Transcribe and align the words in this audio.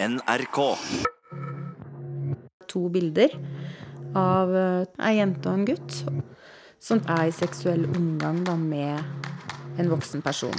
NRK. 0.00 0.76
To 2.66 2.88
bilder 2.88 3.32
av 4.14 4.52
eh, 4.56 4.84
ei 5.08 5.16
jente 5.18 5.50
og 5.50 5.56
en 5.58 5.64
gutt 5.66 5.96
som 6.78 7.00
er 7.10 7.24
i 7.26 7.32
seksuell 7.34 7.82
omgang 7.90 8.44
da, 8.46 8.54
med 8.54 9.02
en 9.82 9.90
voksen 9.90 10.22
person. 10.22 10.54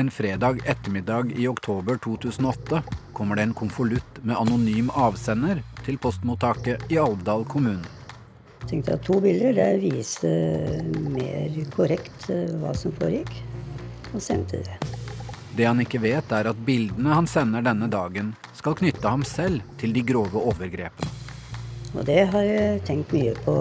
En 0.00 0.08
fredag 0.08 0.62
ettermiddag 0.64 1.34
i 1.36 1.44
oktober 1.50 2.00
2008 2.00 2.80
kommer 3.12 3.36
det 3.36 3.50
en 3.50 3.56
konvolutt 3.58 4.22
med 4.22 4.40
anonym 4.40 4.88
avsender 4.96 5.60
til 5.84 6.00
postmottaket 6.00 6.86
i 6.88 6.96
Alvdal 7.02 7.44
kommune. 7.44 7.84
Jeg 8.62 8.70
tenkte 8.72 8.96
at 8.96 9.04
to 9.04 9.18
bilder 9.20 9.52
det 9.58 9.68
viser 9.84 10.88
mer 11.12 11.60
korrekt 11.76 12.30
eh, 12.32 12.48
hva 12.64 12.72
som 12.72 12.96
foregikk, 12.96 13.36
og 14.14 14.24
sendte 14.24 14.64
det. 14.64 14.89
Det 15.56 15.66
han 15.66 15.80
ikke 15.82 16.02
vet, 16.02 16.30
er 16.32 16.50
at 16.50 16.60
bildene 16.66 17.16
han 17.16 17.26
sender 17.30 17.64
denne 17.66 17.88
dagen, 17.90 18.34
skal 18.54 18.76
knytte 18.78 19.10
ham 19.10 19.24
selv 19.26 19.64
til 19.80 19.94
de 19.96 20.04
grove 20.06 20.38
overgrepene. 20.52 21.10
Og 21.90 22.04
det 22.06 22.20
har 22.30 22.44
jeg 22.46 22.82
tenkt 22.86 23.10
mye 23.16 23.32
på, 23.42 23.56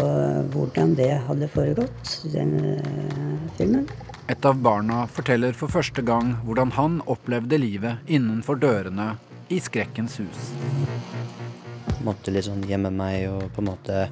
hvordan 0.53 0.93
det 0.99 1.15
hadde 1.25 1.49
foregått, 1.49 2.11
den 2.29 2.51
uh, 2.77 3.47
filmen. 3.57 3.87
Et 4.29 4.45
av 4.45 4.59
barna 4.61 5.07
forteller 5.09 5.55
for 5.57 5.73
første 5.73 6.03
gang 6.05 6.35
hvordan 6.45 6.75
han 6.75 6.99
opplevde 7.09 7.57
livet 7.57 8.05
innenfor 8.05 8.59
dørene 8.61 9.15
i 9.49 9.57
Skrekkens 9.57 10.19
hus. 10.21 10.51
Jeg 11.87 12.05
måtte 12.05 12.29
liksom 12.35 12.61
gjemme 12.69 12.91
meg 12.93 13.25
og 13.31 13.47
på 13.55 13.63
en 13.63 13.71
måte 13.71 14.03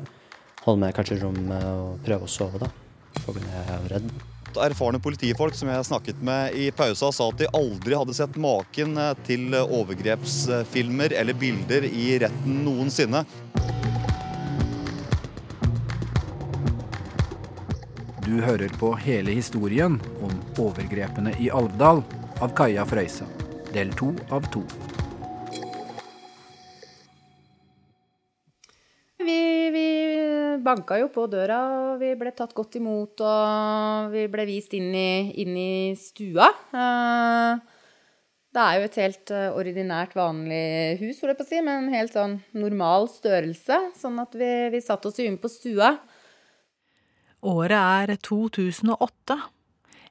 holde 0.64 0.82
meg 0.82 0.98
kanskje 0.98 1.20
i 1.20 1.22
rommet 1.22 1.70
og 1.70 2.02
prøve 2.08 2.26
å 2.26 2.32
sove, 2.32 2.64
da. 2.66 2.72
For 3.22 3.38
jeg 3.38 3.68
var 3.70 3.88
redd. 3.94 4.10
Erfarne 4.64 5.00
politifolk 5.04 5.56
som 5.58 5.70
jeg 5.72 5.88
snakket 5.88 6.22
med 6.26 6.56
i 6.58 6.70
pausa, 6.76 7.12
sa 7.12 7.30
at 7.32 7.42
de 7.42 7.50
aldri 7.58 7.98
hadde 7.98 8.16
sett 8.18 8.38
maken 8.42 8.98
til 9.28 9.54
overgrepsfilmer 9.62 11.16
eller 11.18 11.38
bilder 11.38 11.88
i 11.90 12.10
retten 12.24 12.64
noensinne. 12.66 13.26
Du 18.28 18.42
hører 18.44 18.74
på 18.80 18.92
hele 19.00 19.32
historien 19.38 20.02
om 20.20 20.34
overgrepene 20.60 21.32
i 21.40 21.48
Alvdal 21.48 22.04
av 22.44 22.52
Kaja 22.58 22.84
Frøysa. 22.86 23.30
Del 23.72 23.94
to 23.96 24.12
av 24.30 24.50
to. 24.52 24.66
Banka 30.68 31.00
jo 31.00 31.08
på 31.14 31.26
døra, 31.32 31.62
og 31.94 32.04
vi 32.04 32.12
ble 32.20 32.34
tatt 32.36 32.54
godt 32.58 32.76
imot, 32.80 33.24
og 33.24 34.12
vi 34.14 34.28
ble 34.32 34.46
vist 34.50 34.76
inn 34.78 34.92
i, 34.92 35.32
inn 35.44 35.56
i 35.58 35.74
stua. 36.00 36.52
Eh, 36.76 37.66
Det 38.58 38.64
er 38.64 38.78
jo 38.80 38.86
et 38.88 38.96
helt 38.98 39.32
eh, 39.36 39.50
ordinært, 39.54 40.16
vanlig 40.18 40.98
hus, 41.02 41.20
holdt 41.20 41.34
jeg 41.34 41.38
på 41.38 41.46
å 41.46 41.50
si, 41.52 41.60
med 41.62 41.82
en 41.84 41.92
helt 41.94 42.16
sånn 42.16 42.38
normal 42.58 43.06
størrelse. 43.12 43.78
Sånn 44.00 44.18
at 44.24 44.34
vi, 44.40 44.48
vi 44.74 44.80
satte 44.82 45.12
oss 45.12 45.20
inn 45.22 45.38
på 45.38 45.52
stua. 45.52 45.92
Året 47.46 47.78
er 48.10 48.16
2008. 48.26 49.38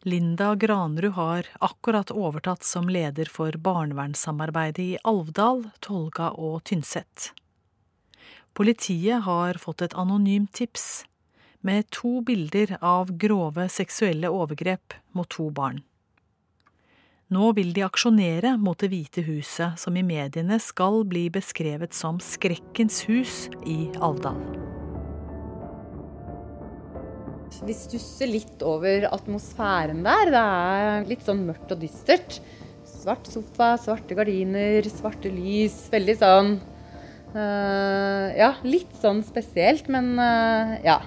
Linda 0.06 0.52
Granrud 0.54 1.16
har 1.16 1.48
akkurat 1.66 2.12
overtatt 2.14 2.62
som 2.62 2.86
leder 2.92 3.26
for 3.26 3.56
barnevernssamarbeidet 3.58 4.84
i 4.84 5.00
Alvdal, 5.02 5.64
Tolga 5.82 6.30
og 6.38 6.60
Tynset. 6.68 7.32
Politiet 8.56 9.20
har 9.26 9.58
fått 9.60 9.82
et 9.84 9.94
anonymt 10.00 10.54
tips 10.56 11.04
med 11.60 11.90
to 11.92 12.22
bilder 12.24 12.78
av 12.80 13.10
grove 13.20 13.66
seksuelle 13.68 14.30
overgrep 14.32 14.94
mot 15.12 15.28
to 15.28 15.50
barn. 15.52 15.82
Nå 17.28 17.50
vil 17.58 17.74
de 17.76 17.82
aksjonere 17.84 18.54
mot 18.56 18.78
Det 18.80 18.88
hvite 18.88 19.24
huset, 19.26 19.76
som 19.76 19.96
i 19.98 20.04
mediene 20.06 20.56
skal 20.62 21.02
bli 21.04 21.26
beskrevet 21.34 21.92
som 21.92 22.16
skrekkens 22.22 23.02
hus 23.10 23.34
i 23.66 23.90
Alvdal. 24.00 24.38
Vi 27.66 27.76
stusser 27.76 28.30
litt 28.30 28.64
over 28.64 29.04
atmosfæren 29.10 30.00
der. 30.06 30.30
Det 30.32 30.44
er 30.62 31.10
litt 31.10 31.26
sånn 31.28 31.44
mørkt 31.48 31.76
og 31.76 31.82
dystert. 31.82 32.38
Svart 32.88 33.28
sofa, 33.28 33.74
svarte 33.82 34.16
gardiner, 34.16 34.88
svarte 34.88 35.28
lys. 35.34 35.76
Veldig 35.92 36.16
sånn 36.22 36.56
Ja, 37.34 38.54
litt 38.64 38.94
sånn 39.00 39.22
spesielt, 39.26 39.90
men 39.92 40.14
eh, 40.22 40.76
ja. 40.86 41.00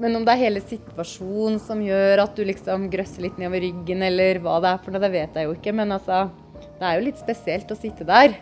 Men 0.00 0.18
om 0.18 0.24
det 0.24 0.34
er 0.34 0.42
hele 0.44 0.60
situasjonen 0.60 1.58
som 1.62 1.80
gjør 1.80 2.22
at 2.26 2.36
du 2.36 2.44
liksom 2.44 2.90
grøsser 2.92 3.24
litt 3.24 3.38
nedover 3.40 3.64
ryggen, 3.64 4.04
eller 4.04 4.40
hva 4.44 4.58
det 4.62 4.72
er 4.74 4.82
for 4.84 4.92
noe, 4.92 5.02
det 5.02 5.12
vet 5.14 5.38
jeg 5.38 5.48
jo 5.48 5.56
ikke. 5.56 5.72
Men 5.76 5.96
altså, 5.96 6.26
det 6.76 6.84
er 6.84 6.98
jo 6.98 7.06
litt 7.08 7.20
spesielt 7.22 7.72
å 7.72 7.78
sitte 7.78 8.04
der 8.08 8.36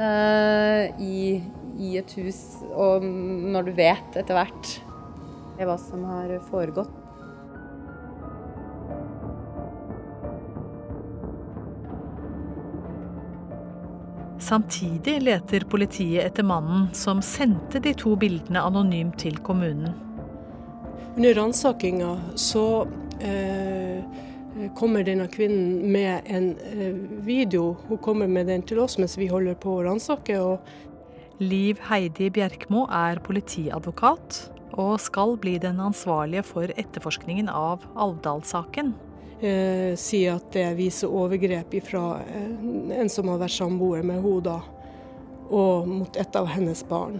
uh, 0.00 0.96
i, 0.96 1.42
i 1.76 1.96
et 2.00 2.16
hus, 2.16 2.40
og 2.72 3.04
når 3.04 3.68
du 3.68 3.74
vet 3.76 4.16
etter 4.16 4.36
hvert 4.36 4.72
hva 5.60 5.76
som 5.80 6.04
har 6.08 6.32
foregått. 6.50 7.05
Samtidig 14.38 15.22
leter 15.22 15.64
politiet 15.70 16.24
etter 16.26 16.44
mannen 16.44 16.90
som 16.94 17.22
sendte 17.24 17.80
de 17.80 17.94
to 17.96 18.12
bildene 18.20 18.60
anonymt 18.60 19.18
til 19.22 19.38
kommunen. 19.44 19.94
Under 21.16 21.34
ransakinga 21.38 22.10
så 22.36 22.64
eh, 23.24 24.04
kommer 24.76 25.06
denne 25.06 25.30
kvinnen 25.32 25.86
med 25.92 26.28
en 26.28 26.50
eh, 26.68 26.98
video. 27.24 27.76
Hun 27.88 28.02
kommer 28.04 28.28
med 28.28 28.50
den 28.52 28.66
til 28.68 28.82
oss 28.84 28.98
mens 29.00 29.16
vi 29.16 29.30
holder 29.32 29.56
på 29.60 29.78
å 29.78 29.86
ransake. 29.88 30.36
Liv 31.40 31.80
Heidi 31.88 32.28
Bjerkmo 32.32 32.84
er 32.92 33.22
politiadvokat 33.24 34.42
og 34.76 34.98
skal 35.00 35.36
bli 35.40 35.56
den 35.62 35.80
ansvarlige 35.80 36.44
for 36.44 36.72
etterforskningen 36.76 37.48
av 37.48 37.84
Alvdal-saken. 37.96 38.92
Eh, 39.40 39.92
sier 40.00 40.38
at 40.38 40.46
det 40.54 40.70
viser 40.78 41.12
overgrep 41.12 41.74
fra 41.84 42.22
eh, 42.24 42.52
en 43.00 43.10
som 43.12 43.28
har 43.28 43.42
vært 43.42 43.52
samboer 43.52 44.06
med 44.06 44.22
henne 44.24 44.54
og 45.52 45.88
mot 45.90 46.16
et 46.16 46.38
av 46.40 46.48
hennes 46.48 46.80
barn. 46.88 47.18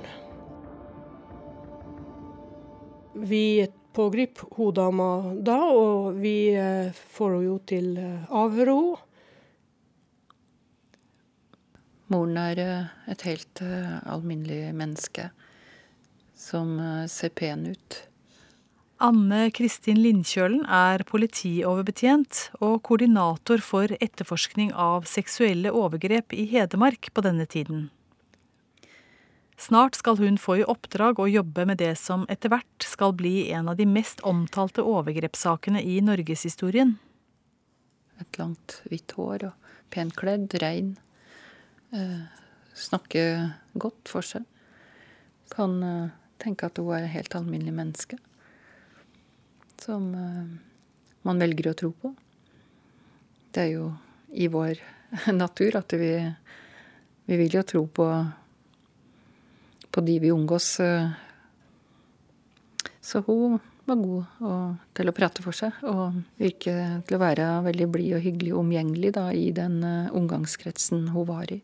Vi 3.12 3.69
pågriper 3.93 4.49
hun 4.56 4.72
dama 4.75 5.10
da, 5.44 5.59
og 5.69 6.16
vi 6.22 6.54
eh, 6.56 6.88
får 6.97 7.37
henne 7.37 7.59
til 7.69 7.93
eh, 8.00 8.33
avhør. 8.33 8.72
Moren 12.09 12.41
er 12.41 12.65
et 13.12 13.22
helt 13.27 13.60
alminnelig 14.06 14.71
menneske 14.78 15.28
som 16.38 16.78
ser 17.10 17.33
pen 17.34 17.66
ut. 17.75 17.97
Anne 18.97 19.51
Kristin 19.53 19.99
Lindkjølen 20.01 20.62
er 20.73 21.03
politioverbetjent 21.05 22.47
og 22.65 22.79
koordinator 22.89 23.61
for 23.61 23.93
etterforskning 23.93 24.71
av 24.73 25.05
seksuelle 25.11 25.69
overgrep 25.69 26.33
i 26.33 26.47
Hedmark 26.49 27.11
på 27.12 27.25
denne 27.27 27.45
tiden. 27.45 27.91
Snart 29.61 29.99
skal 30.01 30.17
hun 30.17 30.39
få 30.41 30.62
i 30.62 30.65
oppdrag 30.65 31.21
å 31.21 31.29
jobbe 31.29 31.67
med 31.69 31.77
det 31.83 31.93
som 32.01 32.25
etter 32.33 32.49
hvert 32.53 32.87
skal 32.89 33.12
bli 33.17 33.51
en 33.53 33.69
av 33.69 33.77
de 33.77 33.84
mest 33.89 34.23
omtalte 34.25 34.81
overgrepssakene 34.81 35.83
i 35.84 35.99
norgeshistorien. 36.01 36.95
Et 38.21 38.41
langt, 38.41 38.78
hvitt 38.89 39.13
hår 39.17 39.51
og 39.51 39.73
pent 39.93 40.17
kledd, 40.17 40.57
rein. 40.63 40.95
Eh, 41.93 42.25
snakke 42.73 43.27
godt 43.77 44.09
for 44.09 44.25
seg. 44.25 44.49
Kan 45.53 45.83
eh, 45.84 46.17
tenke 46.41 46.73
at 46.73 46.81
hun 46.81 46.95
er 46.97 47.05
et 47.05 47.13
helt 47.13 47.37
alminnelig 47.37 47.77
menneske. 47.77 48.21
Som 49.81 50.15
eh, 50.15 50.47
man 51.27 51.43
velger 51.43 51.71
å 51.71 51.77
tro 51.79 51.93
på. 51.93 52.13
Det 53.53 53.67
er 53.67 53.71
jo 53.75 53.91
i 54.37 54.49
vår 54.53 54.81
natur 55.43 55.79
at 55.81 55.95
vi, 55.99 56.11
vi 57.27 57.39
vil 57.41 57.59
jo 57.59 57.65
tro 57.67 57.87
på, 57.87 58.09
på 59.91 60.05
de 60.09 60.19
vi 60.23 60.34
omgås. 60.34 60.81
eh. 60.81 61.09
Så 63.01 63.23
hun 63.27 63.61
var 63.87 64.01
god 64.01 64.43
og, 64.43 64.78
til 64.99 65.09
å 65.09 65.15
prate 65.15 65.45
for 65.45 65.55
seg, 65.55 65.77
og 65.87 66.17
virke 66.41 66.75
til 67.07 67.17
å 67.17 67.22
være 67.22 67.47
veldig 67.69 67.87
blid 67.95 68.17
og 68.19 68.25
hyggelig 68.25 68.55
og 68.55 68.65
omgjengelig 68.65 69.13
da, 69.15 69.29
i 69.31 69.53
den 69.55 69.79
eh, 69.87 70.13
omgangskretsen 70.17 71.09
hun 71.15 71.29
var 71.29 71.53
i. 71.55 71.61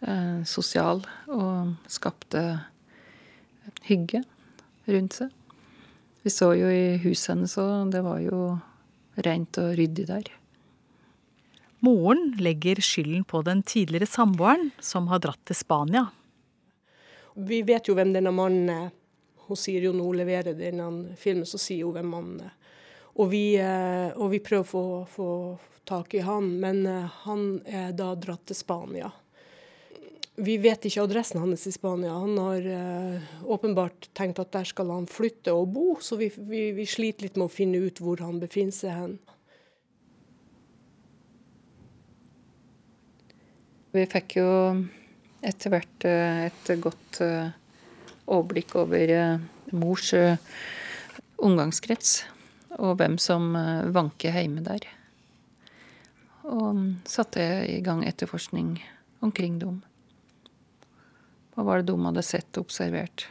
Eh, 0.00 0.40
sosial 0.48 1.02
og 1.28 1.74
skapte 1.90 2.44
hygge 3.88 4.22
rundt 4.86 5.18
seg. 5.18 5.34
Vi 6.22 6.30
så 6.30 6.50
jo 6.52 6.68
i 6.68 6.98
huset 7.00 7.32
hennes, 7.32 7.56
òg, 7.56 7.92
det 7.94 8.02
var 8.04 8.20
jo 8.20 8.58
rent 9.24 9.56
og 9.60 9.72
ryddig 9.78 10.04
der. 10.10 10.28
Moren 11.80 12.34
legger 12.36 12.82
skylden 12.84 13.24
på 13.24 13.40
den 13.46 13.62
tidligere 13.64 14.08
samboeren, 14.08 14.68
som 14.84 15.08
har 15.08 15.22
dratt 15.24 15.40
til 15.48 15.56
Spania. 15.56 16.10
Vi 17.40 17.62
vet 17.64 17.88
jo 17.88 17.96
hvem 17.96 18.12
denne 18.12 18.34
mannen 18.36 18.68
er. 18.74 18.90
Hun 19.46 19.58
sier 19.58 19.86
jo 19.86 19.94
når 19.96 20.10
hun 20.10 20.20
leverer 20.20 20.58
denne 20.58 20.90
filmen, 21.18 21.48
så 21.48 21.58
sier 21.58 21.88
hun 21.88 21.96
hvem 21.96 22.12
mannen 22.12 22.44
er. 22.50 22.52
Og 23.16 23.32
vi, 23.32 23.44
eh, 23.56 24.12
og 24.12 24.30
vi 24.34 24.42
prøver 24.44 24.66
å 24.66 24.68
få, 24.68 24.84
få 25.08 25.30
tak 25.88 26.14
i 26.14 26.22
han, 26.24 26.52
men 26.60 26.84
han 27.24 27.46
er 27.64 27.96
da 27.96 28.12
dratt 28.14 28.44
til 28.50 28.60
Spania. 28.60 29.08
Vi 30.40 30.54
vet 30.56 30.86
ikke 30.88 31.02
adressen 31.04 31.40
hans 31.42 31.66
i 31.68 31.72
Spania. 31.74 32.14
Han 32.16 32.38
har 32.40 32.64
uh, 32.64 33.32
åpenbart 33.52 34.08
tenkt 34.16 34.38
at 34.40 34.52
der 34.54 34.64
skal 34.68 34.88
han 34.92 35.08
flytte 35.10 35.52
og 35.52 35.74
bo, 35.74 35.88
så 36.00 36.16
vi, 36.16 36.30
vi, 36.48 36.70
vi 36.76 36.86
sliter 36.88 37.26
litt 37.26 37.36
med 37.36 37.50
å 37.50 37.52
finne 37.52 37.82
ut 37.84 38.00
hvor 38.00 38.22
han 38.24 38.38
befinner 38.40 38.72
seg 38.72 38.94
hen. 38.96 39.18
Vi 43.92 44.06
fikk 44.08 44.38
jo 44.38 44.48
etter 45.44 45.74
hvert 45.74 46.08
uh, 46.08 46.46
et 46.46 46.72
godt 46.80 47.20
uh, 47.26 47.52
overblikk 48.30 48.78
over 48.80 49.12
mors 49.76 50.08
omgangskrets 51.40 52.22
og 52.78 52.96
hvem 53.00 53.16
som 53.22 53.52
vanker 53.94 54.34
hjemme 54.38 54.62
der. 54.66 54.86
Og 56.46 56.80
satte 57.10 57.42
i 57.66 57.80
gang 57.86 58.04
etterforskning 58.06 58.76
omkring 59.26 59.58
dem. 59.62 59.80
Hva 61.54 61.66
var 61.66 61.80
det 61.80 61.90
de 61.90 61.98
hadde 62.04 62.22
sett 62.24 62.58
og 62.58 62.68
observert? 62.68 63.26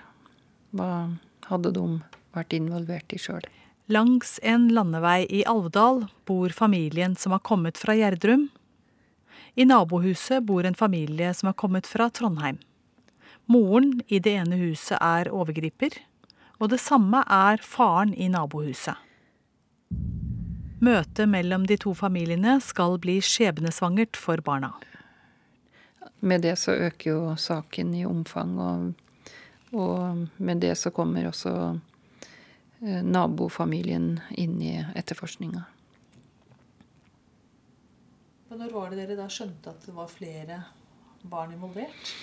Hva 0.75 1.15
hadde 1.49 1.71
de 1.75 1.85
vært 2.35 2.53
involvert 2.55 3.15
i 3.15 3.19
sjøl? 3.21 3.45
Langs 3.89 4.37
en 4.45 4.67
landevei 4.69 5.23
i 5.33 5.41
Alvdal 5.49 6.03
bor 6.29 6.53
familien 6.53 7.15
som 7.17 7.33
har 7.33 7.41
kommet 7.41 7.79
fra 7.79 7.95
Gjerdrum. 7.97 8.49
I 9.57 9.65
nabohuset 9.65 10.45
bor 10.45 10.67
en 10.67 10.77
familie 10.77 11.31
som 11.33 11.49
har 11.49 11.57
kommet 11.57 11.89
fra 11.89 12.09
Trondheim. 12.13 12.59
Moren 13.49 13.95
i 14.07 14.19
det 14.21 14.35
ene 14.43 14.59
huset 14.61 14.99
er 15.01 15.31
overgriper, 15.33 15.95
og 16.61 16.69
det 16.69 16.77
samme 16.83 17.23
er 17.25 17.63
faren 17.65 18.13
i 18.13 18.29
nabohuset. 18.29 18.93
Møtet 20.85 21.25
mellom 21.27 21.65
de 21.67 21.79
to 21.81 21.95
familiene 21.97 22.59
skal 22.63 22.99
bli 23.01 23.17
skjebnesvangert 23.25 24.19
for 24.19 24.39
barna 24.45 24.75
med 26.19 26.41
det 26.41 26.55
så 26.59 26.71
øker 26.71 27.11
jo 27.11 27.35
saken 27.35 27.93
i 27.95 28.05
omfang, 28.05 28.59
og, 28.59 28.93
og 29.73 30.27
med 30.37 30.61
det 30.61 30.75
så 30.77 30.91
kommer 30.91 31.27
også 31.29 31.53
eh, 32.81 33.01
nabofamilien 33.03 34.19
inn 34.37 34.61
i 34.61 34.75
etterforskninga. 34.95 35.63
Når 38.49 38.73
var 38.73 38.89
det 38.91 39.03
dere 39.03 39.15
da 39.15 39.29
skjønte 39.31 39.71
at 39.71 39.85
det 39.85 39.93
var 39.95 40.09
flere 40.11 40.63
barn 41.21 41.53
involvert? 41.55 42.13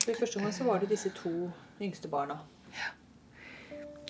For 0.00 0.10
I 0.12 0.16
første 0.18 0.40
gang 0.40 0.52
så 0.52 0.66
var 0.66 0.82
det 0.82 0.90
disse 0.90 1.12
to 1.16 1.32
yngste 1.80 2.10
barna. 2.12 2.36
Ja. 2.74 2.90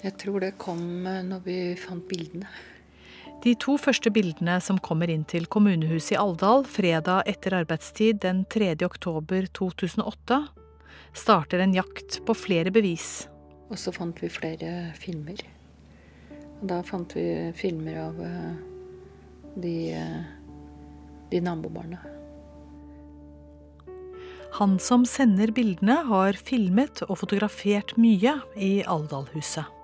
Jeg 0.00 0.16
tror 0.18 0.40
det 0.40 0.56
kom 0.58 1.06
eh, 1.06 1.22
når 1.26 1.42
vi 1.44 1.56
fant 1.78 2.06
bildene. 2.08 2.48
De 3.40 3.54
to 3.56 3.78
første 3.80 4.10
bildene 4.12 4.58
som 4.60 4.76
kommer 4.84 5.08
inn 5.08 5.22
til 5.24 5.46
kommunehuset 5.48 6.12
i 6.12 6.18
Alvdal 6.20 6.66
fredag 6.68 7.24
etter 7.30 7.54
arbeidstid 7.56 8.18
den 8.20 8.42
3. 8.52 8.74
oktober 8.84 9.46
2008, 9.56 10.42
starter 11.16 11.64
en 11.64 11.72
jakt 11.72 12.18
på 12.26 12.36
flere 12.36 12.68
bevis. 12.74 13.30
Og 13.72 13.80
så 13.80 13.94
fant 13.96 14.20
vi 14.20 14.28
flere 14.28 14.90
filmer. 14.98 15.40
Og 16.60 16.68
da 16.68 16.82
fant 16.84 17.16
vi 17.16 17.24
filmer 17.56 17.96
av 18.02 18.20
eh, 18.28 18.52
de, 19.56 19.74
eh, 19.96 20.22
de 21.32 21.40
nabobarna. 21.40 22.04
Han 24.60 24.76
som 24.82 25.08
sender 25.08 25.54
bildene, 25.56 26.02
har 26.12 26.36
filmet 26.36 27.06
og 27.08 27.22
fotografert 27.22 27.96
mye 27.96 28.36
i 28.60 28.74
Alvdalhuset. 28.84 29.79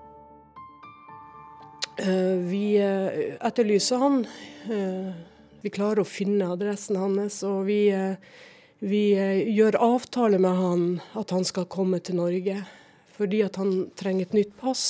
Eh, 1.97 2.37
vi 2.37 2.77
eh, 2.77 3.47
etterlyser 3.47 3.97
han. 3.97 4.25
Eh, 4.69 5.13
vi 5.61 5.69
klarer 5.73 6.03
å 6.03 6.07
finne 6.07 6.51
adressen 6.53 6.99
hans, 7.01 7.39
og 7.43 7.65
vi, 7.65 7.89
vi 8.85 9.01
gjør 9.57 9.79
avtale 9.81 10.37
med 10.39 10.59
han 10.61 10.83
at 11.17 11.33
han 11.33 11.47
skal 11.47 11.65
komme 11.65 11.99
til 11.99 12.19
Norge. 12.21 12.59
Fordi 13.17 13.41
at 13.41 13.57
han 13.57 13.89
trenger 13.97 14.27
et 14.27 14.37
nytt 14.37 14.53
pass. 14.61 14.85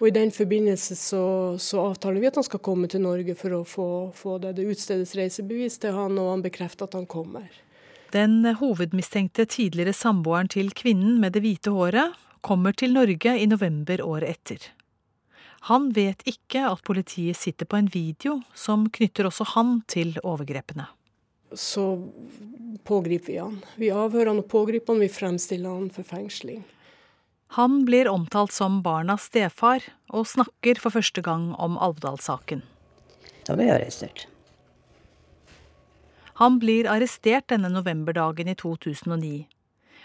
Og 0.00 0.08
I 0.10 0.14
den 0.16 0.34
forbindelse 0.34 0.98
så, 0.98 1.24
så, 1.62 1.86
avtaler 1.92 2.18
vi 2.18 2.28
at 2.28 2.40
han 2.40 2.46
skal 2.46 2.64
komme 2.66 2.90
til 2.90 3.04
Norge 3.06 3.38
for 3.38 3.54
å 3.54 3.62
få, 3.62 3.88
få 4.18 4.40
det. 4.42 4.56
Det 4.58 4.66
utstedes 4.74 5.14
reisebevis 5.14 5.78
til 5.80 5.94
han, 5.94 6.18
og 6.18 6.32
han 6.32 6.42
bekrefter 6.44 6.90
at 6.90 6.98
han 6.98 7.06
kommer. 7.06 7.46
Den 8.14 8.42
hovedmistenkte 8.58 9.46
tidligere 9.46 9.94
samboeren 9.94 10.50
til 10.50 10.74
kvinnen 10.74 11.20
med 11.22 11.38
det 11.38 11.46
hvite 11.46 11.72
håret 11.74 12.18
kommer 12.44 12.74
til 12.74 12.98
Norge 12.98 13.38
i 13.38 13.46
november 13.46 14.02
året 14.02 14.34
etter. 14.34 14.72
Han 15.64 15.88
vet 15.96 16.20
ikke 16.28 16.66
at 16.68 16.82
politiet 16.84 17.38
sitter 17.40 17.64
på 17.64 17.78
en 17.80 17.88
video 17.88 18.42
som 18.52 18.84
knytter 18.92 19.30
også 19.30 19.46
han 19.54 19.78
til 19.88 20.12
overgrepene. 20.20 20.84
Så 21.56 21.84
pågriper 22.84 23.30
vi 23.32 23.38
han. 23.38 23.56
Vi 23.80 23.88
avhører 23.88 24.34
han 24.34 24.42
og 24.42 24.50
pågriper 24.50 24.92
han, 24.92 25.00
vi 25.00 25.08
fremstiller 25.08 25.72
han 25.72 25.86
for 25.94 26.04
fengsling. 26.04 26.64
Han 27.56 27.84
blir 27.88 28.10
omtalt 28.10 28.52
som 28.52 28.82
barnas 28.82 29.30
stefar, 29.30 29.84
og 30.12 30.26
snakker 30.26 30.80
for 30.82 30.92
første 30.92 31.22
gang 31.24 31.52
om 31.54 31.78
Alvdal-saken. 31.78 32.64
Da 33.46 33.56
ble 33.56 33.68
jeg 33.68 33.76
arrestert. 33.78 34.24
Han 36.42 36.58
blir 36.58 36.88
arrestert 36.90 37.46
denne 37.52 37.70
novemberdagen 37.70 38.50
i 38.50 38.56
2009. 38.58 39.46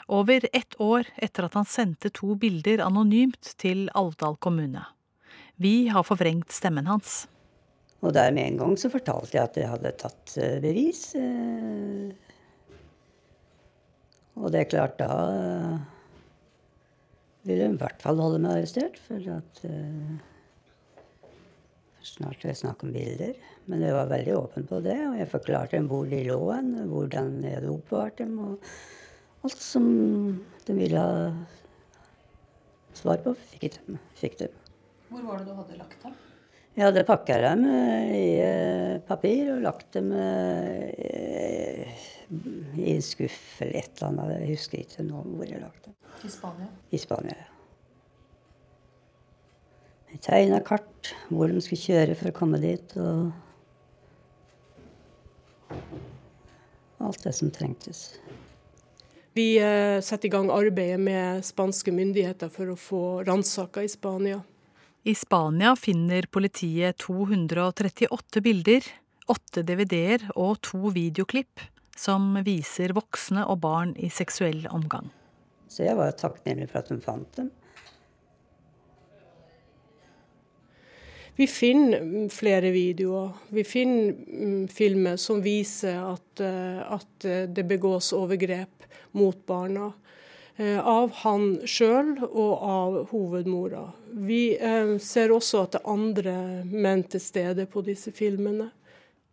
Over 0.08 0.46
ett 0.54 0.78
år 0.80 1.10
etter 1.18 1.50
at 1.50 1.58
han 1.58 1.68
sendte 1.68 2.14
to 2.14 2.38
bilder 2.40 2.86
anonymt 2.86 3.56
til 3.58 3.90
Alvdal 3.98 4.38
kommune. 4.38 4.86
Vi 5.60 5.90
har 5.92 6.08
forvrengt 6.08 6.54
stemmen 6.56 6.88
hans. 6.88 7.28
Og 8.00 8.14
der 8.16 8.32
med 8.32 8.48
en 8.48 8.60
gang 8.62 8.78
så 8.80 8.92
fortalte 8.92 9.36
jeg 9.36 9.44
at 9.44 9.60
jeg 9.60 9.72
hadde 9.74 9.94
tatt 10.00 10.36
eh, 10.40 10.58
bevis. 10.64 11.04
Eh. 11.20 12.14
Og 14.40 14.54
det 14.54 14.64
er 14.64 14.72
klart, 14.72 15.02
da 15.02 15.12
ville 17.44 17.60
vil 17.60 17.60
de 17.66 17.76
i 17.76 17.82
hvert 17.82 18.02
fall 18.02 18.22
holde 18.24 18.40
meg 18.40 18.56
arrestert. 18.56 19.00
For 19.04 19.20
at 19.36 19.64
Snart 22.10 22.44
er 22.44 22.54
det 22.54 22.60
snakk 22.62 22.84
om 22.86 22.94
bilder. 22.96 23.36
Men 23.70 23.84
jeg 23.84 23.96
var 23.96 24.10
veldig 24.10 24.36
åpen 24.38 24.68
på 24.70 24.80
det. 24.86 24.98
Og 25.10 25.18
jeg 25.20 25.32
forklarte 25.32 25.78
dem 25.78 25.90
hvor 25.92 26.08
de 26.10 26.22
lå 26.26 26.40
hen, 26.52 26.72
hvordan 26.90 27.36
jeg 27.44 27.60
hadde 27.60 27.74
oppbevart 27.74 28.22
dem. 28.22 28.38
Og 28.46 29.48
alt 29.48 29.62
som 29.64 29.86
de 30.66 30.78
ville 30.78 31.04
ha 31.04 31.30
svar 32.98 33.22
på, 33.24 33.36
fikk 33.52 33.70
de. 33.76 34.00
Fikk 34.20 34.40
de. 34.42 34.50
Hvor 35.10 35.22
var 35.26 35.40
det 35.40 35.50
du 35.50 35.56
hadde 35.58 35.78
lagt 35.80 36.04
dem? 36.04 36.18
Jeg 36.78 36.86
hadde 36.86 37.02
pakka 37.04 37.36
dem 37.42 37.64
eh, 37.66 38.10
i 38.16 38.26
eh, 38.40 39.00
papir 39.04 39.48
og 39.56 39.64
lagt 39.66 39.88
dem 39.98 40.12
eh, 40.14 42.04
i 42.78 42.94
en 42.94 43.02
skuff 43.04 43.58
eller 43.66 43.80
et 43.82 43.90
eller 43.98 44.12
annet. 44.12 44.36
Jeg 44.38 44.52
husker 44.54 44.84
ikke 44.84 45.04
nå 45.08 45.24
hvor 45.26 45.50
jeg 45.50 45.60
lagde 45.64 45.90
dem. 45.90 45.96
I 46.24 46.30
Spania? 46.32 46.68
I 46.94 47.00
Spania, 47.02 47.38
ja. 47.40 47.48
Jeg 50.10 50.22
tegna 50.26 50.62
kart 50.66 51.12
hvor 51.30 51.52
de 51.52 51.62
skulle 51.62 51.82
kjøre 51.82 52.16
for 52.18 52.32
å 52.32 52.38
komme 52.38 52.62
dit. 52.62 52.96
og 52.98 53.34
alt 57.00 57.24
det 57.24 57.34
som 57.34 57.52
trengtes. 57.54 58.20
Vi 59.38 59.60
setter 60.04 60.28
i 60.28 60.32
gang 60.34 60.50
arbeidet 60.52 61.00
med 61.00 61.46
spanske 61.46 61.94
myndigheter 61.96 62.50
for 62.52 62.74
å 62.74 62.80
få 62.80 63.04
ransaka 63.28 63.86
i 63.86 63.92
Spania. 63.92 64.42
I 65.04 65.16
Spania 65.16 65.76
finner 65.76 66.26
politiet 66.32 66.98
238 66.98 68.42
bilder, 68.44 68.84
åtte 69.32 69.64
DVD-er 69.64 70.26
og 70.36 70.58
to 70.68 70.92
videoklipp 70.92 71.62
som 71.96 72.34
viser 72.44 72.92
voksne 72.96 73.46
og 73.48 73.62
barn 73.64 73.94
i 73.96 74.10
seksuell 74.12 74.66
omgang. 74.68 75.08
Så 75.72 75.86
jeg 75.86 75.96
var 75.96 76.12
takknemlig 76.20 76.68
for 76.72 76.82
at 76.82 76.92
hun 76.92 77.00
fant 77.04 77.40
dem. 77.40 77.48
Vi 81.40 81.48
finner 81.48 82.28
flere 82.36 82.74
videoer. 82.76 83.32
Vi 83.56 83.64
finner 83.64 84.12
mm, 84.12 84.68
filmer 84.68 85.16
som 85.16 85.40
viser 85.40 85.96
at, 86.04 86.44
eh, 86.44 86.82
at 86.84 87.30
det 87.56 87.64
begås 87.70 88.12
overgrep 88.18 88.90
mot 89.16 89.40
barna. 89.48 89.94
Eh, 90.60 90.80
av 90.84 91.14
han 91.22 91.54
sjøl 91.64 92.18
og 92.28 92.64
av 92.68 92.96
hovedmora. 93.14 93.86
Vi 94.12 94.58
eh, 94.60 94.98
ser 95.00 95.32
også 95.32 95.62
at 95.64 95.78
det 95.78 95.80
er 95.80 95.94
andre 95.94 96.34
menn 96.68 97.06
til 97.08 97.24
stede 97.24 97.64
på 97.72 97.84
disse 97.86 98.12
filmene. 98.12 98.68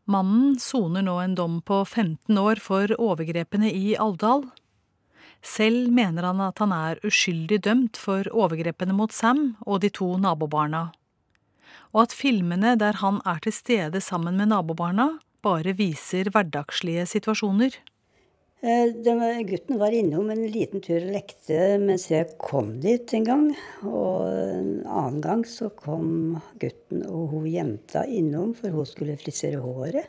Mannen 0.06 0.54
soner 0.62 1.02
nå 1.02 1.16
en 1.18 1.35
dom 1.35 1.56
på 1.66 1.80
15 1.83 2.38
år 2.38 2.62
for 2.62 2.95
overgrepene 2.95 3.73
i 3.75 3.97
Alvdal. 3.99 4.47
Selv 5.42 5.90
mener 5.90 6.28
han 6.28 6.45
at 6.47 6.62
han 6.62 6.71
er 6.76 7.02
uskyldig 7.02 7.59
dømt 7.66 7.99
for 7.99 8.30
overgrepene 8.30 8.95
mot 8.95 9.11
Sam 9.11 9.56
og 9.66 9.83
de 9.83 9.90
to 9.90 10.12
nabobarna. 10.23 10.92
Og 11.90 12.04
at 12.06 12.14
filmene 12.14 12.76
der 12.78 13.02
han 13.02 13.18
er 13.26 13.42
til 13.42 13.56
stede 13.56 13.99
sammen 13.99 14.38
med 14.38 14.52
nabobarna, 14.54 15.16
bare 15.42 15.75
viser 15.75 16.30
hverdagslige 16.30 17.11
situasjoner. 17.16 17.75
Eh, 18.60 19.16
var, 19.16 19.42
gutten 19.42 19.78
var 19.78 19.92
innom 19.92 20.30
en 20.30 20.46
liten 20.48 20.80
tur 20.80 20.96
og 20.96 21.12
lekte 21.12 21.56
mens 21.82 22.06
jeg 22.08 22.38
kom 22.40 22.78
dit 22.80 23.12
en 23.18 23.26
gang. 23.26 23.48
Og 23.84 24.30
en 24.32 24.70
annen 24.88 25.20
gang 25.25 25.42
så 25.44 25.68
kom 25.76 26.38
gutten 26.62 27.04
og 27.04 27.34
hun 27.34 27.50
jenta 27.52 28.06
innom, 28.08 28.54
for 28.56 28.72
hun 28.72 28.88
skulle 28.88 29.18
frisere 29.20 29.60
håret. 29.60 30.08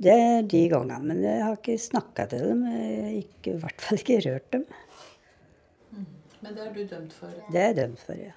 Det 0.00 0.14
er 0.16 0.48
de 0.48 0.62
gangene. 0.72 1.02
Men 1.04 1.20
jeg 1.26 1.44
har 1.44 1.58
ikke 1.58 1.76
snakka 1.76 2.24
til 2.32 2.46
dem. 2.54 2.64
Har 2.64 3.12
i 3.12 3.56
hvert 3.66 3.84
fall 3.84 4.00
ikke 4.00 4.22
rørt 4.24 4.48
dem. 4.56 4.64
Mm. 5.92 6.08
Men 6.40 6.56
det 6.56 6.64
er 6.64 6.72
du 6.72 6.82
dømt 6.88 7.12
for? 7.12 7.36
Det 7.52 7.60
er 7.60 7.68
jeg 7.74 7.80
dømt 7.82 8.06
for, 8.06 8.16
ja. 8.16 8.32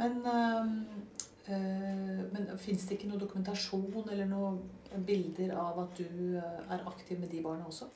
Men 0.00 0.22
øh, 0.24 0.64
Eh, 0.64 1.09
men 1.50 2.48
fins 2.60 2.86
det 2.86 2.96
ikke 2.96 3.10
noe 3.10 3.20
dokumentasjon 3.20 4.08
eller 4.12 4.28
noen 4.28 4.60
bilder 5.06 5.52
av 5.58 5.82
at 5.84 6.00
du 6.00 6.36
eh, 6.38 6.62
er 6.70 6.86
aktiv 6.88 7.20
med 7.20 7.30
de 7.32 7.42
barna 7.44 7.66
også? 7.68 7.90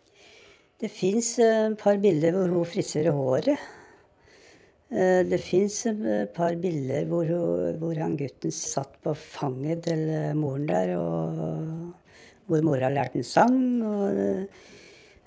Det 0.80 0.90
fins 0.92 1.36
eh, 1.42 1.70
et 1.70 1.78
par 1.80 1.98
bilder 2.02 2.36
hvor 2.36 2.52
hun 2.52 2.68
friserer 2.68 3.14
håret. 3.14 3.70
Det 4.94 5.40
fins 5.42 5.80
et 5.90 6.30
par 6.36 6.54
bilder 6.60 7.08
hvor, 7.10 7.26
hun, 7.26 7.78
hvor 7.80 7.98
han 7.98 8.12
gutten 8.20 8.52
satt 8.54 8.92
på 9.02 9.14
fanget 9.18 9.80
til 9.88 10.04
moren 10.38 10.68
der, 10.68 10.92
og 11.00 11.40
hvor 12.46 12.62
mora 12.62 12.92
lærte 12.92 13.18
en 13.18 13.26
sang. 13.26 13.56
Og, 13.82 14.20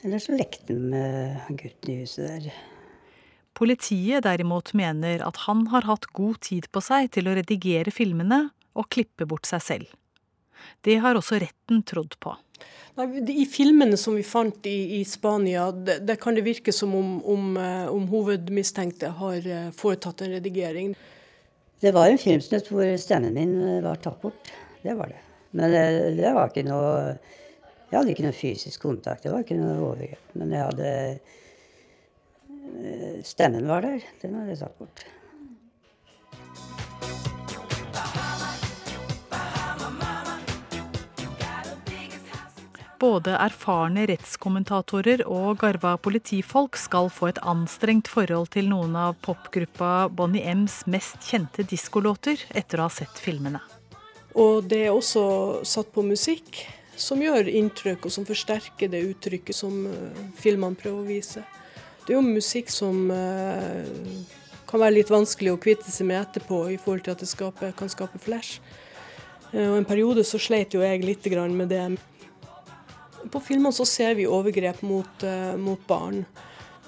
eller 0.05 0.23
så 0.23 0.37
lekte 0.37 0.77
han 0.77 0.87
med 0.93 1.59
gutten 1.59 1.91
i 1.91 1.99
huset 2.05 2.29
der. 2.29 2.76
Politiet 3.57 4.21
derimot 4.25 4.73
mener 4.77 5.23
at 5.25 5.45
han 5.47 5.65
har 5.71 5.87
hatt 5.89 6.05
god 6.13 6.41
tid 6.45 6.67
på 6.69 6.81
seg 6.85 7.09
til 7.15 7.29
å 7.29 7.37
redigere 7.37 7.93
filmene 7.93 8.51
og 8.77 8.89
klippe 8.93 9.25
bort 9.25 9.49
seg 9.49 9.63
selv. 9.65 9.95
Det 10.85 10.99
har 11.01 11.17
også 11.17 11.39
retten 11.41 11.81
trodd 11.87 12.17
på. 12.21 12.35
I 12.97 13.45
filmene 13.49 13.97
som 13.97 14.15
vi 14.17 14.23
fant 14.25 14.65
i, 14.69 14.99
i 14.99 15.03
Spania, 15.05 15.67
det, 15.71 15.99
det, 16.07 16.17
kan 16.21 16.37
det 16.37 16.43
virke 16.45 16.73
som 16.73 16.95
om, 16.97 17.17
om, 17.29 17.51
eh, 17.61 17.85
om, 17.93 18.07
hovedmistenkte 18.09 19.11
har 19.19 19.37
eh, 19.45 19.67
foretatt 19.77 20.23
en 20.25 20.33
redigering. 20.33 20.95
Det 21.81 21.93
var 21.93 22.09
en 22.09 22.17
filmsnutt 22.17 22.71
hvor 22.73 22.89
stemmen 23.01 23.37
min 23.37 23.53
eh, 23.61 23.81
var 23.85 24.01
tatt 24.01 24.17
bort. 24.21 24.49
Det 24.81 24.95
var 24.97 25.13
det. 25.13 25.21
Men 25.57 25.73
det, 25.73 25.83
det 26.17 26.33
var 26.33 26.49
ikke 26.49 26.65
noe 26.67 26.93
Jeg 27.87 27.95
hadde 27.95 28.11
ikke 28.11 28.25
noe 28.25 28.35
fysisk 28.35 28.81
kontakt. 28.83 29.23
Det 29.23 29.31
var 29.31 29.45
ikke 29.45 29.59
noe 29.61 29.77
overgrep. 29.91 30.33
Men 30.41 30.57
jeg 30.57 30.65
hadde 30.65 30.89
stemmen 33.27 33.67
var 33.69 33.85
der. 33.85 34.03
Den 34.21 34.35
hadde 34.39 34.53
jeg 34.53 34.61
satt 34.63 34.77
bort. 34.79 35.05
Både 42.97 43.35
erfarne 43.37 44.07
rettskommentatorer 44.09 45.21
og 45.29 45.59
garva 45.61 45.91
politifolk 46.01 46.79
skal 46.81 47.11
få 47.13 47.29
et 47.29 47.41
anstrengt 47.45 48.09
forhold 48.09 48.49
til 48.55 48.71
noen 48.71 48.95
av 48.97 49.19
popgruppa 49.21 50.07
Bonnie 50.09 50.41
M's 50.41 50.79
mest 50.89 51.21
kjente 51.29 51.61
diskolåter 51.69 52.41
etter 52.57 52.81
å 52.81 52.87
ha 52.87 52.95
sett 52.95 53.21
filmene. 53.21 53.61
Og 54.33 54.65
det 54.69 54.87
er 54.87 54.95
også 54.95 55.61
satt 55.65 55.93
på 55.93 56.01
musikk 56.05 56.63
som 56.97 57.21
gjør 57.21 57.51
inntrykk, 57.51 58.07
og 58.09 58.13
som 58.13 58.25
forsterker 58.25 58.89
det 58.89 59.03
uttrykket 59.11 59.55
som 59.55 59.85
eh, 59.85 60.21
filmene 60.41 60.77
prøver 60.77 61.03
å 61.03 61.07
vise. 61.07 61.45
Det 62.07 62.13
er 62.13 62.21
jo 62.21 62.23
musikk 62.23 62.69
som 62.71 63.09
eh, 63.11 63.87
kan 64.67 64.79
være 64.79 64.95
litt 64.95 65.09
vanskelig 65.11 65.51
å 65.51 65.59
kvitte 65.59 65.91
seg 65.91 66.07
med 66.07 66.21
etterpå, 66.21 66.61
i 66.71 66.77
forhold 66.79 67.03
til 67.03 67.11
at 67.11 67.19
det 67.19 67.27
skaper, 67.27 67.73
kan 67.75 67.91
skape 67.91 68.21
flash. 68.23 68.61
Eh, 69.51 69.67
og 69.67 69.75
En 69.81 69.87
periode 69.89 70.23
så 70.23 70.39
sleit 70.39 70.71
jo 70.71 70.85
jeg 70.85 71.03
litt 71.03 71.27
med 71.51 71.67
det. 71.67 71.97
På 73.27 73.43
filmene 73.43 73.75
så 73.75 73.83
ser 73.83 74.15
vi 74.15 74.23
overgrep 74.23 74.81
mot, 74.87 75.23
eh, 75.23 75.57
mot 75.59 75.83
barn. 75.87 76.23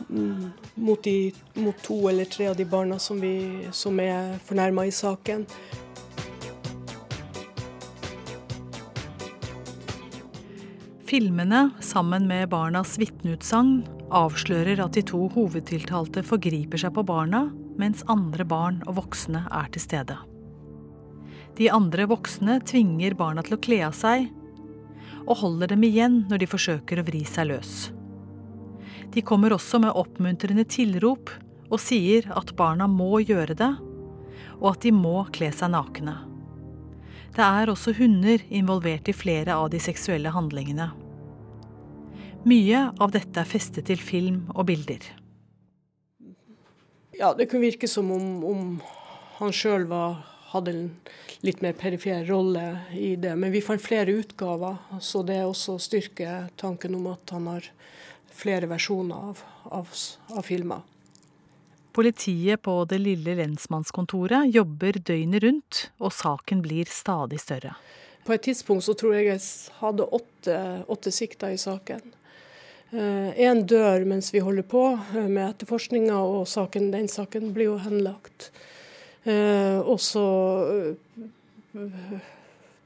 Mm, 0.08 0.52
mot, 0.76 1.04
de, 1.04 1.34
mot, 1.56 1.76
to 1.84 2.08
eller 2.08 2.24
tre 2.24 2.48
av 2.48 2.56
de 2.56 2.64
barna 2.64 2.98
som, 2.98 3.20
vi, 3.20 3.68
som 3.76 4.00
er 4.00 4.40
fornærma 4.48 4.88
i 4.88 4.96
saken. 4.96 5.44
Filmene, 11.04 11.72
sammen 11.82 12.28
med 12.32 12.48
barnas 12.50 12.96
vitneutsagn, 13.02 13.99
avslører 14.16 14.82
at 14.84 14.96
de 14.98 15.04
to 15.06 15.28
hovedtiltalte 15.34 16.24
forgriper 16.26 16.82
seg 16.82 16.94
på 16.96 17.04
barna, 17.08 17.48
mens 17.80 18.04
andre 18.12 18.46
barn 18.48 18.82
og 18.88 18.98
voksne 19.00 19.46
er 19.46 19.70
til 19.74 19.84
stede. 19.84 20.18
De 21.60 21.70
andre 21.72 22.06
voksne 22.10 22.60
tvinger 22.68 23.16
barna 23.20 23.44
til 23.46 23.58
å 23.58 23.62
kle 23.62 23.82
av 23.88 23.96
seg, 23.98 24.30
og 25.26 25.42
holder 25.42 25.74
dem 25.74 25.84
igjen 25.86 26.24
når 26.30 26.42
de 26.42 26.50
forsøker 26.50 27.02
å 27.02 27.06
vri 27.08 27.24
seg 27.28 27.50
løs. 27.52 27.74
De 29.14 29.24
kommer 29.26 29.54
også 29.56 29.82
med 29.82 29.96
oppmuntrende 29.98 30.66
tilrop 30.70 31.32
og 31.70 31.82
sier 31.82 32.28
at 32.38 32.54
barna 32.58 32.88
må 32.90 33.22
gjøre 33.22 33.58
det, 33.58 33.72
og 34.60 34.74
at 34.74 34.84
de 34.86 34.94
må 34.96 35.24
kle 35.36 35.52
seg 35.56 35.74
nakne. 35.74 36.16
Det 37.36 37.46
er 37.46 37.70
også 37.72 37.94
hunder 37.98 38.42
involvert 38.50 39.10
i 39.10 39.16
flere 39.16 39.56
av 39.56 39.70
de 39.74 39.82
seksuelle 39.82 40.34
handlingene. 40.34 40.90
Mye 42.48 42.86
av 43.04 43.12
dette 43.12 43.42
er 43.42 43.48
festet 43.48 43.90
til 43.90 44.00
film 44.00 44.46
og 44.56 44.70
bilder. 44.70 45.04
Ja, 47.20 47.34
det 47.36 47.50
kunne 47.52 47.68
virke 47.68 47.88
som 47.92 48.12
om, 48.16 48.28
om 48.48 48.62
han 49.42 49.52
sjøl 49.52 49.90
hadde 50.54 50.72
en 50.72 50.86
litt 51.44 51.60
mer 51.60 51.76
perifer 51.76 52.24
rolle 52.30 52.64
i 52.96 53.18
det. 53.20 53.34
Men 53.36 53.52
vi 53.52 53.60
fant 53.64 53.84
flere 53.84 54.16
utgaver, 54.22 54.78
så 55.04 55.20
det 55.28 55.42
også 55.44 55.76
styrker 55.84 56.48
tanken 56.56 56.96
om 56.96 57.10
at 57.12 57.36
han 57.36 57.50
har 57.52 57.68
flere 58.32 58.70
versjoner 58.72 59.32
av, 59.32 59.44
av, 59.66 59.92
av 60.32 60.48
filmer. 60.48 60.86
Politiet 61.92 62.62
på 62.64 62.76
det 62.88 63.02
lille 63.04 63.34
lensmannskontoret 63.36 64.48
jobber 64.56 65.02
døgnet 65.02 65.44
rundt, 65.44 65.82
og 66.00 66.16
saken 66.16 66.64
blir 66.64 66.88
stadig 66.88 67.42
større. 67.44 67.74
På 68.24 68.36
et 68.36 68.46
tidspunkt 68.48 68.86
så 68.86 68.94
tror 68.96 69.18
jeg 69.18 69.28
jeg 69.28 69.44
hadde 69.82 70.08
åtte, 70.16 70.56
åtte 70.88 71.12
sikta 71.12 71.50
i 71.52 71.60
saken. 71.60 72.16
Én 72.92 73.58
eh, 73.58 73.66
dør 73.66 74.06
mens 74.10 74.32
vi 74.34 74.42
holder 74.42 74.66
på 74.66 74.84
eh, 74.98 75.28
med 75.28 75.44
etterforskninga, 75.46 76.18
og 76.18 76.48
saken, 76.50 76.90
den 76.92 77.08
saken 77.08 77.52
blir 77.54 77.70
jo 77.70 77.78
henlagt. 77.84 78.50
Eh, 79.30 79.78
og 79.78 80.00
så 80.02 80.26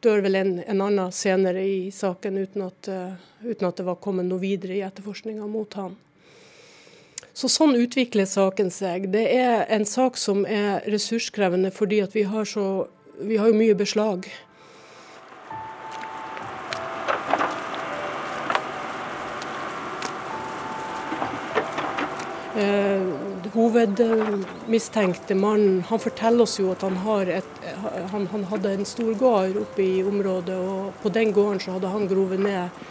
dør 0.04 0.24
vel 0.26 0.36
en, 0.36 0.58
en, 0.60 0.82
annen 0.84 1.12
senere 1.16 1.64
i 1.64 1.92
saken 1.96 2.42
uten 2.42 2.66
at, 2.66 2.90
uten 3.46 3.68
at 3.70 3.78
det 3.80 3.86
var 3.88 4.02
kommet 4.04 4.28
noe 4.28 4.44
videre 4.44 4.76
i 4.76 4.84
etterforskninga 4.84 5.48
mot 5.48 5.80
han. 5.80 5.96
Så 7.34 7.48
Sånn 7.50 7.78
utvikler 7.80 8.28
saken 8.30 8.70
seg. 8.76 9.08
Det 9.14 9.24
er 9.32 9.64
en 9.72 9.88
sak 9.88 10.20
som 10.20 10.44
er 10.46 10.84
ressurskrevende 10.92 11.72
fordi 11.74 12.04
vi 12.14 12.28
har, 12.28 12.44
så, 12.46 12.90
vi 13.24 13.40
har 13.40 13.56
mye 13.56 13.78
beslag. 13.80 14.28
Eh, 22.64 23.02
hovedmistenkte 23.54 25.36
mannen 25.36 25.84
han 25.90 26.00
forteller 26.00 26.46
oss 26.46 26.60
jo 26.60 26.72
at 26.72 26.84
han, 26.86 26.98
et, 27.28 27.60
han, 28.12 28.28
han, 28.32 28.46
hadde 28.50 28.72
en 28.78 28.88
stor 28.88 29.12
gård 29.20 29.58
oppe 29.62 29.84
i 29.84 30.04
området, 30.04 30.56
og 30.58 30.94
på 31.04 31.12
den 31.14 31.34
gården 31.36 31.62
så 31.62 31.76
hadde 31.76 31.92
han 31.92 32.08
grovet 32.10 32.42
ned 32.42 32.84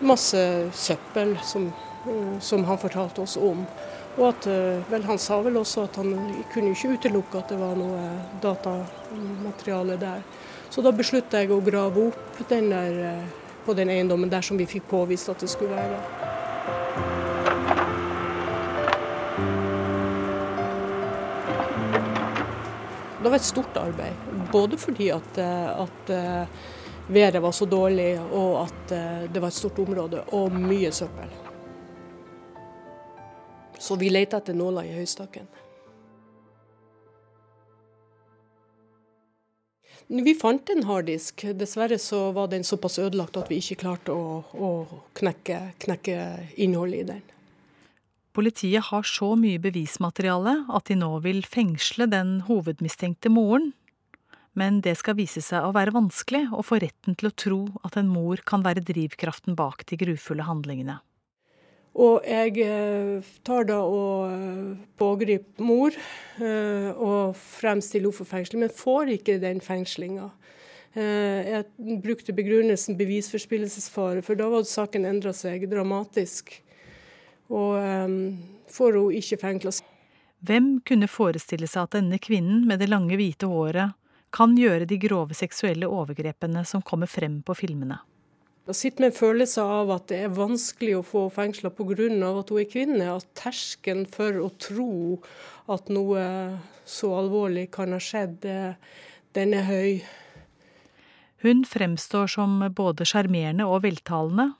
masse 0.00 0.42
søppel, 0.72 1.36
som, 1.44 1.70
som 2.40 2.64
han 2.64 2.80
fortalte 2.80 3.22
oss 3.24 3.36
om. 3.36 3.64
Og 4.18 4.26
at, 4.28 4.46
eh, 4.50 4.80
vel, 4.90 5.04
Han 5.06 5.18
sa 5.18 5.40
vel 5.42 5.56
også 5.56 5.84
at 5.86 5.96
han 5.96 6.14
kunne 6.52 6.72
ikke 6.74 6.96
utelukke 6.96 7.38
at 7.38 7.52
det 7.52 7.60
var 7.60 7.76
noe 7.78 8.00
datamateriale 8.42 9.96
der. 10.00 10.24
Så 10.70 10.82
da 10.82 10.92
beslutta 10.92 11.42
jeg 11.42 11.52
å 11.54 11.62
grave 11.64 12.08
opp 12.08 12.42
den 12.48 12.70
der, 12.70 12.98
eh, 13.12 13.24
på 13.66 13.76
den 13.76 13.88
eiendommen 13.88 14.30
der 14.30 14.42
som 14.42 14.58
vi 14.58 14.66
fikk 14.66 14.88
påvist 14.90 15.28
at 15.28 15.38
det 15.38 15.50
skulle 15.50 15.76
være. 15.76 17.09
Det 23.22 23.28
var 23.28 23.36
et 23.36 23.44
stort 23.44 23.76
arbeid. 23.76 24.12
Både 24.52 24.78
fordi 24.80 25.10
at, 25.12 25.38
eh, 25.38 25.80
at 25.82 26.10
eh, 26.10 26.48
været 27.08 27.42
var 27.42 27.52
så 27.52 27.66
dårlig, 27.66 28.20
og 28.32 28.62
at 28.62 28.92
eh, 28.96 29.32
det 29.32 29.42
var 29.42 29.48
et 29.48 29.54
stort 29.60 29.78
område, 29.78 30.22
og 30.32 30.52
mye 30.52 30.92
søppel. 30.92 31.28
Så 33.78 33.96
vi 34.00 34.08
leita 34.08 34.40
etter 34.40 34.56
nåler 34.56 34.88
i 34.88 34.94
høystakken. 34.96 35.48
Vi 40.10 40.34
fant 40.34 40.72
en 40.72 40.82
harddisk. 40.88 41.44
Dessverre 41.54 41.98
så 41.98 42.30
var 42.32 42.48
den 42.50 42.64
såpass 42.64 42.98
ødelagt 42.98 43.36
at 43.36 43.52
vi 43.52 43.60
ikke 43.60 43.82
klarte 43.84 44.16
å, 44.16 44.40
å 44.56 44.70
knekke, 45.14 45.60
knekke 45.84 46.16
innholdet 46.56 47.04
i 47.04 47.08
den. 47.12 47.22
Politiet 48.36 48.86
har 48.92 49.06
så 49.06 49.32
mye 49.38 49.58
bevismateriale 49.62 50.60
at 50.70 50.86
de 50.86 50.96
nå 51.00 51.10
vil 51.24 51.42
fengsle 51.42 52.06
den 52.10 52.40
hovedmistenkte 52.46 53.32
moren. 53.32 53.72
Men 54.58 54.80
det 54.82 54.96
skal 54.98 55.16
vise 55.18 55.42
seg 55.42 55.66
å 55.66 55.74
være 55.74 55.94
vanskelig 55.94 56.48
å 56.54 56.62
få 56.66 56.80
retten 56.82 57.16
til 57.18 57.30
å 57.30 57.36
tro 57.44 57.60
at 57.86 57.98
en 57.98 58.10
mor 58.10 58.42
kan 58.46 58.64
være 58.66 58.82
drivkraften 58.86 59.56
bak 59.58 59.86
de 59.90 59.98
grufulle 59.98 60.46
handlingene. 60.46 60.98
Og 61.98 62.22
jeg 62.22 62.54
eh, 62.62 63.30
tar 63.46 63.66
da 63.66 63.80
og 63.82 64.30
eh, 64.30 64.74
pågriper 65.00 65.64
mor 65.66 65.90
eh, 65.90 66.90
og 66.94 67.34
fremstiller 67.34 68.06
henne 68.06 68.18
for 68.20 68.30
fengsling, 68.30 68.62
men 68.62 68.74
får 68.74 69.14
ikke 69.16 69.40
den 69.42 69.62
fengslinga. 69.64 70.30
Jeg 70.90 72.00
brukte 72.02 72.34
begrunnelsen 72.34 72.96
bevisforspillelsesfare, 72.98 74.24
for 74.26 74.34
da 74.34 74.48
hadde 74.50 74.66
saken 74.66 75.04
endra 75.06 75.30
seg 75.38 75.68
dramatisk. 75.70 76.50
Og 77.50 77.74
får 78.70 78.98
hun 78.98 79.16
ikke 79.18 79.40
fengsla. 79.42 79.72
Hvem 80.46 80.78
kunne 80.86 81.08
forestille 81.10 81.68
seg 81.68 81.88
at 81.88 81.96
denne 81.98 82.20
kvinnen 82.22 82.62
med 82.68 82.80
det 82.80 82.88
lange, 82.88 83.18
hvite 83.18 83.50
håret 83.50 83.96
kan 84.32 84.54
gjøre 84.56 84.86
de 84.86 84.96
grove 85.02 85.34
seksuelle 85.34 85.88
overgrepene 85.90 86.62
som 86.64 86.84
kommer 86.86 87.10
frem 87.10 87.40
på 87.42 87.56
filmene? 87.58 87.98
Å 88.70 88.76
sitte 88.76 89.02
med 89.02 89.10
en 89.10 89.16
følelse 89.16 89.62
av 89.66 89.90
at 89.90 90.06
det 90.12 90.20
er 90.22 90.36
vanskelig 90.36 90.94
å 91.00 91.06
få 91.06 91.24
fengsla 91.34 91.72
pga. 91.74 92.06
at 92.38 92.50
hun 92.50 92.60
er 92.60 92.70
kvinne, 92.70 93.16
at 93.16 93.26
terskelen 93.34 94.06
for 94.06 94.30
å 94.38 94.50
tro 94.58 95.18
at 95.66 95.88
noe 95.88 96.60
så 96.84 97.10
alvorlig 97.18 97.70
kan 97.72 97.92
ha 97.92 97.98
skjedd, 97.98 98.46
den 99.34 99.54
er 99.54 99.64
høy. 99.64 100.04
Hun 101.42 101.64
fremstår 101.64 102.26
som 102.26 102.60
både 102.76 103.04
sjarmerende 103.04 103.66
og 103.66 103.82
veltalende, 103.82 104.52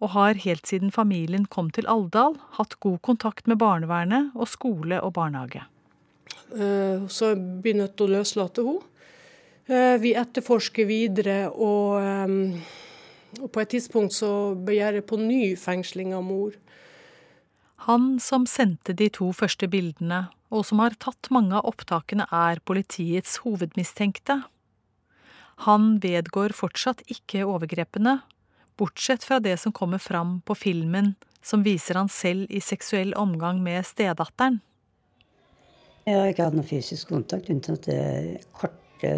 og 0.00 0.12
har 0.12 0.40
helt 0.42 0.66
siden 0.68 0.92
familien 0.92 1.46
kom 1.46 1.70
til 1.72 1.88
Alvdal 1.88 2.36
hatt 2.58 2.76
god 2.84 3.00
kontakt 3.06 3.46
med 3.48 3.60
barnevernet 3.62 4.34
og 4.36 4.50
skole 4.50 5.00
og 5.00 5.14
barnehage. 5.16 5.64
Eh, 6.52 7.06
så 7.08 7.34
blir 7.34 7.72
vi 7.72 7.78
nødt 7.80 7.96
til 7.96 8.08
å 8.10 8.18
løslate 8.18 8.66
henne. 8.66 8.92
Eh, 9.66 9.96
vi 9.98 10.12
etterforsker 10.14 10.86
videre 10.86 11.38
og 11.50 11.96
eh, 12.02 12.66
og 13.42 13.50
på 13.52 13.62
et 13.62 13.72
tidspunkt 13.74 14.14
så 14.16 14.54
begjærer 14.66 15.04
på 15.06 15.18
ny 15.20 15.56
fengsling 15.60 16.14
av 16.16 16.24
mor. 16.26 16.54
Han 17.86 18.16
som 18.22 18.46
sendte 18.48 18.94
de 18.96 19.08
to 19.12 19.30
første 19.36 19.68
bildene, 19.70 20.26
og 20.50 20.64
som 20.66 20.80
har 20.82 20.96
tatt 21.02 21.28
mange 21.34 21.56
av 21.58 21.66
opptakene, 21.68 22.26
er 22.32 22.62
politiets 22.64 23.40
hovedmistenkte. 23.44 24.40
Han 25.66 25.96
vedgår 26.02 26.54
fortsatt 26.56 27.02
ikke 27.12 27.44
overgrepene, 27.46 28.20
bortsett 28.76 29.24
fra 29.24 29.40
det 29.40 29.56
som 29.60 29.72
kommer 29.72 29.98
fram 29.98 30.40
på 30.46 30.54
filmen 30.54 31.14
som 31.46 31.62
viser 31.62 31.94
han 31.94 32.08
selv 32.08 32.50
i 32.50 32.60
seksuell 32.60 33.14
omgang 33.14 33.62
med 33.62 33.86
stedatteren. 33.86 34.60
Jeg 36.06 36.18
har 36.18 36.30
ikke 36.30 36.46
hatt 36.46 36.54
noe 36.54 36.66
fysisk 36.66 37.10
kontakt, 37.10 37.50
unntatt 37.50 37.86
det 37.88 38.42
korte 38.54 39.12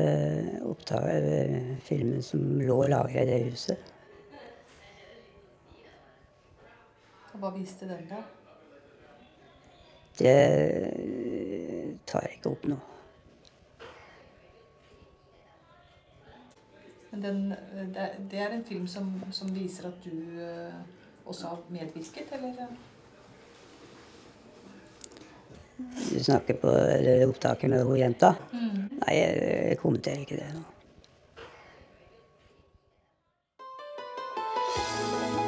opptaket, 0.65 1.81
filmen 1.85 2.23
som 2.25 2.43
lå 2.61 2.81
lagra 2.89 3.25
i 3.25 3.29
det 3.29 3.39
huset. 3.51 3.95
Hva 7.39 7.53
viste 7.55 7.87
den, 7.87 8.09
da? 8.11 8.23
Det 10.19 10.39
tar 12.09 12.25
jeg 12.27 12.41
ikke 12.41 12.51
opp 12.57 12.65
nå. 12.73 12.79
Men 17.11 17.23
den, 17.25 17.43
det, 17.95 18.11
det, 18.31 18.39
er 18.39 18.53
en 18.53 18.65
film 18.65 18.87
som, 18.87 19.11
som 19.33 19.51
viser 19.55 19.89
at 19.89 20.05
du 20.05 20.13
uh, 20.13 20.75
også 21.25 21.55
har 21.55 21.63
medvirket, 21.73 22.33
eller? 22.37 22.69
Du 25.79 26.19
snakker 26.21 26.59
på 26.59 26.73
opptaket 27.29 27.71
med 27.71 27.87
hun 27.87 28.01
jenta? 28.01 28.35
Mm. 28.53 28.99
Nei, 28.99 29.15
jeg, 29.15 29.39
jeg 29.71 29.79
kommenterer 29.81 30.27
ikke 30.27 30.41
det 30.41 30.51
nå. 30.57 30.67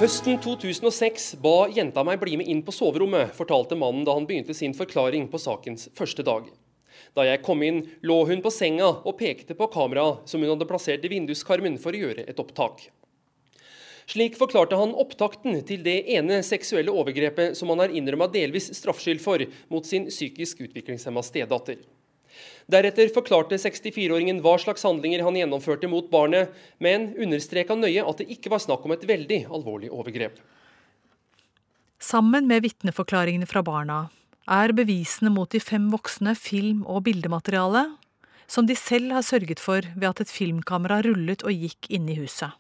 Høsten 0.01 0.39
2006 0.41 1.35
ba 1.45 1.67
jenta 1.69 2.01
meg 2.09 2.23
bli 2.23 2.39
med 2.41 2.49
inn 2.49 2.63
på 2.65 2.73
soverommet, 2.73 3.35
fortalte 3.37 3.77
mannen 3.77 4.07
da 4.09 4.15
han 4.17 4.25
begynte 4.25 4.57
sin 4.57 4.73
forklaring 4.73 5.27
på 5.29 5.37
sakens 5.43 5.91
første 5.99 6.25
dag. 6.25 6.47
Da 7.17 7.27
jeg 7.27 7.43
kom 7.47 7.63
inn, 7.67 7.83
lå 8.07 8.23
hun 8.29 8.43
på 8.45 8.53
senga 8.55 8.89
og 9.03 9.19
pekte 9.21 9.57
på 9.59 9.69
kameraet 9.73 10.31
som 10.31 10.43
hun 10.43 10.53
hadde 10.53 10.69
plassert 10.69 11.05
i 11.05 11.13
vinduskarmen 11.13 11.79
for 11.83 11.97
å 11.97 12.03
gjøre 12.05 12.27
et 12.31 12.43
opptak. 12.43 12.89
Slik 14.11 14.35
forklarte 14.39 14.75
han 14.75 14.97
opptakten 14.99 15.61
til 15.67 15.85
det 15.87 16.01
ene 16.17 16.41
seksuelle 16.43 16.91
overgrepet 16.91 17.55
som 17.59 17.71
han 17.71 17.85
har 17.85 17.95
innrømma 17.95 18.27
delvis 18.33 18.73
straffskyld 18.75 19.23
for 19.23 19.45
mot 19.71 19.87
sin 19.87 20.09
psykisk 20.11 20.65
utviklingshemma 20.67 21.23
stedatter. 21.23 21.79
Deretter 22.71 23.11
forklarte 23.15 23.59
64-åringen 23.59 24.41
hva 24.43 24.57
slags 24.63 24.87
handlinger 24.87 25.23
han 25.27 25.39
gjennomførte 25.39 25.91
mot 25.91 26.07
barnet, 26.11 26.51
men 26.79 27.13
understreka 27.19 27.77
nøye 27.79 28.03
at 28.07 28.23
det 28.23 28.31
ikke 28.35 28.51
var 28.53 28.63
snakk 28.63 28.87
om 28.87 28.95
et 28.95 29.07
veldig 29.07 29.45
alvorlig 29.51 29.91
overgrep. 29.95 30.39
Sammen 32.01 32.47
med 32.51 32.65
vitneforklaringene 32.65 33.47
fra 33.47 33.63
barna 33.67 34.07
er 34.49 34.73
bevisene 34.77 35.33
mot 35.35 35.51
de 35.51 35.61
fem 35.61 35.91
voksne 35.93 36.35
film- 36.39 36.87
og 36.87 37.05
bildemateriale, 37.09 37.87
som 38.51 38.67
de 38.67 38.75
selv 38.75 39.13
har 39.13 39.23
sørget 39.23 39.61
for 39.61 39.85
ved 39.95 40.09
at 40.09 40.21
et 40.25 40.33
filmkamera 40.33 41.03
rullet 41.07 41.45
og 41.45 41.55
gikk 41.55 41.91
inn 41.91 42.09
i 42.09 42.19
huset. 42.19 42.51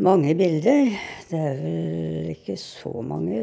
Mange 0.00 0.34
bilder. 0.34 0.94
Det 1.28 1.38
er 1.38 1.58
vel 1.60 2.30
ikke 2.32 2.56
så 2.56 3.02
mange 3.04 3.40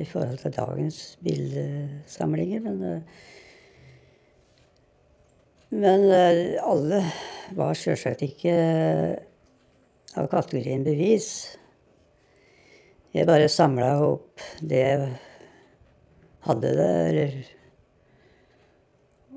i 0.00 0.04
forhold 0.04 0.38
til 0.42 0.52
dagens 0.52 1.16
bildesamlinger. 1.24 2.60
men 2.60 3.02
men 5.70 6.04
eh, 6.14 6.62
alle 6.62 7.00
var 7.58 7.74
sjølsagt 7.74 8.22
ikke 8.22 8.52
eh, 8.54 9.16
av 10.16 10.28
kategorien 10.30 10.84
bevis. 10.86 11.56
Jeg 13.16 13.26
bare 13.26 13.48
samla 13.50 13.96
opp 14.04 14.44
det 14.62 14.86
hadde 16.46 16.72
Eller, 16.86 17.36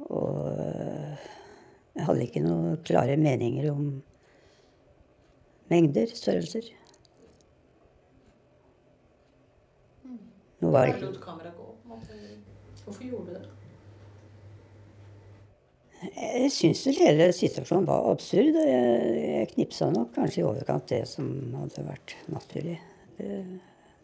Og 0.10 0.48
eh, 0.50 1.28
jeg 1.96 2.08
hadde 2.08 2.26
ikke 2.26 2.44
noen 2.46 2.78
klare 2.88 3.18
meninger 3.20 3.70
om 3.72 3.88
mengder, 5.70 6.10
størrelser. 6.16 6.72
Nå 10.60 10.72
var 10.74 10.88
det 10.88 10.98
ikke 10.98 11.16
Hvorfor 12.90 13.04
gjorde 13.06 13.26
du 13.30 13.36
det? 13.38 13.48
Jeg 16.16 16.52
syns 16.56 16.86
hele 16.98 17.28
situasjonen 17.36 17.86
var 17.86 18.08
absurd. 18.10 18.56
og 18.56 18.66
Jeg, 18.66 19.18
jeg 19.30 19.50
knipsa 19.54 19.90
nok 19.94 20.14
kanskje 20.16 20.42
i 20.42 20.46
overkant 20.48 20.88
det 20.90 21.04
som 21.12 21.28
hadde 21.60 21.84
vært 21.86 22.16
naturlig. 22.32 22.80
Det, 23.20 23.30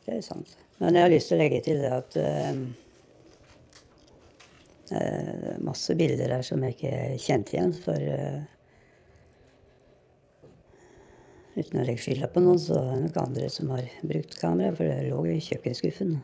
det, 0.05 0.17
er 0.17 0.21
sant. 0.25 0.57
Men 0.77 0.99
jeg 0.99 1.07
har 1.07 1.13
lyst 1.15 1.31
til 1.31 1.39
å 1.39 1.41
legge 1.41 1.61
til 1.65 1.81
det 1.81 1.93
at 1.95 2.19
uh, 4.91 5.55
masse 5.63 5.95
bilder 5.97 6.35
her 6.37 6.43
som 6.45 6.63
jeg 6.65 6.75
ikke 6.75 7.23
kjente 7.23 7.55
igjen. 7.55 7.73
For 7.85 8.11
eh, 8.15 8.43
uten 11.55 11.81
å 11.81 11.87
legge 11.87 12.03
skylda 12.03 12.29
på 12.31 12.43
noen, 12.43 12.61
så 12.61 12.77
er 12.79 12.93
det 12.93 13.01
nok 13.07 13.19
andre 13.23 13.49
som 13.53 13.73
har 13.73 13.89
brukt 14.03 14.39
kamera. 14.41 14.75
For 14.77 14.89
det 14.89 15.09
lå 15.09 15.21
i 15.33 15.41
kjøkkenskuffen. 15.43 16.17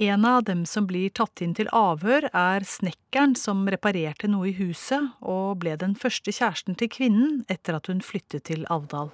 En 0.00 0.24
av 0.24 0.44
dem 0.46 0.62
som 0.64 0.86
blir 0.88 1.10
tatt 1.12 1.42
inn 1.44 1.52
til 1.52 1.68
avhør, 1.76 2.30
er 2.32 2.64
snekkeren 2.64 3.34
som 3.36 3.66
reparerte 3.68 4.30
noe 4.30 4.48
i 4.48 4.54
huset, 4.56 5.10
og 5.20 5.58
ble 5.60 5.74
den 5.76 5.92
første 5.98 6.32
kjæresten 6.32 6.78
til 6.80 6.88
kvinnen 6.88 7.42
etter 7.52 7.76
at 7.76 7.90
hun 7.90 8.00
flyttet 8.00 8.46
til 8.48 8.64
Avdal. 8.72 9.10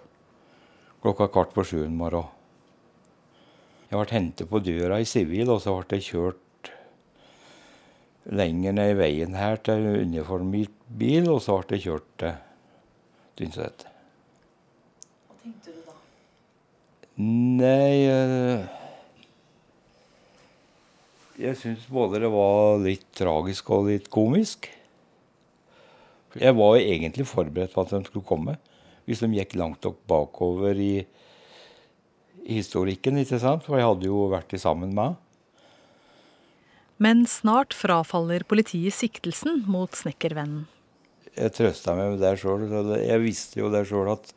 Klokka 1.02 1.26
kvart 1.32 1.56
på 1.56 1.64
sju 1.66 1.80
en 1.88 1.98
morgen. 1.98 2.35
Jeg 3.86 4.00
ble 4.00 4.06
hentet 4.10 4.50
på 4.50 4.58
døra 4.64 4.98
i 4.98 5.06
sivil, 5.06 5.50
og 5.54 5.60
så 5.62 5.76
ble 5.78 6.00
jeg 6.00 6.08
kjørt 6.10 6.70
lenger 8.34 8.74
ned 8.74 8.94
i 8.94 8.98
veien 8.98 9.36
her 9.38 9.60
til 9.62 9.84
uniformert 10.02 10.74
bil, 10.98 11.28
og 11.30 11.38
så 11.44 11.60
ble 11.62 11.78
jeg 11.78 11.86
kjørt 11.86 12.08
til 12.22 12.34
Tynset. 13.36 13.84
Hva 15.28 15.36
tenkte 15.42 15.74
du 15.74 15.80
da? 15.84 15.94
Nei... 17.20 17.92
Jeg, 18.06 18.66
jeg 21.36 21.58
syns 21.60 21.84
både 21.92 22.22
det 22.24 22.30
var 22.32 22.80
litt 22.80 23.06
tragisk 23.14 23.70
og 23.76 23.90
litt 23.90 24.08
komisk. 24.10 24.70
Jeg 26.36 26.56
var 26.56 26.78
egentlig 26.80 27.26
forberedt 27.28 27.74
på 27.76 27.84
at 27.84 27.92
de 27.92 28.00
skulle 28.08 28.26
komme, 28.26 28.56
hvis 29.06 29.22
de 29.22 29.30
gikk 29.36 29.54
langt 29.60 29.84
nok 29.86 30.00
bakover 30.08 30.80
i, 30.80 31.04
i 31.04 31.25
historikken. 32.46 33.18
ikke 33.20 33.40
sant? 33.42 33.64
For 33.66 33.78
jeg 33.78 33.88
hadde 33.88 34.08
jo 34.08 34.26
vært 34.32 34.54
sammen 34.60 34.94
med 34.96 35.16
Men 36.98 37.26
snart 37.28 37.74
frafaller 37.76 38.46
politiet 38.48 38.94
siktelsen 38.96 39.64
mot 39.68 39.92
snekkervennen. 39.92 40.64
Jeg 41.36 41.52
trøsta 41.52 41.92
meg 41.92 42.14
med 42.14 42.22
det 42.24 42.38
sjøl. 42.40 42.64
Jeg 42.96 43.20
visste 43.20 43.60
jo 43.60 43.68
det 43.68 43.84
sjøl 43.90 44.14
at 44.14 44.32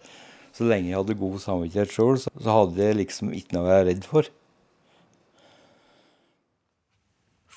så 0.52 0.66
lenge 0.68 0.90
jeg 0.90 1.00
hadde 1.00 1.16
god 1.22 1.40
samvittighet 1.40 1.94
sjøl, 1.94 2.18
så 2.20 2.52
hadde 2.52 2.84
jeg 2.84 2.98
liksom 3.00 3.32
ikke 3.32 3.56
noe 3.56 3.64
å 3.64 3.70
være 3.70 3.88
redd 3.94 4.08
for. 4.10 4.28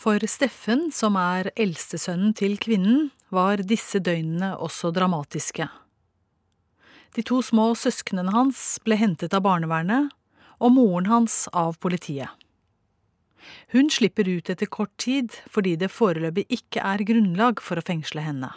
For 0.03 0.23
Steffen, 0.27 0.89
som 0.95 1.17
er 1.19 1.51
eldstesønnen 1.59 2.35
til 2.39 2.57
kvinnen, 2.63 3.11
var 3.35 3.63
disse 3.67 3.99
døgnene 4.03 4.53
også 4.61 4.91
dramatiske. 4.95 5.69
De 7.13 7.23
to 7.27 7.43
små 7.45 7.73
søsknene 7.79 8.33
hans 8.35 8.81
ble 8.87 8.97
hentet 8.99 9.35
av 9.37 9.45
barnevernet, 9.45 10.13
og 10.63 10.77
moren 10.79 11.11
hans 11.11 11.45
av 11.53 11.77
politiet. 11.83 12.31
Hun 13.75 13.89
slipper 13.91 14.29
ut 14.29 14.51
etter 14.53 14.71
kort 14.71 14.93
tid 15.03 15.35
fordi 15.51 15.75
det 15.81 15.91
foreløpig 15.91 16.47
ikke 16.55 16.83
er 16.87 17.03
grunnlag 17.09 17.63
for 17.65 17.81
å 17.81 17.87
fengsle 17.87 18.23
henne. 18.23 18.53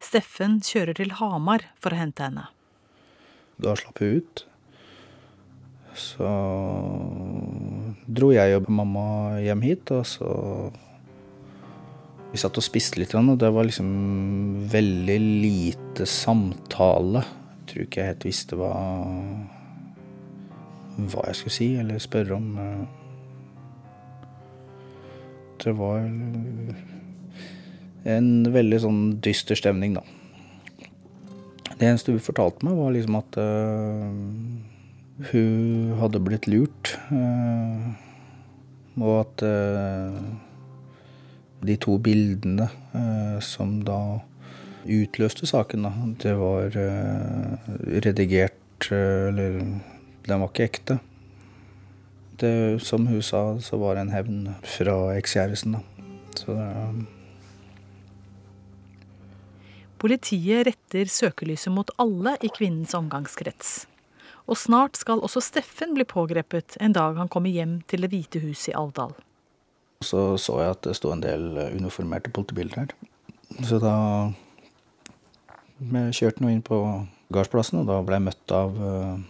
Steffen 0.00 0.60
kjører 0.64 0.96
til 0.96 1.12
Hamar 1.18 1.66
for 1.76 1.92
å 1.92 2.00
hente 2.00 2.24
henne. 2.24 2.46
Da 3.60 3.74
slapp 3.76 4.00
hun 4.00 4.22
ut. 4.22 4.44
Så 6.00 6.28
dro 8.06 8.30
jeg 8.32 8.56
og 8.56 8.70
mamma 8.72 9.04
hjem 9.42 9.66
hit, 9.66 9.90
og 9.92 10.06
så 10.08 10.30
Vi 12.30 12.38
satt 12.38 12.54
og 12.60 12.62
spiste 12.62 13.00
litt, 13.00 13.10
og 13.18 13.40
det 13.42 13.48
var 13.50 13.66
liksom 13.66 13.88
veldig 14.70 15.16
lite 15.18 16.04
samtale. 16.06 17.24
Jeg 17.26 17.64
tror 17.66 17.86
ikke 17.88 17.98
jeg 17.98 18.10
helt 18.12 18.26
visste 18.28 18.58
hva 18.60 18.68
hva 20.96 21.26
jeg 21.28 21.38
skulle 21.38 21.56
si 21.56 21.68
eller 21.80 22.00
spørre 22.02 22.36
om. 22.36 22.48
Det 25.60 25.74
var 25.76 26.00
en 28.08 28.30
veldig 28.52 28.80
sånn 28.80 29.02
dyster 29.24 29.58
stemning, 29.58 29.98
da. 29.98 30.04
Det 31.80 31.88
eneste 31.88 32.12
hun 32.12 32.20
fortalte 32.20 32.66
meg, 32.66 32.76
var 32.76 32.92
liksom 32.92 33.16
at 33.16 33.36
uh, 33.40 34.12
hun 35.30 35.94
hadde 36.00 36.20
blitt 36.24 36.48
lurt. 36.50 36.94
Uh, 37.08 37.96
og 39.00 39.14
at 39.22 39.44
uh, 39.48 40.20
de 41.64 41.76
to 41.80 41.96
bildene 42.00 42.68
som 43.44 43.78
da 43.84 44.20
utløste 44.88 45.48
saken, 45.48 45.84
da, 45.84 45.90
det 46.24 46.32
var 46.40 46.72
redigert 48.00 48.88
Eller 48.90 49.58
den 50.30 50.42
var 50.42 50.52
ikke 50.52 50.68
ekte. 50.70 50.98
Det, 52.40 52.80
som 52.80 53.04
hun 53.10 53.22
sa, 53.22 53.58
så 53.60 53.76
var 53.80 53.98
det 53.98 54.06
en 54.06 54.14
hevn 54.14 54.44
fra 54.64 54.96
ekskjæresten, 55.18 55.76
da. 55.76 55.82
Så 56.38 56.54
det 56.56 56.68
Politiet 60.00 60.64
retter 60.64 61.10
søkelyset 61.12 61.72
mot 61.76 61.90
alle 62.00 62.32
i 62.40 62.48
kvinnens 62.48 62.94
omgangskrets. 62.96 63.84
Og 64.48 64.56
snart 64.56 64.96
skal 64.96 65.20
også 65.20 65.42
Steffen 65.44 65.92
bli 65.94 66.06
pågrepet 66.08 66.78
en 66.80 66.94
dag 66.96 67.18
han 67.20 67.28
kommer 67.28 67.52
hjem 67.52 67.82
til 67.90 68.06
Det 68.06 68.10
hvite 68.10 68.40
huset 68.40 68.72
i 68.72 68.76
Alvdal. 68.80 69.12
Så 70.00 70.38
så 70.40 70.56
jeg 70.62 70.70
at 70.72 70.86
det 70.86 70.96
sto 70.96 71.12
en 71.12 71.20
del 71.20 71.58
uniformerte 71.76 72.32
politibiler 72.32 72.80
her. 72.80 72.94
Så 73.60 73.76
da 73.82 73.94
vi 75.80 76.06
kjørte 76.16 76.40
nå 76.40 76.48
inn 76.48 76.64
på 76.64 76.80
gardsplassen, 77.32 77.82
og 77.82 77.90
da 77.92 78.00
ble 78.00 78.16
jeg 78.16 78.26
møtt 78.30 78.54
av 78.56 78.80
uh, 78.80 79.20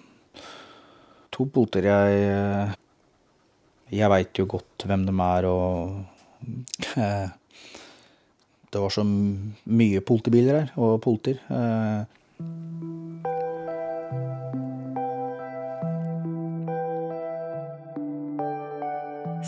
to 1.41 1.49
polter. 1.49 1.89
Jeg, 1.89 2.77
jeg 3.97 4.13
veit 4.13 4.41
jo 4.41 4.49
godt 4.51 4.87
hvem 4.89 5.07
de 5.09 5.17
er, 5.25 5.49
og 5.49 6.05
uh, 6.97 7.29
det 8.71 8.83
var 8.85 8.95
så 8.95 9.05
mye 9.05 10.03
politibiler 10.05 10.61
her, 10.61 10.73
og 10.77 11.01
polter. 11.05 11.41
Eh. 11.51 12.03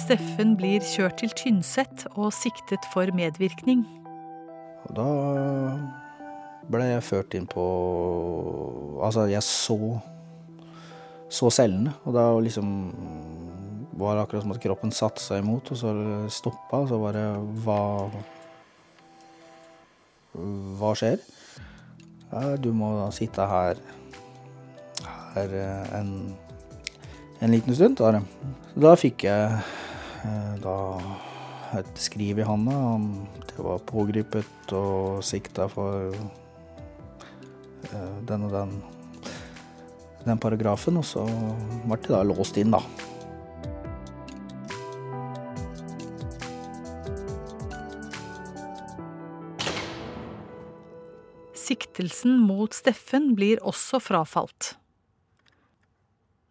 Steffen 0.03 0.57
blir 0.59 0.83
kjørt 0.83 1.21
til 1.21 1.31
Tynset 1.39 2.07
og 2.17 2.33
siktet 2.35 2.83
for 2.93 3.13
medvirkning. 3.15 3.85
Og 4.89 4.97
da 4.97 5.11
ble 6.73 6.89
jeg 6.89 7.05
ført 7.07 7.37
inn 7.39 7.47
på 7.51 7.63
Altså, 9.03 9.25
jeg 9.31 9.43
så 9.43 9.99
så 11.33 11.49
cellene, 11.55 11.95
og 12.05 12.17
da 12.17 12.27
liksom 12.45 12.69
var 13.97 14.17
det 14.17 14.25
akkurat 14.25 14.45
som 14.45 14.55
at 14.55 14.63
kroppen 14.63 14.93
satte 14.95 15.23
seg 15.23 15.43
imot, 15.43 15.73
og 15.73 15.79
så 15.79 15.93
stoppa, 16.33 16.83
og 16.83 16.89
så 16.91 17.01
bare 17.01 17.27
hva 17.65 17.81
hva 20.33 20.95
skjer? 20.97 21.21
Ja, 22.33 22.57
du 22.57 22.71
må 22.73 22.95
da 22.97 23.11
sitte 23.13 23.45
her, 23.45 23.81
her 25.35 25.57
eh, 25.59 25.91
en, 25.99 26.13
en 27.45 27.53
liten 27.53 27.77
stund. 27.77 28.01
Da, 28.01 28.23
da 28.73 28.95
fikk 28.97 29.27
jeg 29.29 29.59
eh, 30.25 30.55
da 30.65 30.77
et 31.77 32.01
skriv 32.01 32.41
i 32.41 32.47
handa. 32.49 32.79
Det 33.53 33.61
var 33.61 33.85
pågripet 33.89 34.73
og 34.77 35.21
sikta 35.25 35.69
for 35.73 36.17
eh, 37.93 38.19
den 38.29 38.49
og 38.49 38.57
den, 38.57 38.73
den 40.27 40.41
paragrafen. 40.43 40.99
Og 41.01 41.07
så 41.07 41.25
ble 41.87 41.99
det 42.03 42.13
da 42.13 42.23
låst 42.27 42.59
inn, 42.61 42.75
da. 42.75 42.83
Siktelsen 51.63 52.41
mot 52.43 52.75
Steffen 52.75 53.33
blir 53.39 53.63
også 53.65 54.01
frafalt. 54.03 54.75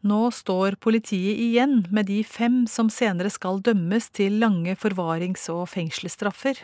Nå 0.01 0.31
står 0.33 0.79
politiet 0.81 1.37
igjen 1.37 1.83
med 1.93 2.07
de 2.09 2.23
fem 2.25 2.63
som 2.65 2.87
senere 2.89 3.29
skal 3.29 3.61
dømmes 3.61 4.07
til 4.09 4.39
lange 4.41 4.73
forvarings- 4.79 5.45
og 5.53 5.67
fengselsstraffer. 5.69 6.57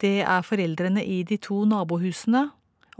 Det 0.00 0.20
er 0.20 0.44
foreldrene 0.44 1.00
i 1.00 1.22
de 1.24 1.38
to 1.40 1.62
nabohusene 1.68 2.50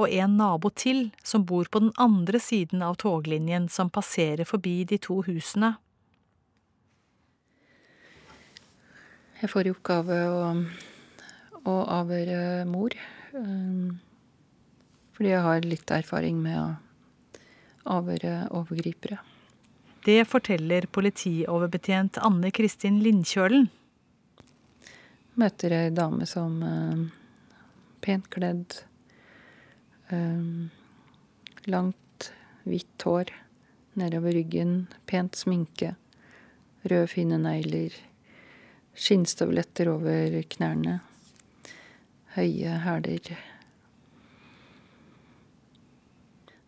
og 0.00 0.10
en 0.10 0.36
nabo 0.40 0.72
til 0.72 1.10
som 1.22 1.44
bor 1.46 1.68
på 1.70 1.84
den 1.84 1.94
andre 2.00 2.40
siden 2.40 2.82
av 2.82 2.98
toglinjen 3.02 3.68
som 3.68 3.92
passerer 3.92 4.48
forbi 4.48 4.82
de 4.88 4.98
to 4.98 5.20
husene. 5.28 5.74
Jeg 9.40 9.48
får 9.48 9.68
i 9.68 9.72
oppgave 9.72 10.20
å, 10.28 10.44
å 11.64 11.80
avhøre 12.00 12.64
mor. 12.68 12.96
Um 13.32 14.00
fordi 15.20 15.34
jeg 15.34 15.44
har 15.44 15.66
litt 15.68 15.90
erfaring 15.92 16.38
med 16.40 16.56
å 16.56 16.68
avhøre 17.92 18.46
overgripere. 18.56 19.18
Det 20.00 20.22
forteller 20.24 20.86
politioverbetjent 20.88 22.16
Anne 22.24 22.48
Kristin 22.56 23.02
Lindkjølen. 23.04 23.66
Møter 25.36 25.74
ei 25.76 25.90
dame 25.92 26.24
som 26.24 26.56
uh, 26.64 27.02
pent 28.00 28.30
kledd, 28.32 28.78
langt, 31.70 32.32
hvitt 32.64 33.06
hår 33.06 33.30
nedover 33.92 34.32
ryggen, 34.32 34.86
pent 35.06 35.36
sminke, 35.36 35.94
røde, 36.82 37.08
fine 37.10 37.38
negler, 37.40 37.94
skinnstøvletter 38.94 39.90
over 39.92 40.40
knærne, 40.54 41.00
høye 42.36 42.76
hæler 42.84 43.32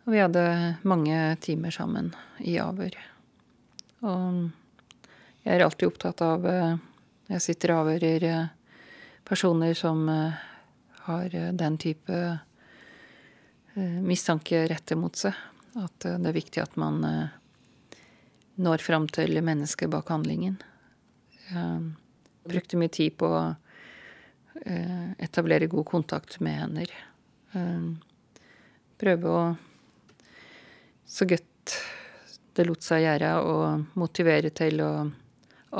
Og 0.02 0.10
vi 0.10 0.18
hadde 0.18 0.76
mange 0.82 1.36
timer 1.40 1.70
sammen 1.70 2.10
i 2.42 2.56
avhør. 2.58 2.96
Og 4.02 4.48
jeg 5.44 5.54
er 5.54 5.62
alltid 5.62 5.92
opptatt 5.92 6.22
av 6.26 6.46
eh, 6.46 6.72
Jeg 7.30 7.42
sitter 7.44 7.70
og 7.70 7.84
avhører 7.84 8.24
eh, 8.26 8.48
personer 9.22 9.78
som 9.78 10.08
eh, 10.10 10.40
har 11.06 11.36
den 11.54 11.78
type 11.78 12.18
mistanke 13.74 14.66
rettet 14.68 14.98
mot 14.98 15.16
seg. 15.16 15.36
At 15.80 16.04
det 16.04 16.28
er 16.28 16.36
viktig 16.36 16.60
at 16.60 16.76
man 16.76 17.00
når 18.60 18.84
fram 18.84 19.06
til 19.08 19.38
mennesket 19.40 19.90
bak 19.92 20.10
handlingen. 20.12 20.58
Jeg 21.48 21.94
brukte 22.44 22.80
mye 22.80 22.92
tid 22.92 23.16
på 23.16 23.30
å 23.32 23.42
etablere 25.22 25.70
god 25.72 25.86
kontakt 25.88 26.36
med 26.44 26.58
hender. 26.60 26.92
Prøve 29.00 29.32
å 29.32 29.42
så 31.08 31.26
godt 31.28 31.76
det 32.56 32.64
lot 32.68 32.84
seg 32.84 33.06
gjøre, 33.06 33.32
å 33.40 33.56
motivere 34.00 34.52
til 34.54 34.80
å 34.84 34.92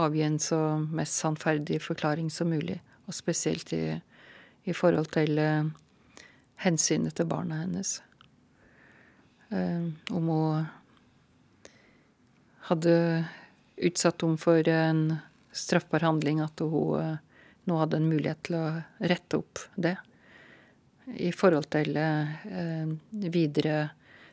avgi 0.03 0.25
en 0.25 0.39
så 0.41 0.59
mest 0.81 1.21
sannferdig 1.21 1.79
forklaring 1.85 2.31
som 2.33 2.51
mulig. 2.53 2.79
Og 3.09 3.17
spesielt 3.17 3.73
i, 3.77 3.85
i 4.65 4.75
forhold 4.77 5.13
til 5.13 5.37
hensynet 6.63 7.17
til 7.19 7.29
barna 7.31 7.63
hennes. 7.63 7.97
Uh, 9.53 9.91
om 10.15 10.31
hun 10.33 10.65
hadde 12.71 12.95
utsatt 13.83 14.23
henne 14.23 14.41
for 14.41 14.69
en 14.71 15.03
straffbar 15.53 16.07
handling, 16.07 16.41
at 16.45 16.63
hun 16.63 17.03
uh, 17.03 17.21
nå 17.69 17.79
hadde 17.79 18.01
en 18.01 18.09
mulighet 18.11 18.43
til 18.49 18.59
å 18.59 18.67
rette 18.99 19.39
opp 19.39 19.63
det. 19.77 19.97
I 21.07 21.33
forhold 21.35 21.67
til 21.75 21.99
videre 23.35 23.77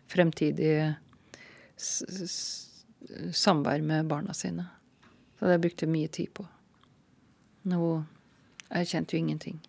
fremtidig 0.10 0.94
samvær 3.32 3.82
med 3.82 4.10
barna 4.10 4.34
sine. 4.34 4.66
Så 5.40 5.48
det 5.48 5.60
brukte 5.62 5.86
jeg 5.86 5.94
mye 5.94 6.12
tid 6.12 6.34
på. 6.36 6.46
Nå 7.70 8.04
erkjente 8.70 9.16
jo 9.16 9.24
ingenting. 9.24 9.60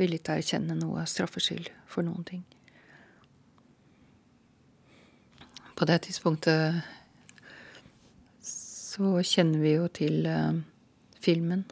Ville 0.00 0.16
ikke 0.16 0.38
erkjenne 0.40 0.78
noe 0.78 1.04
straffskyld 1.08 1.68
for 1.90 2.06
noen 2.06 2.24
ting. 2.24 2.46
På 5.76 5.86
det 5.88 6.02
tidspunktet 6.04 6.80
så 8.44 9.12
kjenner 9.24 9.62
vi 9.62 9.74
jo 9.76 9.86
til 9.96 10.26
uh, 10.28 10.56
filmen 11.24 11.62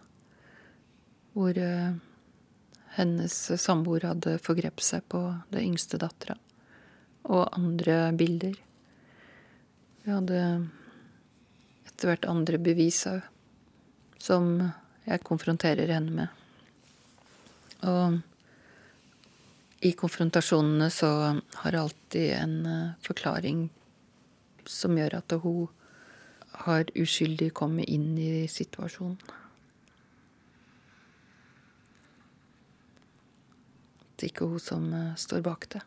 hvor 1.37 1.59
uh, 1.61 1.97
hennes 2.97 3.37
samboer 3.61 4.09
hadde 4.09 4.39
forgrepet 4.43 4.85
seg 4.85 5.05
på 5.13 5.21
det 5.53 5.63
yngste 5.63 6.01
dattera, 6.01 6.39
og 7.29 7.53
andre 7.59 7.99
bilder. 8.17 8.57
Vi 10.03 10.11
hadde 10.15 10.41
etter 11.87 12.11
hvert 12.11 12.27
andre 12.33 12.59
bevis 12.63 13.05
òg, 13.11 13.21
som 14.19 14.51
jeg 15.05 15.25
konfronterer 15.29 15.93
henne 15.93 16.17
med. 16.23 16.38
Og 17.87 18.19
i 19.81 19.93
konfrontasjonene 19.95 20.89
så 20.91 21.09
har 21.63 21.75
jeg 21.75 21.81
alltid 21.81 22.31
en 22.35 22.55
uh, 22.67 22.95
forklaring 23.05 23.69
som 24.69 24.97
gjør 24.99 25.21
at 25.21 25.35
hun 25.45 25.69
har 26.65 26.91
uskyldig 26.99 27.53
kommet 27.55 27.87
inn 27.87 28.17
i 28.19 28.49
situasjonen. 28.51 29.21
Det 34.19 34.27
er 34.27 34.33
ikke 34.33 34.51
hun 34.51 34.65
som 34.65 34.91
uh, 34.91 35.15
står 35.15 35.47
bak 35.47 35.69
det. 35.77 35.85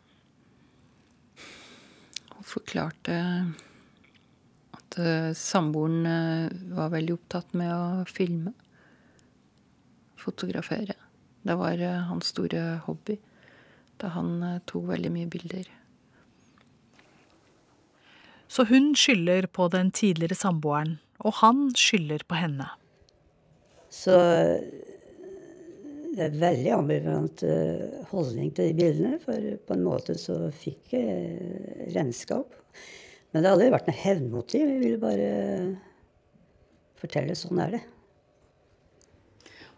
Hun 2.32 2.48
forklarte 2.48 3.20
at 4.80 4.98
uh, 5.04 5.30
samboeren 5.36 6.08
var 6.72 6.96
veldig 6.96 7.20
opptatt 7.20 7.52
med 7.60 7.76
å 7.76 8.08
filme. 8.08 8.56
Fotografere. 10.16 11.01
Det 11.42 11.56
var 11.58 11.80
hans 12.08 12.30
store 12.34 12.80
hobby. 12.86 13.18
Da 14.00 14.12
han 14.14 14.36
tok 14.66 14.88
veldig 14.92 15.10
mye 15.14 15.30
bilder. 15.30 15.68
Så 18.52 18.66
hun 18.68 18.92
skylder 18.98 19.46
på 19.48 19.68
den 19.72 19.90
tidligere 19.96 20.36
samboeren, 20.36 20.98
og 21.24 21.38
han 21.40 21.70
skylder 21.78 22.24
på 22.28 22.36
henne. 22.36 22.66
Så 23.92 24.12
det 26.12 26.26
er 26.26 26.36
veldig 26.36 26.72
ambivalent 26.76 27.44
holdning 28.10 28.50
til 28.52 28.68
de 28.68 28.76
bildene. 28.76 29.20
For 29.22 29.46
på 29.68 29.76
en 29.76 29.86
måte 29.86 30.18
så 30.20 30.36
fikk 30.52 30.92
jeg 30.98 31.94
renskap. 31.96 32.52
Men 33.32 33.40
det 33.40 33.48
har 33.48 33.56
aldri 33.56 33.72
vært 33.72 33.88
noe 33.88 34.02
hevnmotiv. 34.02 34.68
Jeg 34.68 34.82
ville 34.82 35.00
bare 35.00 35.30
fortelle 37.00 37.36
sånn 37.38 37.62
er 37.64 37.78
det. 37.78 37.82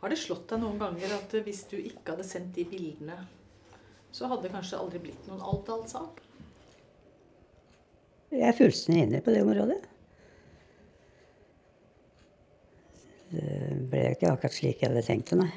Har 0.05 0.13
det 0.13 0.19
slått 0.21 0.51
deg 0.51 0.61
noen 0.61 0.77
ganger 0.77 1.15
at 1.17 1.31
hvis 1.47 1.63
du 1.71 1.79
ikke 1.81 2.13
hadde 2.13 2.27
sendt 2.29 2.59
de 2.59 2.67
bildene, 2.69 3.15
så 4.13 4.29
hadde 4.29 4.45
det 4.45 4.51
kanskje 4.53 4.77
aldri 4.77 4.99
blitt 5.01 5.31
noen 5.31 5.41
Alvdal-sak? 5.41 6.19
Jeg 8.29 8.45
er 8.45 8.59
fullstendig 8.59 9.07
enig 9.07 9.23
på 9.25 9.33
det 9.33 9.41
området. 9.47 9.79
Det 13.31 13.81
ble 13.89 14.03
ikke 14.13 14.35
akkurat 14.35 14.59
slik 14.59 14.85
jeg 14.85 14.93
hadde 14.93 15.07
tenkt 15.09 15.33
det, 15.33 15.41
nei. 15.41 15.49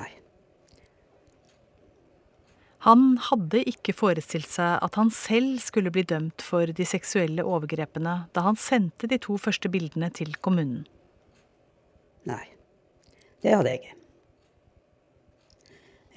Nei. 0.00 0.08
Han 2.86 3.18
hadde 3.20 3.60
ikke 3.68 3.92
forestilt 3.92 4.48
seg 4.48 4.78
at 4.80 4.96
han 4.96 5.10
selv 5.12 5.58
skulle 5.60 5.92
bli 5.92 6.06
dømt 6.08 6.40
for 6.40 6.70
de 6.72 6.86
seksuelle 6.88 7.44
overgrepene 7.44 8.14
da 8.32 8.44
han 8.46 8.56
sendte 8.56 9.10
de 9.10 9.18
to 9.20 9.36
første 9.40 9.68
bildene 9.72 10.08
til 10.16 10.32
kommunen. 10.40 10.86
Nei, 12.28 12.46
det 13.44 13.52
hadde 13.52 13.74
jeg 13.74 13.82
ikke. 13.82 13.96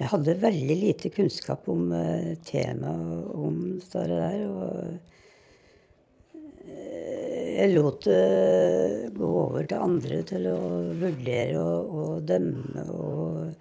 Jeg 0.00 0.10
hadde 0.10 0.40
veldig 0.42 0.76
lite 0.80 1.10
kunnskap 1.14 1.68
om 1.70 1.92
uh, 1.94 2.32
temaet 2.48 3.28
om 3.36 3.60
det 3.78 4.06
der. 4.10 4.40
Og 4.48 4.64
uh, 6.64 6.74
jeg 7.54 7.70
lot 7.76 8.08
det 8.08 9.12
gå 9.14 9.28
over 9.44 9.68
til 9.68 9.84
andre 9.84 10.24
til 10.26 10.48
å 10.50 10.58
vurdere 10.98 11.60
og, 11.60 11.94
og 12.00 12.26
dømme 12.26 12.88
og 12.90 13.54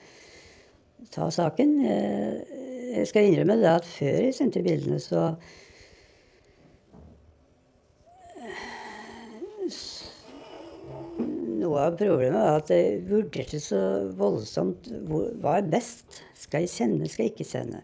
ta 1.13 1.29
saken. 1.31 1.77
Jeg, 1.85 2.62
jeg 2.93 3.09
skal 3.09 3.27
innrømme 3.27 3.57
det 3.61 3.69
at 3.71 3.87
før 3.89 4.17
jeg 4.27 4.35
sendte 4.37 4.63
bildene, 4.65 5.01
så 5.01 5.33
Noe 11.63 11.85
av 11.87 11.93
problemet 11.95 12.35
var 12.35 12.57
at 12.59 12.71
jeg 12.73 12.97
vurderte 13.07 13.59
så 13.63 13.77
voldsomt 14.19 14.89
hva 15.07 15.53
er 15.61 15.69
best. 15.71 16.19
Skal 16.35 16.65
jeg 16.65 16.73
sende, 16.73 17.07
skal 17.07 17.29
jeg 17.29 17.33
ikke 17.37 17.47
sende? 17.47 17.79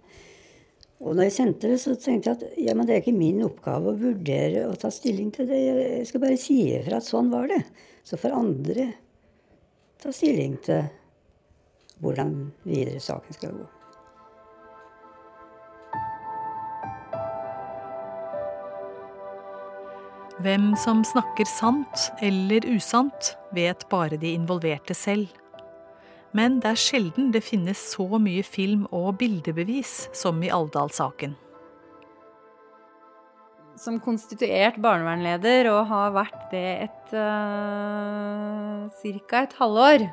Og 0.99 1.15
når 1.15 1.29
jeg 1.29 1.35
sendte 1.37 1.71
det, 1.71 1.79
så 1.79 1.95
tenkte 1.95 2.33
jeg 2.33 2.35
at 2.35 2.59
ja, 2.59 2.75
men 2.75 2.87
det 2.87 2.97
er 2.97 3.01
ikke 3.05 3.15
min 3.15 3.39
oppgave 3.45 3.93
å 3.93 3.99
vurdere 4.01 4.65
og 4.67 4.75
ta 4.81 4.91
stilling 4.91 5.31
til 5.35 5.47
det. 5.47 5.61
Jeg 5.63 6.11
skal 6.11 6.25
bare 6.25 6.41
si 6.41 6.59
ifra 6.75 6.99
at 6.99 7.07
sånn 7.07 7.31
var 7.31 7.47
det. 7.51 7.61
Så 8.03 8.19
får 8.19 8.35
andre 8.35 8.89
ta 10.03 10.11
stilling 10.15 10.59
til 10.67 10.89
hvordan 12.03 12.35
videre 12.67 12.99
saken 13.03 13.39
skal 13.39 13.55
gå. 13.61 13.78
Hvem 20.39 20.69
som 20.79 21.01
snakker 21.03 21.43
sant 21.51 22.05
eller 22.23 22.63
usant, 22.71 23.33
vet 23.51 23.81
bare 23.91 24.15
de 24.15 24.29
involverte 24.37 24.95
selv. 24.95 25.27
Men 26.31 26.61
det 26.63 26.69
er 26.69 26.79
sjelden 26.79 27.33
det 27.33 27.41
finnes 27.43 27.81
så 27.91 28.07
mye 28.23 28.45
film- 28.47 28.85
og 28.95 29.17
bildebevis 29.19 30.07
som 30.15 30.39
i 30.39 30.47
Alvdal-saken. 30.47 31.35
Som 33.75 33.99
konstituert 33.99 34.79
barnevernleder 34.79 35.73
og 35.73 35.91
har 35.91 36.15
vært 36.15 36.47
det 36.55 36.65
et 36.87 37.13
uh, 37.19 38.87
ca. 38.95 39.43
et 39.43 39.59
halvår. 39.59 40.07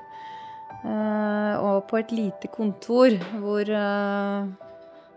Uh, 0.83 1.55
og 1.63 1.87
på 1.87 2.03
et 2.03 2.11
lite 2.11 2.51
kontor 2.51 3.15
hvor 3.39 3.63
uh, 3.71 4.51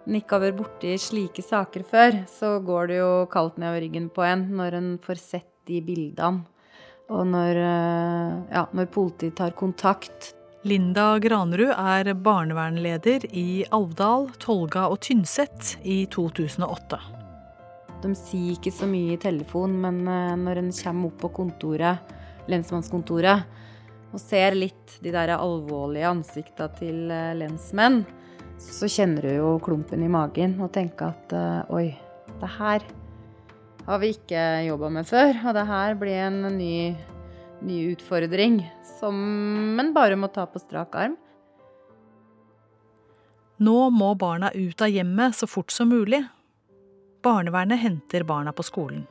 en 0.10 0.18
ikke 0.18 0.38
har 0.38 0.48
vært 0.48 0.58
borti 0.58 0.96
slike 0.98 1.44
saker 1.46 1.84
før, 1.86 2.24
så 2.30 2.56
går 2.66 2.90
det 2.90 2.98
jo 2.98 3.12
kaldt 3.30 3.60
nedover 3.62 3.84
ryggen 3.86 4.08
på 4.14 4.26
en 4.26 4.48
når 4.58 4.78
en 4.80 4.90
får 5.04 5.22
sett 5.22 5.52
de 5.70 5.84
bildene. 5.86 6.48
Og 7.10 7.26
når, 7.26 7.58
ja, 8.54 8.68
når 8.74 8.90
politiet 8.94 9.38
tar 9.40 9.56
kontakt. 9.58 10.32
Linda 10.68 11.16
Granerud 11.22 11.72
er 11.72 12.12
barnevernleder 12.14 13.26
i 13.34 13.64
Alvdal, 13.74 14.28
Tolga 14.42 14.88
og 14.94 15.00
Tynset 15.06 15.80
i 15.82 16.04
2008. 16.14 17.00
De 18.04 18.14
sier 18.18 18.54
ikke 18.54 18.74
så 18.74 18.86
mye 18.90 19.16
i 19.16 19.22
telefon, 19.22 19.74
men 19.82 20.04
når 20.06 20.62
en 20.62 20.70
kommer 20.76 21.10
opp 21.10 21.18
på 21.24 21.32
kontoret, 21.40 22.14
lensmannskontoret, 22.50 23.58
og 24.14 24.22
ser 24.22 24.58
litt 24.58 25.00
de 25.02 25.14
der 25.14 25.34
alvorlige 25.38 26.14
ansikta 26.14 26.70
til 26.78 27.10
lensmenn, 27.10 28.04
så 28.60 28.90
kjenner 28.92 29.24
du 29.24 29.32
jo 29.38 29.52
klumpen 29.64 30.04
i 30.04 30.12
magen 30.12 30.58
og 30.60 30.74
tenker 30.76 31.14
at 31.14 31.36
uh, 31.36 31.76
oi, 31.76 31.94
det 32.42 32.50
her 32.58 32.84
har 33.88 34.02
vi 34.02 34.12
ikke 34.14 34.42
jobba 34.68 34.90
med 35.00 35.08
før. 35.10 35.32
Og 35.48 35.56
det 35.58 35.66
her 35.70 35.96
blir 35.98 36.20
en 36.28 36.42
ny, 36.58 36.74
ny 37.66 37.80
utfordring 37.94 38.62
som 39.00 39.80
en 39.80 39.94
bare 39.96 40.20
må 40.20 40.30
ta 40.34 40.46
på 40.50 40.62
strak 40.62 40.98
arm. 41.00 41.16
Nå 43.60 43.78
må 43.92 44.14
barna 44.16 44.52
ut 44.56 44.82
av 44.84 44.92
hjemmet 44.92 45.36
så 45.36 45.48
fort 45.50 45.72
som 45.76 45.90
mulig. 45.92 46.22
Barnevernet 47.24 47.82
henter 47.82 48.24
barna 48.28 48.54
på 48.56 48.64
skolen. 48.64 49.08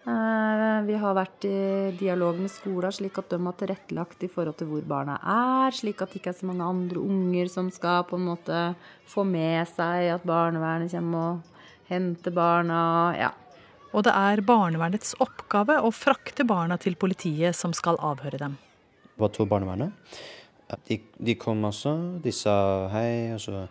Vi 0.00 0.96
har 0.96 1.12
vært 1.12 1.44
i 1.44 1.92
dialog 2.00 2.38
med 2.40 2.48
skolen, 2.48 2.92
slik 2.94 3.18
at 3.20 3.34
de 3.34 3.38
har 3.44 3.56
tilrettelagt 3.60 4.22
i 4.24 4.30
forhold 4.32 4.56
til 4.56 4.70
hvor 4.70 4.86
barna 4.88 5.18
er. 5.20 5.74
Slik 5.76 6.00
at 6.00 6.14
det 6.14 6.22
ikke 6.22 6.32
er 6.32 6.38
så 6.38 6.48
mange 6.48 6.64
andre 6.64 7.02
unger 7.02 7.50
som 7.52 7.68
skal 7.74 8.06
på 8.08 8.16
en 8.16 8.30
måte 8.30 8.62
få 9.10 9.26
med 9.28 9.68
seg 9.68 10.08
at 10.14 10.24
barnevernet 10.26 10.94
kommer 10.94 11.34
og 11.34 11.90
henter 11.90 12.34
barna. 12.34 12.80
Ja. 13.18 13.30
Og 13.92 14.06
det 14.06 14.14
er 14.14 14.44
barnevernets 14.46 15.16
oppgave 15.20 15.80
å 15.82 15.92
frakte 15.92 16.46
barna 16.48 16.78
til 16.80 16.96
politiet 16.96 17.58
som 17.58 17.74
skal 17.76 17.98
avhøre 18.00 18.40
dem. 18.40 18.56
Det 19.04 19.20
var 19.20 19.34
to 19.34 19.46
barnevernet. 19.50 19.92
De, 20.86 21.00
de 21.18 21.34
kom 21.34 21.64
også. 21.66 21.96
De 22.22 22.32
sa 22.32 22.88
hei. 22.94 23.34
og 23.34 23.42
så... 23.42 23.66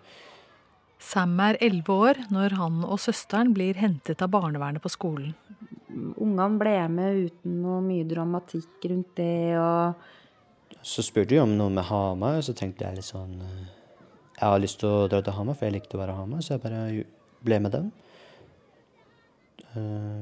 Sam 0.99 1.37
er 1.39 1.55
elleve 1.63 1.95
år 1.95 2.17
når 2.29 2.57
han 2.59 2.81
og 2.83 2.99
søsteren 2.99 3.53
blir 3.55 3.79
hentet 3.79 4.19
av 4.21 4.33
barnevernet 4.35 4.83
på 4.83 4.91
skolen. 4.91 5.31
Ungene 5.89 6.59
ble 6.61 6.75
med 6.93 7.23
uten 7.25 7.61
noe 7.63 7.79
mye 7.81 8.05
dramatikk 8.07 8.89
rundt 8.91 9.15
det. 9.17 9.57
og... 9.57 10.79
Så 10.85 11.03
spurte 11.03 11.33
de 11.33 11.41
om 11.41 11.55
noe 11.57 11.73
med 11.73 11.87
Hamar, 11.89 12.39
og 12.39 12.45
så 12.45 12.53
tenkte 12.55 12.85
jeg 12.85 12.99
litt 12.99 13.07
sånn 13.07 13.39
Jeg 13.41 14.45
har 14.45 14.61
lyst 14.61 14.79
til 14.79 14.91
å 14.91 15.07
dra 15.11 15.19
til 15.25 15.35
Hamar, 15.35 15.57
for 15.57 15.67
jeg 15.67 15.75
likte 15.79 15.97
å 15.97 16.03
være 16.03 16.15
Hamar, 16.15 16.43
så 16.45 16.55
jeg 16.55 16.63
bare 16.63 16.83
ble 17.43 17.59
med 17.65 17.75
dem. 17.75 17.89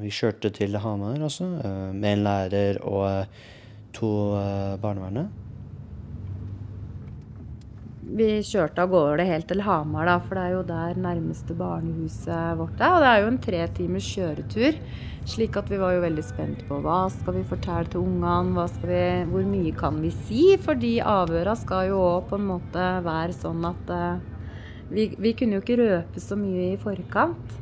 Vi 0.01 0.09
kjørte 0.11 0.51
til 0.55 0.75
Hamar 0.81 1.21
også, 1.27 1.45
med 1.93 2.09
en 2.13 2.23
lærer 2.25 2.79
og 2.83 3.37
to 3.95 4.09
barnevernet. 4.81 5.46
Vi 8.07 8.27
kjørte 8.45 8.85
av 8.85 8.91
gårde 8.93 9.23
helt 9.27 9.49
til 9.49 9.61
Hamar, 9.65 10.05
da, 10.07 10.15
for 10.23 10.37
det 10.37 10.43
er 10.45 10.53
jo 10.53 10.63
der 10.69 10.99
nærmeste 11.03 11.55
barnehuset 11.57 12.55
vårt 12.55 12.79
er. 12.79 12.93
Og 12.95 13.03
det 13.03 13.09
er 13.09 13.19
jo 13.19 13.31
en 13.33 13.39
tre 13.43 13.63
timers 13.75 14.07
kjøretur. 14.07 14.77
Slik 15.27 15.57
at 15.59 15.67
vi 15.67 15.79
var 15.81 15.91
jo 15.91 16.03
veldig 16.05 16.23
spent 16.23 16.61
på 16.69 16.77
hva 16.85 17.01
skal 17.11 17.35
vi 17.35 17.43
fortelle 17.49 17.91
til 17.91 18.05
ungene, 18.05 19.25
hvor 19.27 19.49
mye 19.49 19.73
kan 19.75 19.99
vi 19.99 20.13
si? 20.23 20.43
Fordi 20.63 20.93
avhøra 21.03 21.57
skal 21.59 21.89
jo 21.89 21.97
òg 21.99 22.29
på 22.29 22.39
en 22.39 22.45
måte 22.47 22.85
være 23.03 23.35
sånn 23.35 23.67
at 23.67 23.91
uh, 23.91 24.21
vi, 24.87 25.09
vi, 25.19 25.33
kunne 25.35 25.57
jo 25.57 25.65
ikke 25.65 25.79
røpe 25.81 26.23
så 26.23 26.37
mye 26.39 26.69
i 26.69 26.79
forkant. 26.79 27.57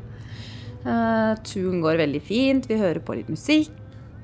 Uh, 0.85 1.33
turen 1.41 1.81
går 1.81 2.03
veldig 2.03 2.21
fint, 2.21 2.69
vi 2.69 2.77
hører 2.77 3.01
på 3.01 3.17
litt 3.17 3.33
musikk. 3.33 3.73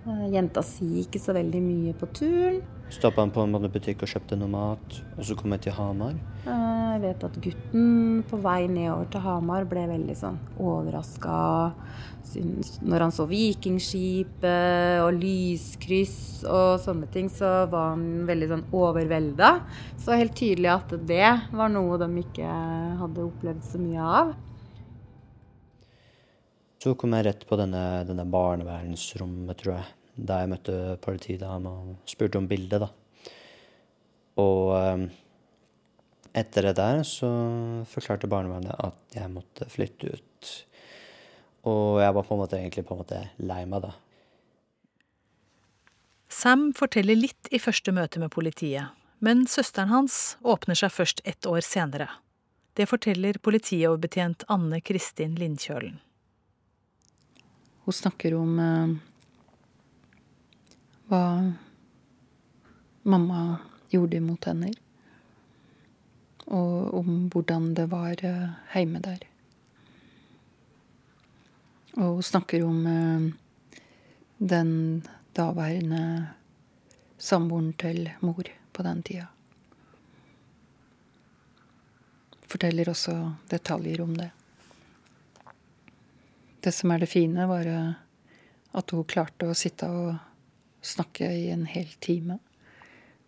Uh, 0.05 0.29
jenta 0.29 0.61
sier 0.65 1.01
ikke 1.01 1.23
så 1.23 1.33
veldig 1.33 1.63
mye 1.65 1.97
på 1.97 2.11
turen. 2.13 2.61
Stoppa 2.91 3.23
på 3.31 3.43
en 3.45 3.55
butikk 3.71 4.03
og 4.03 4.09
kjøpte 4.11 4.35
noe 4.35 4.51
mat, 4.51 4.95
og 5.15 5.23
så 5.23 5.35
kom 5.39 5.53
jeg 5.55 5.63
til 5.65 5.75
Hamar. 5.77 6.17
Jeg 6.43 6.99
vet 7.05 7.23
at 7.23 7.37
gutten 7.43 7.85
på 8.27 8.39
vei 8.43 8.65
nedover 8.67 9.07
til 9.13 9.23
Hamar 9.23 9.67
ble 9.69 9.85
veldig 9.93 10.15
sånn 10.19 10.39
overraska 10.59 11.37
når 12.87 13.05
han 13.05 13.13
så 13.15 13.25
vikingskipet 13.27 15.01
og 15.03 15.17
lyskryss 15.17 16.43
og 16.47 16.79
sånne 16.83 17.09
ting, 17.11 17.27
så 17.31 17.65
var 17.71 17.93
han 17.95 18.27
veldig 18.29 18.49
sånn 18.51 18.65
overvelda. 18.77 19.53
Så 19.99 20.19
helt 20.19 20.35
tydelig 20.37 20.71
at 20.71 20.93
det 21.07 21.31
var 21.51 21.73
noe 21.73 21.99
de 22.01 22.09
ikke 22.21 22.51
hadde 23.01 23.25
opplevd 23.25 23.65
så 23.67 23.81
mye 23.81 24.11
av. 24.21 24.35
Så 26.81 26.95
kom 26.97 27.13
jeg 27.13 27.27
rett 27.27 27.43
på 27.47 27.57
denne, 27.59 28.03
denne 28.07 28.25
barnevernsrommet, 28.25 29.57
tror 29.59 29.75
jeg 29.79 29.89
da 30.15 30.41
jeg 30.41 30.51
møtte 30.51 30.77
politidama 31.03 31.71
og 31.71 32.09
spurte 32.09 32.39
om 32.39 32.47
bildet, 32.49 32.83
da. 32.83 32.89
Og 34.41 34.71
um, 34.75 35.05
etter 36.37 36.69
det 36.69 36.75
der 36.79 37.01
så 37.07 37.29
forklarte 37.91 38.29
barnevernet 38.31 38.75
at 38.79 39.17
jeg 39.17 39.31
måtte 39.31 39.67
flytte 39.71 40.15
ut. 40.15 40.53
Og 41.67 42.01
jeg 42.01 42.15
var 42.15 42.25
på 42.25 42.35
en 42.35 42.41
måte 42.41 42.57
egentlig 42.57 42.85
på 42.87 42.95
en 42.95 43.03
måte 43.03 43.21
lei 43.43 43.63
meg, 43.69 43.85
da. 43.85 43.93
Sam 46.31 46.71
forteller 46.73 47.19
litt 47.19 47.51
i 47.51 47.59
første 47.59 47.91
møte 47.93 48.21
med 48.21 48.31
politiet, 48.33 48.95
men 49.19 49.43
søsteren 49.51 49.91
hans 49.91 50.37
åpner 50.41 50.79
seg 50.79 50.93
først 50.95 51.21
ett 51.27 51.45
år 51.45 51.59
senere. 51.65 52.07
Det 52.79 52.87
forteller 52.87 53.37
politioverbetjent 53.43 54.47
Anne 54.49 54.79
Kristin 54.79 55.35
Lindkjølen. 55.35 55.99
Hun 57.81 57.95
snakker 57.97 58.37
om 58.37 58.59
uh 58.61 59.10
hva 61.11 61.51
mamma 63.03 63.57
gjorde 63.91 64.21
mot 64.23 64.45
henne. 64.47 64.71
Og 66.47 66.93
om 66.97 67.27
hvordan 67.31 67.73
det 67.75 67.87
var 67.91 68.15
hjemme 68.15 68.99
eh, 68.99 69.05
der. 69.05 69.27
Og 71.99 72.17
hun 72.17 72.23
snakker 72.23 72.63
om 72.63 72.87
eh, 72.87 73.27
den 74.37 74.71
daværende 75.35 76.31
samboeren 77.17 77.73
til 77.73 78.09
mor 78.19 78.47
på 78.71 78.83
den 78.87 79.03
tida. 79.03 79.27
Forteller 82.47 82.89
også 82.91 83.17
detaljer 83.51 84.01
om 84.03 84.15
det. 84.15 84.31
Det 86.61 86.71
som 86.75 86.91
er 86.91 87.03
det 87.03 87.11
fine, 87.11 87.47
var 87.47 87.67
eh, 87.67 87.93
at 88.71 88.91
hun 88.95 89.07
klarte 89.07 89.51
å 89.51 89.55
sitte 89.57 89.87
og 89.91 90.30
snakke 90.81 91.27
i 91.29 91.49
en 91.53 91.65
hel 91.69 91.89
time. 92.01 92.39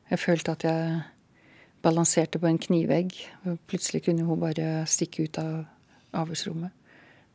Jeg 0.10 0.22
følte 0.22 0.56
at 0.56 0.66
jeg 0.68 1.02
balanserte 1.84 2.40
på 2.40 2.50
en 2.50 2.62
knivegg. 2.62 3.16
og 3.46 3.60
Plutselig 3.68 4.06
kunne 4.06 4.26
hun 4.28 4.42
bare 4.42 4.86
stikke 4.90 5.28
ut 5.28 5.40
av 5.42 5.66
avhørsrommet. 6.24 6.72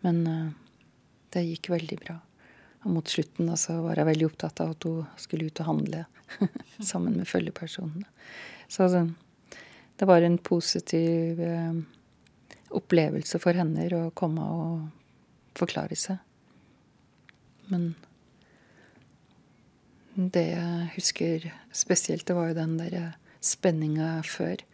Men 0.06 0.22
uh, 0.26 0.48
det 1.34 1.46
gikk 1.46 1.70
veldig 1.74 1.98
bra. 2.04 2.18
Og 2.84 2.92
mot 2.94 3.10
slutten 3.10 3.50
da, 3.50 3.56
så 3.58 3.80
var 3.84 3.98
jeg 3.98 4.08
veldig 4.08 4.28
opptatt 4.28 4.62
av 4.64 4.74
at 4.74 4.86
hun 4.86 5.06
skulle 5.20 5.48
ut 5.48 5.62
og 5.62 5.70
handle 5.72 6.04
sammen 6.90 7.18
med 7.18 7.28
følgepersonene. 7.28 8.06
Så 8.68 8.88
det, 8.92 9.04
det 9.98 10.08
var 10.08 10.22
en 10.22 10.38
positiv 10.38 11.40
uh, 11.42 11.80
opplevelse 12.78 13.40
for 13.42 13.58
henne 13.58 13.88
å 13.96 14.08
komme 14.16 14.44
og 14.44 15.58
forklare 15.58 15.96
seg. 15.98 16.20
Men 17.68 17.90
det 20.18 20.46
jeg 20.50 20.90
husker 20.96 21.44
spesielt, 21.70 22.26
det 22.26 22.34
var 22.34 22.50
jo 22.50 22.58
den 22.58 22.74
der 22.80 23.12
spenninga 23.44 24.18
før. 24.26 24.64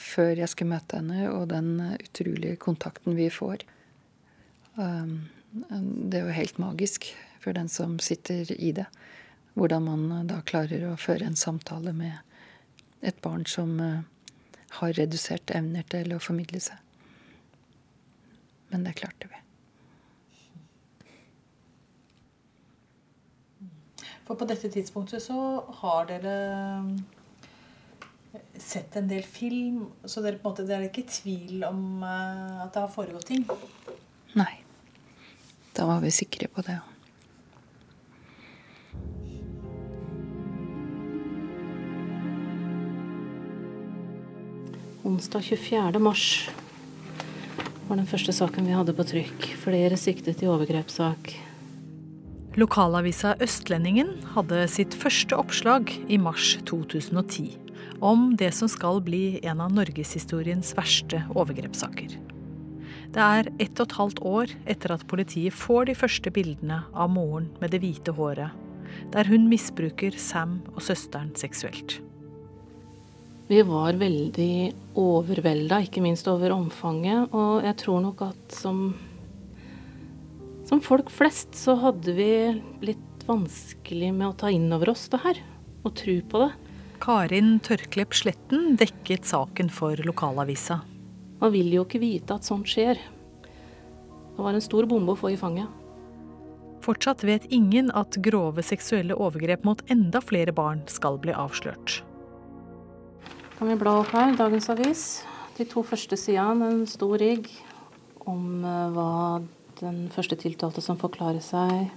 Før 0.00 0.32
jeg 0.40 0.48
skulle 0.48 0.72
møte 0.72 0.96
henne, 0.96 1.26
og 1.28 1.50
den 1.50 1.74
utrolige 1.98 2.56
kontakten 2.56 3.18
vi 3.18 3.28
får. 3.32 3.66
Um, 4.80 5.28
det 5.52 6.20
er 6.22 6.30
jo 6.30 6.38
helt 6.38 6.62
magisk 6.62 7.10
for 7.42 7.52
den 7.56 7.68
som 7.68 7.98
sitter 8.00 8.48
i 8.56 8.72
det. 8.72 8.86
Hvordan 9.58 9.84
man 9.84 10.30
da 10.30 10.40
klarer 10.46 10.86
å 10.88 10.96
føre 10.96 11.28
en 11.28 11.36
samtale 11.36 11.92
med 11.92 12.16
et 13.04 13.20
barn 13.20 13.44
som 13.44 13.76
uh, 13.76 14.00
har 14.80 14.96
reduserte 14.96 15.56
evner 15.58 15.84
til 15.90 16.14
å 16.16 16.22
formidle 16.22 16.62
seg. 16.64 16.80
Men 18.72 18.86
det 18.86 18.96
klarte 19.02 19.28
vi. 19.28 19.39
For 24.30 24.38
på 24.38 24.46
dette 24.46 24.68
tidspunktet 24.70 25.24
så 25.24 25.36
har 25.80 26.04
dere 26.06 26.32
eh, 28.30 28.42
sett 28.62 28.94
en 29.00 29.08
del 29.10 29.24
film, 29.26 29.88
så 30.04 30.22
dere, 30.22 30.38
på 30.38 30.46
en 30.46 30.52
måte, 30.52 30.66
dere 30.68 30.84
er 30.84 30.92
ikke 30.92 31.02
i 31.02 31.10
tvil 31.10 31.64
om 31.66 32.04
uh, 32.04 32.62
at 32.62 32.70
det 32.70 32.84
har 32.84 32.92
foregått 32.94 33.26
ting? 33.26 33.42
Nei. 34.38 34.52
Da 35.74 35.88
var 35.90 35.98
vi 36.06 36.14
sikre 36.14 36.46
på 36.46 36.62
det. 36.62 36.78
Onsdag 45.10 45.42
24. 45.50 45.98
mars 45.98 46.30
var 47.90 47.98
den 47.98 48.06
første 48.06 48.30
saken 48.30 48.70
vi 48.70 48.78
hadde 48.78 48.94
på 48.94 49.10
trykk. 49.16 49.54
Flere 49.66 49.98
siktet 49.98 50.46
i 50.46 50.54
overgrepssak. 50.54 51.49
Lokalavisa 52.58 53.36
Østlendingen 53.38 54.08
hadde 54.34 54.64
sitt 54.66 54.94
første 54.98 55.36
oppslag 55.38 55.92
i 56.10 56.16
mars 56.18 56.56
2010 56.66 57.52
om 58.02 58.32
det 58.40 58.48
som 58.56 58.66
skal 58.70 58.98
bli 59.06 59.38
en 59.46 59.60
av 59.62 59.70
norgeshistoriens 59.76 60.72
verste 60.74 61.20
overgrepssaker. 61.30 62.16
Det 63.14 63.22
er 63.22 63.50
ett 63.62 63.78
og 63.78 63.86
et 63.86 63.96
halvt 64.00 64.22
år 64.26 64.54
etter 64.74 64.96
at 64.96 65.06
politiet 65.10 65.54
får 65.54 65.92
de 65.92 65.94
første 66.00 66.32
bildene 66.34 66.80
av 66.90 67.12
moren 67.14 67.46
med 67.62 67.70
det 67.70 67.84
hvite 67.84 68.16
håret, 68.18 68.50
der 69.14 69.30
hun 69.30 69.46
misbruker 69.50 70.18
Sam 70.18 70.58
og 70.74 70.82
søsteren 70.82 71.30
seksuelt. 71.38 72.00
Vi 73.50 73.62
var 73.66 73.94
veldig 73.98 74.72
overvelda, 74.98 75.84
ikke 75.86 76.02
minst 76.02 76.26
over 76.30 76.54
omfanget. 76.54 77.30
Og 77.34 77.64
jeg 77.66 77.78
tror 77.82 78.02
nok 78.04 78.22
at 78.28 78.54
som 78.54 78.92
som 80.70 80.78
folk 80.78 81.08
flest 81.10 81.56
så 81.58 81.74
hadde 81.82 82.12
vi 82.14 82.32
litt 82.86 83.24
vanskelig 83.26 84.12
med 84.14 84.28
å 84.28 84.36
ta 84.38 84.52
inn 84.54 84.68
over 84.70 84.92
oss 84.92 85.08
det 85.10 85.18
her, 85.24 85.40
og 85.82 85.96
tro 85.98 86.14
på 86.30 86.42
det. 86.44 86.50
Karin 87.02 87.56
Tørklepp 87.64 88.14
Sletten 88.14 88.76
dekket 88.78 89.26
saken 89.26 89.72
for 89.74 89.98
lokalavisa. 90.06 90.78
Man 91.40 91.54
vil 91.56 91.72
jo 91.74 91.82
ikke 91.88 92.02
vite 92.02 92.36
at 92.36 92.46
sånt 92.46 92.70
skjer. 92.70 93.02
Det 93.02 94.46
var 94.46 94.54
en 94.54 94.62
stor 94.62 94.86
bombe 94.86 95.16
å 95.16 95.18
få 95.18 95.32
i 95.34 95.40
fanget. 95.40 95.66
Fortsatt 96.86 97.26
vet 97.26 97.50
ingen 97.50 97.90
at 97.98 98.20
grove 98.22 98.62
seksuelle 98.62 99.18
overgrep 99.18 99.66
mot 99.66 99.82
enda 99.90 100.22
flere 100.22 100.54
barn 100.54 100.86
skal 100.86 101.18
bli 101.18 101.34
avslørt. 101.34 101.98
Kan 103.58 103.74
vi 103.74 103.80
bla 103.80 103.98
opp 104.04 104.14
her, 104.14 104.36
dagens 104.38 104.70
avis. 104.70 105.08
De 105.58 105.66
to 105.68 105.82
første 105.82 106.14
sidene, 106.16 106.70
en 106.70 106.86
stor 106.88 107.18
rigg 107.20 107.50
om 108.30 108.62
eh, 108.62 108.92
hva 108.94 109.10
den 109.80 110.06
første 110.12 110.38
tiltalte 110.40 110.82
som 110.84 110.98
forklarer 111.00 111.42
seg, 111.44 111.90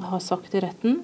har 0.00 0.22
sagt 0.22 0.54
i 0.54 0.62
retten. 0.64 1.02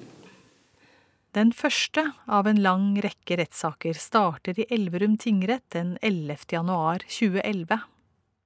Den 1.31 1.53
første 1.55 2.03
av 2.27 2.47
en 2.49 2.59
lang 2.59 2.97
rekke 2.99 3.37
rettssaker 3.39 3.95
starter 3.95 4.57
i 4.59 4.67
Elverum 4.73 5.15
tingrett 5.21 5.63
den 5.71 5.95
11. 6.03 6.43
januar 6.51 7.05
2011. 7.07 7.79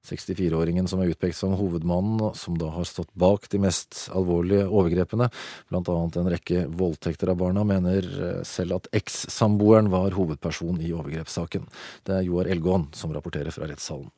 64-åringen 0.06 0.86
som 0.88 1.02
er 1.02 1.10
utpekt 1.10 1.38
som 1.40 1.56
hovedmannen, 1.58 2.36
som 2.38 2.60
da 2.62 2.70
har 2.76 2.86
stått 2.86 3.10
bak 3.18 3.48
de 3.50 3.62
mest 3.64 4.06
alvorlige 4.14 4.68
overgrepene, 4.70 5.32
bl.a. 5.72 5.96
en 6.06 6.30
rekke 6.30 6.68
voldtekter 6.70 7.34
av 7.34 7.40
barna, 7.42 7.66
mener 7.66 8.06
eh, 8.06 8.44
selv 8.46 8.78
at 8.78 8.92
eks-samboeren 9.02 9.90
var 9.94 10.14
hovedperson 10.14 10.78
i 10.78 10.94
overgrepssaken. 10.94 11.66
Det 12.06 12.20
er 12.20 12.30
Joar 12.30 12.52
Elgåen 12.54 12.92
som 12.94 13.18
rapporterer 13.18 13.56
fra 13.56 13.66
rettssalen. 13.72 14.14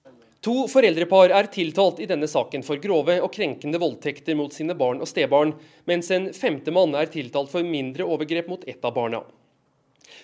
To 0.47 0.61
foreldrepar 0.71 1.33
er 1.35 1.49
tiltalt 1.51 1.97
i 1.99 2.05
denne 2.07 2.27
saken 2.31 2.61
for 2.63 2.79
grove 2.79 3.17
og 3.19 3.33
krenkende 3.35 3.81
voldtekter 3.83 4.37
mot 4.39 4.53
sine 4.55 4.77
barn 4.79 5.01
og 5.03 5.09
stebarn, 5.11 5.51
mens 5.89 6.07
en 6.15 6.29
femte 6.31 6.71
mann 6.71 6.95
er 6.95 7.09
tiltalt 7.11 7.51
for 7.51 7.67
mindre 7.67 8.07
overgrep 8.07 8.47
mot 8.47 8.63
ett 8.63 8.87
av 8.87 8.95
barna. 8.95 9.19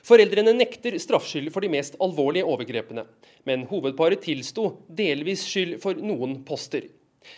Foreldrene 0.07 0.53
nekter 0.55 0.95
straffskyld 0.95 1.51
for 1.51 1.59
de 1.59 1.73
mest 1.75 1.99
alvorlige 1.99 2.47
overgrepene, 2.47 3.03
men 3.43 3.67
hovedparet 3.67 4.23
tilsto 4.23 4.69
delvis 4.87 5.43
skyld 5.43 5.75
for 5.83 5.99
noen 5.99 6.39
poster. 6.47 6.87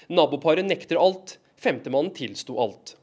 Naboparet 0.05 0.69
nekter 0.69 1.01
alt, 1.01 1.39
femtemannen 1.57 2.13
tilsto 2.13 2.61
alt. 2.61 2.93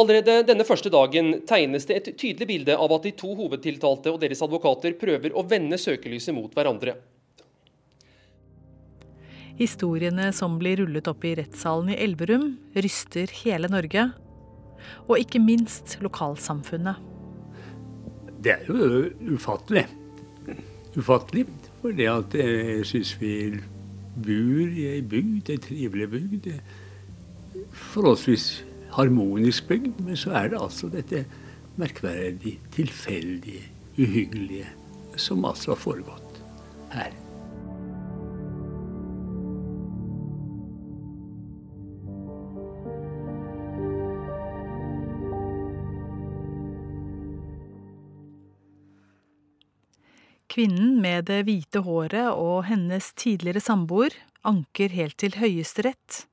Allerede 0.00 0.46
denne 0.48 0.64
første 0.64 0.88
dagen 0.88 1.42
tegnes 1.44 1.84
det 1.84 2.00
et 2.00 2.14
tydelig 2.16 2.48
bilde 2.48 2.80
av 2.80 2.96
at 2.96 3.04
de 3.04 3.18
to 3.20 3.36
hovedtiltalte 3.36 4.16
og 4.16 4.22
deres 4.24 4.40
advokater 4.40 4.96
prøver 4.96 5.36
å 5.36 5.44
vende 5.44 5.76
søkelyset 5.76 6.32
mot 6.32 6.56
hverandre. 6.56 7.02
Historiene 9.58 10.30
som 10.34 10.58
blir 10.60 10.80
rullet 10.80 11.08
opp 11.10 11.24
i 11.28 11.34
rettssalen 11.38 11.92
i 11.92 11.98
Elverum, 12.00 12.54
ryster 12.74 13.30
hele 13.42 13.70
Norge. 13.72 14.08
Og 15.06 15.18
ikke 15.20 15.42
minst 15.42 15.98
lokalsamfunnet. 16.02 16.98
Det 18.42 18.56
er 18.56 18.64
jo 18.66 19.36
ufattelig. 19.36 19.84
Ufattelig. 20.96 21.46
For 21.82 21.94
det 21.94 22.08
at 22.10 22.34
jeg 22.38 22.82
syns 22.88 23.14
vi 23.20 23.34
bor 24.22 24.74
i 24.74 24.88
ei 24.96 25.00
bygd, 25.02 25.52
ei 25.52 25.62
trivelig 25.62 26.10
bygd. 26.12 26.50
Forholdsvis 27.92 28.64
harmonisk 28.96 29.70
bygd, 29.70 30.02
men 30.04 30.18
så 30.18 30.34
er 30.42 30.52
det 30.52 30.60
altså 30.60 30.90
dette 30.92 31.24
merkverdig, 31.80 32.58
tilfeldige, 32.74 33.64
uhyggelige 33.96 34.68
som 35.16 35.44
altså 35.44 35.72
har 35.72 35.80
foregått 35.80 36.40
her. 36.92 37.21
Kvinnen 50.52 50.98
med 51.00 51.30
det 51.30 51.46
hvite 51.46 51.80
håret 51.86 52.34
og 52.36 52.66
hennes 52.68 53.06
tidligere 53.16 53.62
samboer 53.64 54.12
anker 54.44 54.92
helt 54.92 55.16
til 55.22 55.38
Høyesterett. 55.40 56.26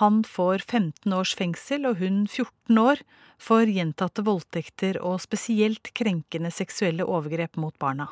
Han 0.00 0.22
får 0.24 0.64
15 0.64 1.12
års 1.12 1.34
fengsel 1.36 1.84
og 1.90 1.98
hun 2.00 2.22
14 2.24 2.80
år 2.80 3.02
for 3.40 3.68
gjentatte 3.68 4.24
voldtekter 4.24 4.96
og 5.04 5.20
spesielt 5.20 5.92
krenkende 5.92 6.48
seksuelle 6.54 7.04
overgrep 7.04 7.60
mot 7.60 7.76
barna. 7.76 8.08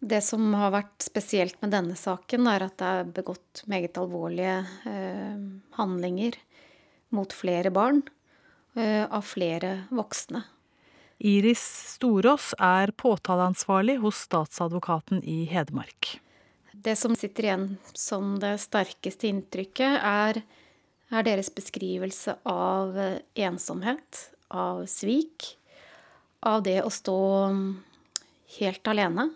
Det 0.00 0.20
som 0.24 0.52
har 0.56 0.74
vært 0.76 1.08
spesielt 1.08 1.56
med 1.64 1.72
denne 1.72 1.96
saken, 1.96 2.44
er 2.48 2.68
at 2.68 2.76
det 2.80 2.92
er 3.00 3.10
begått 3.16 3.64
meget 3.68 3.96
alvorlige 4.00 4.60
eh, 4.88 5.40
handlinger 5.80 6.36
mot 7.16 7.32
flere 7.32 7.72
barn 7.72 8.00
eh, 8.76 9.04
av 9.08 9.24
flere 9.24 9.86
voksne. 9.88 10.44
Iris 11.20 11.62
Storås 11.94 12.54
er 12.58 12.94
påtaleansvarlig 12.96 13.98
hos 14.00 14.24
statsadvokaten 14.24 15.20
i 15.24 15.44
Hedmark. 15.50 16.14
Det 16.72 16.96
som 16.96 17.12
sitter 17.16 17.44
igjen 17.44 17.66
som 17.92 18.38
det 18.40 18.54
sterkeste 18.62 19.28
inntrykket, 19.28 20.00
er 20.00 20.40
er 21.10 21.26
deres 21.26 21.50
beskrivelse 21.52 22.36
av 22.48 22.94
ensomhet, 23.34 24.30
av 24.48 24.84
svik, 24.90 25.56
av 26.46 26.62
det 26.66 26.78
å 26.84 26.90
stå 26.92 27.18
mm, 27.50 27.64
helt 28.60 28.90
alene. 28.90 29.26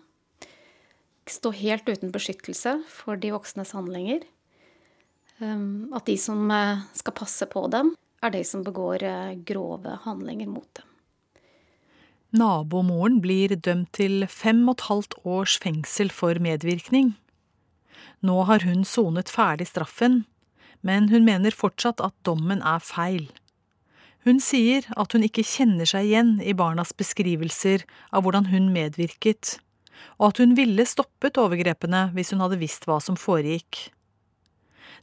Stå 1.27 1.51
helt 1.57 1.89
uten 1.89 2.13
beskyttelse 2.15 2.77
for 2.89 3.19
de 3.19 3.33
voksnes 3.35 3.73
handlinger. 3.75 4.23
Um, 5.39 5.91
at 5.95 6.07
de 6.07 6.15
som 6.21 6.47
eh, 6.53 6.85
skal 6.95 7.15
passe 7.17 7.47
på 7.51 7.65
dem, 7.67 7.91
er 8.23 8.31
de 8.31 8.43
som 8.47 8.63
begår 8.63 9.03
eh, 9.03 9.33
grove 9.47 9.97
handlinger 10.05 10.47
mot 10.47 10.69
dem. 10.77 10.94
Nabomoren 12.35 13.21
blir 13.23 13.53
dømt 13.55 13.93
til 13.95 14.25
fem 14.27 14.65
og 14.67 14.75
et 14.75 14.85
halvt 14.89 15.13
års 15.23 15.55
fengsel 15.63 16.09
for 16.11 16.35
medvirkning. 16.43 17.13
Nå 18.25 18.41
har 18.49 18.65
hun 18.67 18.83
sonet 18.83 19.31
ferdig 19.31 19.69
straffen, 19.69 20.25
men 20.83 21.07
hun 21.13 21.23
mener 21.23 21.55
fortsatt 21.55 22.03
at 22.03 22.15
dommen 22.27 22.59
er 22.59 22.83
feil. 22.83 23.29
Hun 24.25 24.41
sier 24.43 24.87
at 24.97 25.13
hun 25.13 25.23
ikke 25.23 25.45
kjenner 25.45 25.87
seg 25.87 26.09
igjen 26.09 26.33
i 26.41 26.55
barnas 26.57 26.91
beskrivelser 26.97 27.85
av 28.11 28.25
hvordan 28.25 28.49
hun 28.51 28.71
medvirket, 28.73 29.59
og 30.17 30.33
at 30.33 30.41
hun 30.43 30.57
ville 30.57 30.87
stoppet 30.89 31.39
overgrepene 31.39 32.09
hvis 32.17 32.33
hun 32.33 32.43
hadde 32.43 32.59
visst 32.59 32.89
hva 32.89 32.97
som 32.99 33.15
foregikk. 33.15 33.85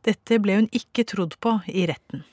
Dette 0.05 0.41
ble 0.43 0.59
hun 0.59 0.69
ikke 0.75 1.07
trodd 1.09 1.39
på 1.41 1.61
i 1.71 1.87
retten. 1.89 2.27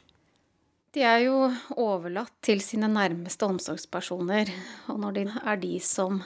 De 0.96 1.04
er 1.06 1.20
jo 1.28 1.52
overlatt 1.78 2.34
til 2.42 2.64
sine 2.66 2.90
nærmeste 2.90 3.46
omsorgspersoner, 3.46 4.50
og 4.90 5.00
når 5.04 5.18
det 5.20 5.26
er 5.44 5.62
de 5.62 5.76
som 5.86 6.24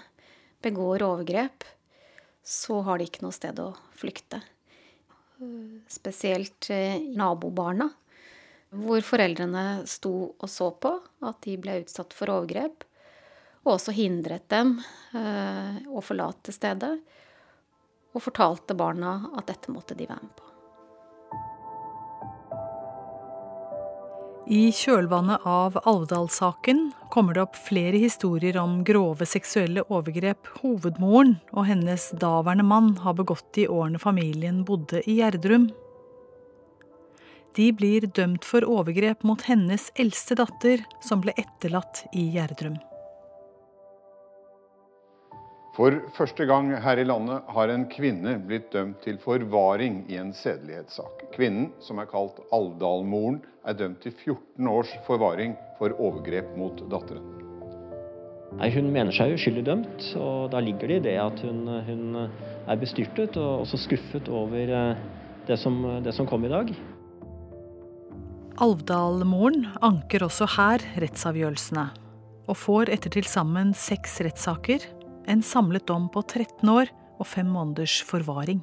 begår 0.64 1.04
overgrep, 1.04 1.68
så 2.44 2.80
har 2.88 3.00
de 3.00 3.08
ikke 3.10 3.26
noe 3.26 3.36
sted 3.36 3.60
å 3.60 3.74
flykte 4.00 4.40
spesielt 5.88 6.70
eh, 6.70 7.02
nabobarna, 7.16 7.90
hvor 8.74 9.04
foreldrene 9.06 9.84
sto 9.90 10.14
og 10.34 10.50
så 10.50 10.72
på 10.82 10.94
at 11.28 11.42
de 11.46 11.58
ble 11.62 11.82
utsatt 11.84 12.16
for 12.16 12.32
overgrep, 12.34 12.86
og 13.64 13.76
også 13.76 13.94
hindret 13.96 14.48
dem 14.52 14.78
eh, 15.16 15.84
å 15.88 16.04
forlate 16.04 16.56
stedet, 16.56 16.96
og 18.14 18.22
fortalte 18.22 18.78
barna 18.78 19.18
at 19.38 19.48
dette 19.50 19.74
måtte 19.74 19.98
de 19.98 20.10
være 20.10 20.24
med 20.24 20.36
på. 20.38 20.53
I 24.44 24.72
kjølvannet 24.76 25.46
av 25.48 25.78
Alvdal-saken 25.88 26.90
kommer 27.12 27.38
det 27.38 27.46
opp 27.46 27.56
flere 27.56 27.96
historier 28.02 28.58
om 28.60 28.82
grove 28.84 29.24
seksuelle 29.24 29.86
overgrep 29.88 30.50
hovedmoren 30.60 31.38
og 31.54 31.70
hennes 31.70 32.10
daværende 32.20 32.66
mann 32.68 32.90
har 33.06 33.16
begått 33.16 33.62
i 33.64 33.70
årene 33.72 34.02
familien 34.04 34.66
bodde 34.68 35.00
i 35.08 35.22
Gjerdrum. 35.22 35.70
De 37.56 37.70
blir 37.72 38.10
dømt 38.12 38.44
for 38.44 38.68
overgrep 38.68 39.24
mot 39.24 39.48
hennes 39.48 39.88
eldste 39.96 40.36
datter, 40.36 40.84
som 41.00 41.24
ble 41.24 41.32
etterlatt 41.40 42.04
i 42.12 42.28
Gjerdrum. 42.36 42.76
For 45.74 45.96
første 46.14 46.46
gang 46.46 46.68
her 46.84 47.00
i 47.02 47.06
landet 47.08 47.48
har 47.50 47.72
en 47.74 47.88
kvinne 47.90 48.36
blitt 48.46 48.68
dømt 48.76 49.00
til 49.02 49.16
forvaring 49.24 50.04
i 50.06 50.20
en 50.22 50.30
sedelighetssak. 50.38 51.24
Kvinnen, 51.34 51.72
som 51.82 51.98
er 51.98 52.12
kalt 52.12 52.38
Alvdal-moren, 52.54 53.40
er 53.66 53.80
dømt 53.80 54.04
til 54.06 54.14
14 54.14 54.70
års 54.70 54.94
forvaring 55.08 55.56
for 55.80 55.98
overgrep 55.98 56.54
mot 56.62 56.86
datteren. 56.94 57.26
Nei, 58.60 58.70
Hun 58.70 58.94
mener 58.94 59.10
seg 59.18 59.34
uskyldig 59.34 59.66
dømt, 59.66 60.08
og 60.22 60.54
da 60.54 60.62
ligger 60.62 60.94
det 60.94 61.02
i 61.02 61.06
det 61.08 61.18
at 61.24 61.42
hun, 61.42 61.66
hun 61.90 62.22
er 62.22 62.78
bestyrtet 62.78 63.42
og 63.42 63.66
også 63.66 63.82
skuffet 63.88 64.30
over 64.30 64.78
eh, 64.78 65.04
det 65.50 65.58
som, 65.58 65.82
det 66.06 66.14
som 66.14 66.30
kom 66.30 66.46
i 66.46 66.54
dag. 66.54 66.70
Alvdal-moren 68.62 69.72
anker 69.82 70.30
også 70.30 70.54
her 70.54 70.86
rettsavgjørelsene, 71.02 71.90
og 72.46 72.60
får 72.62 72.94
etter 72.94 73.18
til 73.18 73.26
sammen 73.26 73.74
seks 73.74 74.22
rettssaker 74.22 74.86
en 75.28 75.44
samlet 75.44 75.88
dom 75.88 76.10
på 76.12 76.22
13 76.22 76.70
år 76.70 76.92
og 77.20 77.28
fem 77.28 77.50
måneders 77.50 78.02
forvaring. 78.08 78.62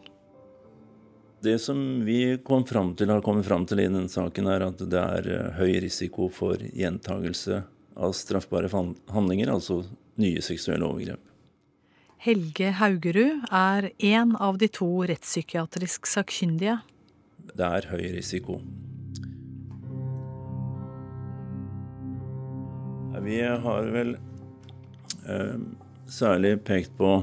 Det 1.40 1.56
som 1.58 2.04
vi 2.04 2.36
kom 2.44 2.66
fram 2.68 2.92
til, 2.94 3.08
har 3.08 3.22
kommet 3.24 3.46
fram 3.46 3.64
til 3.66 3.80
i 3.80 3.88
denne 3.88 4.10
saken, 4.12 4.48
er 4.52 4.66
at 4.66 4.82
det 4.92 5.00
er 5.00 5.28
eh, 5.32 5.54
høy 5.56 5.78
risiko 5.86 6.28
for 6.28 6.60
gjentagelse 6.60 7.62
av 7.96 8.12
straffbare 8.16 8.68
handlinger, 8.68 9.48
altså 9.48 9.80
nye 10.20 10.42
seksuelle 10.44 10.84
overgrep. 10.84 11.22
Helge 12.20 12.74
Haugerud 12.76 13.46
er 13.48 13.88
en 14.10 14.36
av 14.36 14.60
de 14.60 14.68
to 14.68 14.90
rettspsykiatrisk 15.08 16.04
sakkyndige. 16.10 16.76
Det 17.56 17.64
er 17.64 17.88
høy 17.88 18.04
risiko. 18.12 18.60
Vi 23.24 23.40
har 23.40 23.88
vel 23.94 24.14
eh, 25.24 25.56
særlig 26.10 26.58
pekt 26.66 26.96
på 26.98 27.20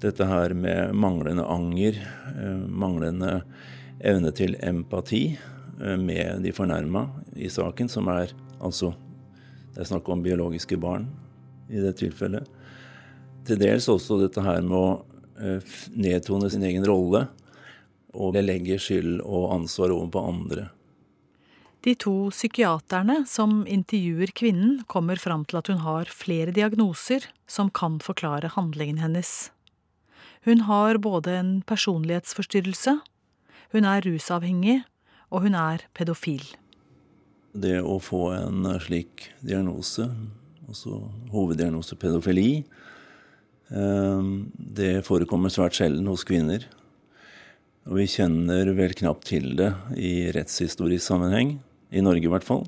dette 0.00 0.26
her 0.28 0.54
med 0.54 0.94
manglende 0.94 1.44
anger, 1.44 1.98
eh, 2.36 2.62
manglende 2.68 3.40
evne 4.00 4.32
til 4.36 4.56
empati 4.62 5.38
eh, 5.80 5.96
med 5.96 6.42
de 6.44 6.52
fornærma 6.52 7.06
i 7.36 7.50
saken, 7.50 7.88
som 7.88 8.08
er 8.08 8.34
altså 8.60 8.94
Det 9.76 9.82
er 9.82 9.88
snakk 9.90 10.06
om 10.08 10.22
biologiske 10.24 10.78
barn 10.80 11.02
i 11.68 11.76
det 11.76 11.98
tilfellet. 12.00 12.46
Til 13.44 13.58
dels 13.60 13.88
også 13.92 14.16
dette 14.22 14.40
her 14.40 14.62
med 14.64 14.72
å 14.72 15.02
eh, 15.36 15.74
nedtone 15.92 16.48
sin 16.48 16.64
egen 16.64 16.86
rolle 16.88 17.26
og 18.16 18.38
legge 18.40 18.78
skyld 18.80 19.20
og 19.20 19.52
ansvar 19.52 19.92
over 19.92 20.08
på 20.14 20.22
andre. 20.30 20.70
De 21.86 21.92
to 21.94 22.32
psykiaterne 22.34 23.20
som 23.30 23.60
intervjuer 23.70 24.32
kvinnen, 24.34 24.80
kommer 24.90 25.20
fram 25.22 25.44
til 25.46 25.60
at 25.60 25.68
hun 25.70 25.84
har 25.84 26.08
flere 26.10 26.50
diagnoser 26.50 27.28
som 27.46 27.68
kan 27.70 28.00
forklare 28.02 28.50
handlingen 28.56 28.98
hennes. 28.98 29.52
Hun 30.42 30.64
har 30.66 30.98
både 30.98 31.36
en 31.38 31.52
personlighetsforstyrrelse, 31.62 32.96
hun 33.70 33.86
er 33.86 34.02
rusavhengig, 34.02 34.80
og 35.30 35.44
hun 35.46 35.54
er 35.54 35.84
pedofil. 35.94 36.42
Det 37.54 37.78
å 37.78 38.00
få 38.02 38.32
en 38.34 38.66
slik 38.82 39.28
diagnose, 39.46 40.08
altså 40.66 41.04
hoveddiagnose 41.30 41.94
pedofili, 42.02 42.64
eh, 43.70 44.32
det 44.80 45.06
forekommer 45.06 45.54
svært 45.54 45.78
sjelden 45.78 46.10
hos 46.10 46.26
kvinner. 46.26 46.66
Og 47.86 48.00
vi 48.00 48.10
kjenner 48.10 48.74
vel 48.74 48.98
knapt 48.98 49.30
til 49.30 49.52
det 49.54 49.70
i 49.94 50.32
rettshistorisk 50.34 51.06
sammenheng, 51.06 51.56
i 51.90 52.02
Norge 52.02 52.26
i 52.26 52.32
hvert 52.32 52.46
fall. 52.46 52.66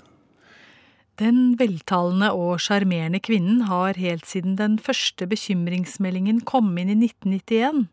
Den 1.19 1.57
veltalende 1.59 2.31
og 2.39 2.61
sjarmerende 2.63 3.19
kvinnen 3.19 3.65
har 3.67 3.99
helt 3.99 4.27
siden 4.29 4.55
den 4.59 4.77
første 4.79 5.27
bekymringsmeldingen 5.27 6.45
kom 6.47 6.71
inn 6.79 6.93
i 6.93 6.99
1991, 7.09 7.89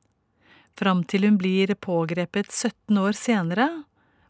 fram 0.77 1.01
til 1.09 1.25
hun 1.25 1.39
blir 1.41 1.73
pågrepet 1.81 2.51
17 2.51 2.99
år 3.01 3.17
senere, 3.17 3.69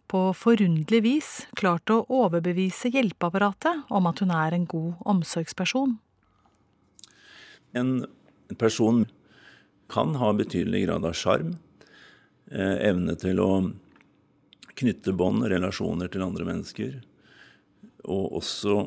på 0.05 0.29
forunderlig 0.37 1.01
vis 1.01 1.29
klart 1.57 1.89
å 1.89 2.03
overbevise 2.13 2.91
hjelpeapparatet 2.93 3.89
om 3.89 4.05
at 4.05 4.21
hun 4.21 4.31
er 4.31 4.53
en 4.53 4.67
god 4.69 5.01
omsorgsperson. 5.01 5.95
En 7.73 8.05
person 8.61 9.07
kan 9.91 10.13
ha 10.21 10.29
betydelig 10.37 10.85
grad 10.85 11.07
av 11.09 11.17
sjarm, 11.17 11.55
eh, 12.51 12.77
evne 12.89 13.17
til 13.19 13.41
å 13.41 13.49
knytte 14.75 15.13
bånd, 15.15 15.45
relasjoner 15.49 16.11
til 16.11 16.25
andre 16.25 16.47
mennesker 16.47 16.97
og 18.05 18.37
også 18.39 18.77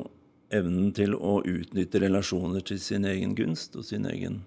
evnen 0.55 0.91
til 0.95 1.13
å 1.15 1.39
utnytte 1.45 2.01
relasjoner 2.01 2.63
til 2.65 2.79
sin 2.81 3.05
egen 3.09 3.35
gunst 3.37 3.75
og 3.77 3.85
sin 3.85 4.07
egen, 4.09 4.41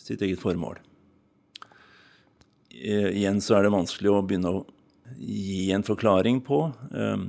sitt 0.00 0.22
eget 0.22 0.42
formål. 0.42 0.80
Igjen 2.72 3.40
så 3.44 3.56
er 3.56 3.66
det 3.66 3.74
vanskelig 3.74 4.10
å 4.12 4.22
begynne 4.26 4.52
å 4.52 4.64
gi 5.18 5.70
en 5.74 5.84
forklaring 5.86 6.40
på 6.44 6.64
eh, 6.96 7.24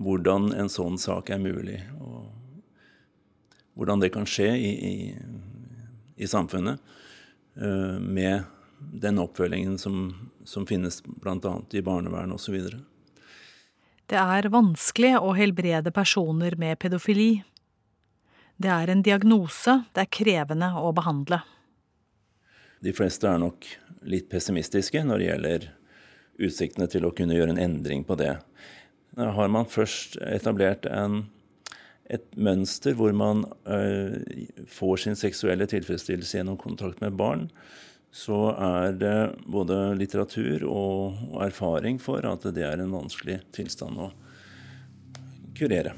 hvordan 0.00 0.52
en 0.56 0.70
sånn 0.72 0.96
sak 1.00 1.32
er 1.34 1.42
mulig, 1.42 1.80
og 2.00 2.30
hvordan 3.76 4.02
det 4.02 4.12
kan 4.14 4.28
skje 4.28 4.48
i, 4.56 4.70
i, 4.70 4.94
i 6.22 6.28
samfunnet 6.30 6.80
eh, 7.58 7.98
med 8.00 8.46
den 8.80 9.18
oppfølgingen 9.18 9.78
som, 9.78 10.30
som 10.44 10.66
finnes 10.66 11.02
bl.a. 11.04 11.54
i 11.70 11.82
barnevern 11.82 12.32
osv. 12.32 12.56
Det 14.10 14.18
er 14.18 14.50
vanskelig 14.50 15.14
å 15.20 15.34
helbrede 15.38 15.92
personer 15.94 16.56
med 16.58 16.78
pedofili. 16.82 17.42
Det 18.60 18.70
er 18.72 18.90
en 18.92 19.04
diagnose 19.06 19.76
det 19.94 20.04
er 20.04 20.12
krevende 20.12 20.72
å 20.76 20.90
behandle. 20.96 21.40
De 22.80 22.92
fleste 22.96 23.28
er 23.28 23.40
nok 23.40 23.66
litt 24.08 24.30
pessimistiske 24.32 25.02
når 25.04 25.20
det 25.20 25.28
gjelder 25.28 25.68
utsiktene 26.40 26.88
til 26.90 27.04
å 27.06 27.12
kunne 27.16 27.36
gjøre 27.36 27.54
en 27.54 27.62
endring 27.62 28.02
på 28.08 28.16
det. 28.20 28.34
Har 29.20 29.52
man 29.52 29.68
først 29.68 30.16
etablert 30.24 30.86
en, 30.88 31.26
et 32.08 32.24
mønster 32.36 32.96
hvor 32.96 33.12
man 33.16 33.44
ø, 33.68 33.80
får 34.70 35.04
sin 35.04 35.18
seksuelle 35.18 35.68
tilfredsstillelse 35.70 36.40
gjennom 36.40 36.58
kontakt 36.60 37.02
med 37.04 37.18
barn, 37.20 37.48
så 38.10 38.50
er 38.58 38.96
det 38.98 39.16
både 39.46 39.76
litteratur 39.94 40.64
og 40.66 41.36
erfaring 41.44 42.00
for 42.02 42.26
at 42.26 42.46
det 42.54 42.66
er 42.66 42.82
en 42.82 42.94
vanskelig 42.94 43.38
tilstand 43.54 44.00
å 44.02 44.10
kurere. 45.54 45.94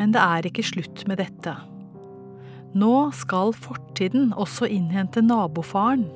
Men 0.00 0.16
det 0.16 0.24
er 0.24 0.48
ikke 0.48 0.64
slutt 0.66 1.04
med 1.06 1.20
dette. 1.20 1.52
Nå 2.72 3.12
skal 3.14 3.52
fortiden 3.52 4.32
også 4.32 4.66
innhente 4.72 5.20
nabofaren 5.22 6.08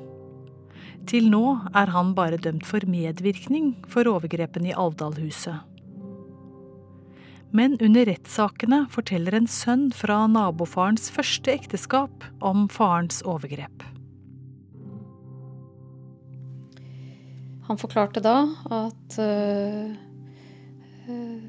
til 1.07 1.29
nå 1.31 1.43
er 1.77 1.91
han 1.93 2.13
bare 2.17 2.39
dømt 2.41 2.67
for 2.67 2.83
medvirkning 2.89 3.73
for 3.89 4.09
overgrepene 4.11 4.71
i 4.71 4.77
Alvdalhuset. 4.77 5.63
Men 7.55 7.77
under 7.79 8.09
rettssakene 8.09 8.83
forteller 8.91 9.37
en 9.37 9.47
sønn 9.47 9.87
fra 9.95 10.25
nabofarens 10.27 11.07
første 11.13 11.53
ekteskap 11.53 12.25
om 12.43 12.67
farens 12.71 13.21
overgrep. 13.23 13.85
Han 17.67 17.79
forklarte 17.79 18.23
da 18.23 18.35
at 18.71 19.17
øh, 19.19 19.95
uh, 21.07 21.39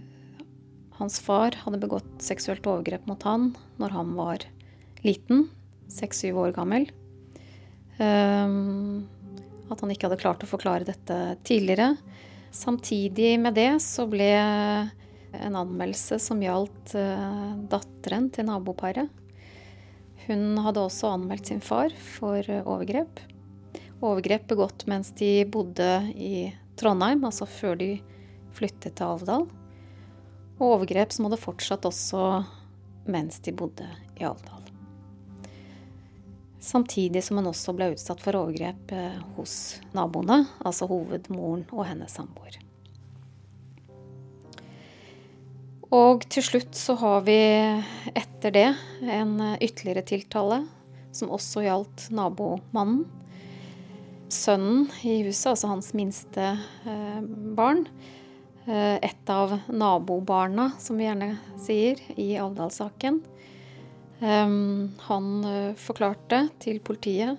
hans 0.99 1.19
far 1.23 1.55
hadde 1.63 1.83
begått 1.83 2.11
seksuelt 2.23 2.67
overgrep 2.67 3.07
mot 3.11 3.23
han 3.27 3.53
når 3.79 3.95
han 3.95 4.17
var 4.19 4.47
liten, 5.07 5.47
seks-syv 5.91 6.41
år 6.47 6.57
gammel. 6.57 6.89
Um, 7.99 9.07
at 9.69 9.83
han 9.83 9.93
ikke 9.93 10.09
hadde 10.09 10.21
klart 10.21 10.45
å 10.45 10.51
forklare 10.51 10.87
dette 10.89 11.39
tidligere. 11.47 11.95
Samtidig 12.55 13.37
med 13.41 13.57
det 13.59 13.71
så 13.85 14.07
ble 14.09 14.31
en 15.37 15.57
anmeldelse 15.61 16.19
som 16.23 16.41
gjaldt 16.43 16.95
uh, 16.97 17.57
datteren 17.69 18.31
til 18.33 18.49
naboparet. 18.49 19.11
Hun 20.29 20.59
hadde 20.61 20.85
også 20.85 21.13
anmeldt 21.15 21.51
sin 21.51 21.61
far 21.65 21.93
for 22.17 22.45
overgrep. 22.61 23.21
Overgrep 24.05 24.49
begått 24.51 24.87
mens 24.89 25.11
de 25.19 25.43
bodde 25.49 25.89
i 26.15 26.49
Trondheim, 26.79 27.25
altså 27.27 27.49
før 27.49 27.79
de 27.81 27.91
flyttet 28.55 28.99
til 28.99 29.15
Alvdal. 29.15 29.49
Og 30.59 30.67
overgrep 30.73 31.15
som 31.15 31.29
hadde 31.29 31.41
fortsatt 31.43 31.89
også 31.89 32.25
mens 33.09 33.41
de 33.45 33.55
bodde 33.57 33.89
i 34.19 34.27
Alvdal. 34.29 34.78
Samtidig 36.69 37.23
som 37.25 37.39
hun 37.41 37.49
også 37.49 37.73
ble 37.77 37.93
utsatt 37.95 38.21
for 38.21 38.37
overgrep 38.37 38.91
eh, 38.93 39.21
hos 39.39 39.53
naboene, 39.97 40.43
altså 40.61 40.89
hovedmoren 40.91 41.65
og 41.73 41.87
hennes 41.89 42.13
samboer. 42.13 42.59
Og 45.97 46.27
til 46.29 46.45
slutt 46.45 46.77
så 46.77 46.99
har 47.01 47.23
vi 47.25 47.39
etter 48.13 48.53
det 48.53 48.67
en 49.09 49.39
ytterligere 49.57 50.05
tiltale, 50.11 50.59
som 51.17 51.33
også 51.33 51.65
gjaldt 51.65 52.11
nabomannen. 52.13 53.07
Sønnen 54.29 54.91
i 55.09 55.23
huset, 55.25 55.55
altså 55.55 55.71
hans 55.73 55.95
minste 55.97 56.51
eh, 56.85 57.23
barn. 57.57 57.87
Eh, 58.69 59.01
et 59.01 59.33
av 59.33 59.57
nabobarna, 59.73 60.75
som 60.85 61.01
vi 61.01 61.09
gjerne 61.09 61.33
sier, 61.65 62.05
i 62.21 62.35
Alvdal-saken 62.37 63.23
han 64.21 65.29
eh, 65.45 65.77
forklarte 65.79 66.49
til 66.59 66.81
politiet 66.83 67.39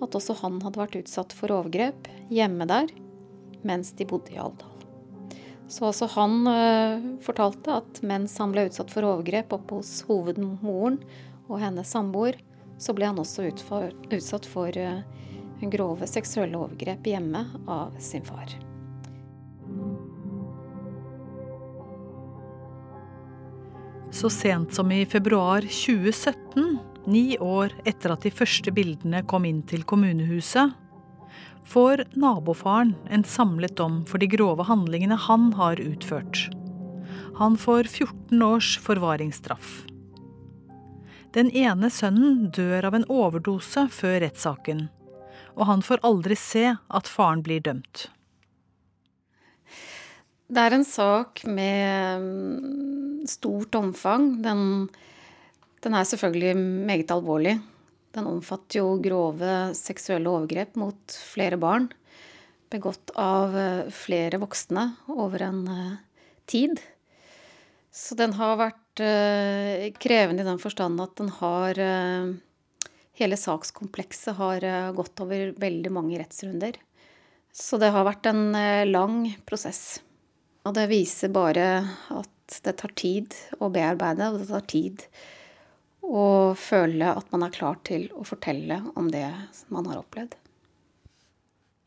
at 0.00 0.16
også 0.16 0.38
han 0.40 0.58
hadde 0.64 0.80
vært 0.80 0.98
utsatt 1.02 1.34
for 1.36 1.52
overgrep 1.54 2.08
hjemme 2.32 2.66
der 2.70 2.90
mens 3.66 3.92
de 3.98 4.06
bodde 4.08 4.32
i 4.32 4.38
Alvdal. 4.40 4.70
Så 5.70 5.84
også 5.90 6.08
han 6.16 6.48
uh, 6.48 7.04
fortalte 7.22 7.76
at 7.82 8.00
mens 8.02 8.32
han 8.40 8.54
ble 8.54 8.64
utsatt 8.70 8.90
for 8.90 9.06
overgrep 9.06 9.52
oppe 9.54 9.78
hos 9.78 10.00
hovedmoren 10.08 10.98
og 11.46 11.60
hennes 11.62 11.92
samboer, 11.92 12.40
så 12.80 12.96
ble 12.96 13.10
han 13.12 13.20
også 13.20 13.50
utsatt 13.52 14.48
for 14.50 14.80
uh, 14.80 15.04
grove 15.70 16.08
seksuelle 16.10 16.58
overgrep 16.58 17.06
hjemme 17.12 17.44
av 17.68 17.94
sin 18.02 18.26
far. 18.26 18.56
Så 24.10 24.30
sent 24.30 24.74
som 24.74 24.92
i 24.92 25.06
februar 25.06 25.60
2017, 25.60 26.78
ni 27.06 27.38
år 27.38 27.72
etter 27.84 28.12
at 28.12 28.26
de 28.26 28.32
første 28.34 28.72
bildene 28.74 29.22
kom 29.30 29.46
inn 29.46 29.62
til 29.62 29.84
kommunehuset, 29.86 30.74
får 31.70 32.04
nabofaren 32.18 32.96
en 33.10 33.24
samlet 33.24 33.76
dom 33.78 34.02
for 34.10 34.18
de 34.18 34.26
grove 34.30 34.66
handlingene 34.66 35.18
han 35.28 35.52
har 35.54 35.80
utført. 35.80 36.48
Han 37.38 37.56
får 37.56 37.86
14 37.86 38.42
års 38.42 38.74
forvaringsstraff. 38.82 39.84
Den 41.32 41.50
ene 41.54 41.90
sønnen 41.94 42.48
dør 42.50 42.90
av 42.90 42.98
en 42.98 43.06
overdose 43.06 43.86
før 43.94 44.18
rettssaken, 44.24 44.88
og 45.54 45.68
han 45.70 45.84
får 45.86 46.02
aldri 46.02 46.36
se 46.36 46.72
at 46.74 47.08
faren 47.08 47.44
blir 47.46 47.62
dømt. 47.62 48.08
Det 50.50 50.62
er 50.66 50.74
en 50.74 50.86
sak 50.86 51.44
med 51.46 52.22
mm, 52.24 53.26
stort 53.30 53.76
omfang. 53.78 54.32
Den, 54.42 54.88
den, 55.84 55.94
er 55.94 56.08
selvfølgelig 56.08 56.56
meget 56.58 57.12
alvorlig. 57.14 57.60
Den 58.10 58.26
omfatter 58.26 58.80
jo 58.80 58.96
grove 59.02 59.70
seksuelle 59.78 60.26
overgrep 60.26 60.74
mot 60.80 61.18
flere 61.30 61.60
barn. 61.60 61.86
Begått 62.70 63.14
av 63.18 63.54
eh, 63.54 63.92
flere 63.94 64.40
voksne 64.42 64.88
over 65.14 65.46
en 65.46 65.62
eh, 65.70 65.94
tid. 66.50 66.82
Så 67.94 68.18
den 68.18 68.34
har 68.38 68.54
vært 68.58 69.00
uh, 69.02 69.88
krevende 69.98 70.44
i 70.44 70.46
den 70.46 70.60
forstand 70.62 71.00
at 71.02 71.16
den 71.18 71.32
har 71.40 71.80
Hele 73.18 73.36
sakskomplekset 73.36 74.38
har 74.38 74.64
gått 74.96 75.20
over 75.20 75.50
veldig 75.60 75.90
mange 75.92 76.20
rettsrunder. 76.22 76.78
Så 77.52 77.76
det 77.82 77.90
har 77.90 78.06
vært 78.06 78.28
en 78.30 78.54
eh, 78.54 78.86
lang 78.88 79.24
prosess. 79.46 80.00
Og 80.68 80.76
det 80.76 80.90
viser 80.90 81.32
bare 81.32 81.66
at 82.12 82.60
det 82.64 82.76
tar 82.82 82.92
tid 82.98 83.36
å 83.62 83.70
bearbeide, 83.72 84.28
og 84.28 84.42
det 84.42 84.50
tar 84.50 84.66
tid 84.68 85.04
å 86.04 86.52
føle 86.58 87.14
at 87.14 87.28
man 87.32 87.46
er 87.46 87.54
klar 87.54 87.78
til 87.86 88.08
å 88.18 88.26
fortelle 88.26 88.80
om 88.98 89.08
det 89.12 89.28
man 89.72 89.88
har 89.88 90.02
opplevd. 90.02 90.36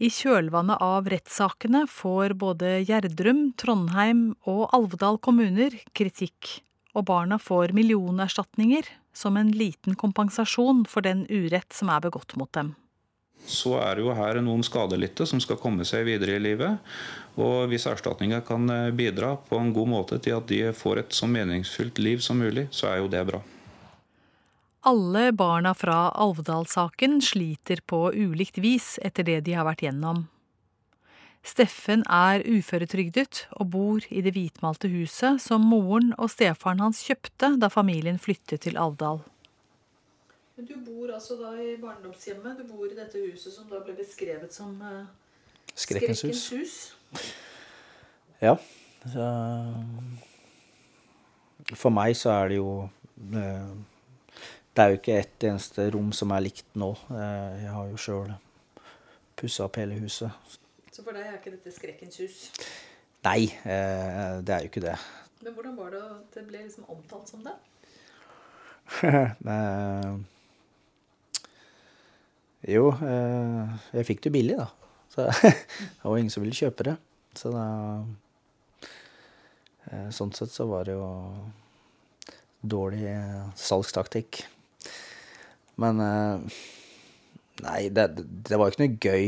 I 0.03 0.09
kjølvannet 0.11 0.81
av 0.83 1.07
rettssakene 1.11 1.85
får 1.87 2.33
både 2.39 2.79
Gjerdrum, 2.87 3.51
Trondheim 3.59 4.33
og 4.49 4.65
Alvdal 4.75 5.19
kommuner 5.23 5.75
kritikk, 5.95 6.57
og 6.97 7.07
barna 7.07 7.37
får 7.39 7.75
millionerstatninger 7.77 8.89
som 9.13 9.37
en 9.37 9.53
liten 9.53 9.95
kompensasjon 9.99 10.83
for 10.89 11.05
den 11.05 11.27
urett 11.29 11.71
som 11.75 11.91
er 11.93 12.01
begått 12.03 12.35
mot 12.39 12.51
dem 12.57 12.73
så 13.45 13.75
er 13.81 13.97
det 13.97 14.05
jo 14.05 14.15
her 14.15 14.39
noen 14.43 14.63
skadelidte 14.65 15.27
som 15.29 15.41
skal 15.43 15.59
komme 15.61 15.85
seg 15.87 16.05
videre 16.07 16.37
i 16.37 16.43
livet. 16.43 16.93
Og 17.39 17.69
hvis 17.71 17.87
erstatninger 17.89 18.43
kan 18.45 18.69
eh, 18.69 18.91
bidra 18.93 19.33
på 19.49 19.57
en 19.57 19.73
god 19.73 19.89
måte 19.89 20.19
til 20.21 20.37
at 20.37 20.47
de 20.49 20.61
får 20.77 21.01
et 21.01 21.17
så 21.17 21.29
meningsfylt 21.29 21.99
liv 21.99 22.21
som 22.21 22.37
mulig, 22.39 22.67
så 22.71 22.91
er 22.91 23.01
jo 23.01 23.09
det 23.11 23.23
bra. 23.31 23.41
Alle 24.85 25.31
barna 25.31 25.71
fra 25.73 26.11
Alvdal-saken 26.11 27.21
sliter 27.23 27.79
på 27.87 28.09
ulikt 28.11 28.59
vis 28.59 28.97
etter 29.01 29.23
det 29.23 29.39
de 29.47 29.55
har 29.55 29.65
vært 29.65 29.85
gjennom. 29.85 30.25
Steffen 31.43 32.05
er 32.07 32.43
uføretrygdet 32.47 33.45
og 33.59 33.71
bor 33.73 34.05
i 34.07 34.21
det 34.23 34.31
hvitmalte 34.35 34.91
huset 34.91 35.41
som 35.43 35.65
moren 35.67 36.13
og 36.15 36.31
stefaren 36.31 36.83
hans 36.83 37.01
kjøpte 37.03 37.55
da 37.59 37.71
familien 37.71 38.19
flyttet 38.19 38.63
til 38.63 38.79
Alvdal. 38.79 39.19
Men 40.55 40.65
du 40.69 40.73
bor 40.85 41.09
altså 41.15 41.35
da 41.39 41.55
i 41.57 41.77
barndomshjemmet. 41.81 42.59
Du 42.61 42.67
bor 42.69 42.85
i 42.85 42.97
dette 42.97 43.21
huset 43.25 43.53
som 43.55 43.65
da 43.71 43.79
ble 43.81 43.95
beskrevet 43.97 44.53
som 44.53 44.75
uh, 44.81 45.05
Skrekkens, 45.73 46.21
hus. 46.21 46.43
hus. 46.53 46.75
Ja. 48.41 48.53
Så, 49.09 49.25
for 51.73 51.93
meg 51.95 52.13
så 52.19 52.35
er 52.35 52.53
det 52.53 52.59
jo 52.59 52.69
uh, 52.85 53.71
Det 54.75 54.83
er 54.83 54.91
jo 54.91 54.99
ikke 54.99 55.17
ett 55.19 55.45
eneste 55.49 55.87
rom 55.95 56.11
som 56.13 56.31
er 56.35 56.45
likt 56.45 56.69
nå. 56.77 56.91
Uh, 57.09 57.49
jeg 57.63 57.71
har 57.73 57.89
jo 57.89 58.01
sjøl 58.05 58.35
pussa 59.39 59.65
opp 59.65 59.79
hele 59.81 59.97
huset. 59.97 60.29
Så 60.93 61.01
for 61.01 61.17
deg 61.17 61.25
er 61.25 61.39
ikke 61.39 61.55
dette 61.55 61.73
Skrekkens 61.73 62.21
hus? 62.21 62.43
Nei, 63.23 63.47
det 63.63 64.51
er 64.53 64.65
jo 64.65 64.69
ikke 64.69 64.83
det. 64.83 64.97
Men 65.41 65.55
hvordan 65.55 65.73
var 65.79 65.89
det 65.95 66.01
at 66.03 66.35
det 66.35 66.43
ble 66.45 66.61
liksom 66.61 66.85
omtalt 66.91 67.31
som 67.31 67.41
det? 67.41 67.55
Jo, 72.63 72.93
eh, 73.03 73.71
jeg 73.97 74.07
fikk 74.07 74.21
det 74.23 74.29
jo 74.31 74.35
billig, 74.37 74.59
da. 74.61 74.69
Så 75.11 75.25
det 75.29 76.03
var 76.03 76.17
ingen 76.17 76.31
som 76.31 76.43
ville 76.45 76.55
kjøpe 76.55 76.87
det. 76.87 76.95
Så 77.35 77.51
da 77.51 77.65
eh, 79.89 80.07
Sånn 80.15 80.31
sett 80.35 80.53
så 80.53 80.67
var 80.69 80.87
det 80.87 80.95
jo 80.95 81.09
dårlig 82.63 83.03
eh, 83.11 83.41
salgstaktikk. 83.59 84.45
Men 85.81 85.99
Nei, 87.63 87.85
det, 87.93 88.03
det 88.47 88.57
var 88.57 88.67
jo 88.67 88.73
ikke 88.73 88.83
noe 88.83 88.97
gøy. 89.01 89.25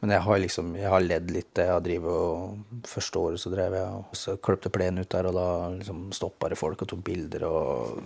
Men 0.00 0.12
jeg 0.14 0.24
har 0.24 0.40
liksom 0.40 0.74
Jeg 0.76 0.90
har 0.92 1.04
ledd 1.04 1.30
litt. 1.32 1.50
Jeg 1.58 1.72
har 1.72 1.84
drevet 1.84 2.12
og 2.12 2.82
Første 2.88 3.20
året 3.20 3.42
så 3.42 3.52
drev 3.52 3.76
jeg 3.76 3.98
og 3.98 4.16
så 4.16 4.34
kløpte 4.40 4.72
plenen 4.72 5.04
ut 5.04 5.12
der, 5.12 5.28
og 5.28 5.36
da 5.36 5.46
liksom 5.74 6.04
stoppa 6.16 6.50
det 6.52 6.60
folk 6.60 6.84
og 6.84 6.90
tok 6.92 7.04
bilder, 7.06 7.46
og 7.48 8.02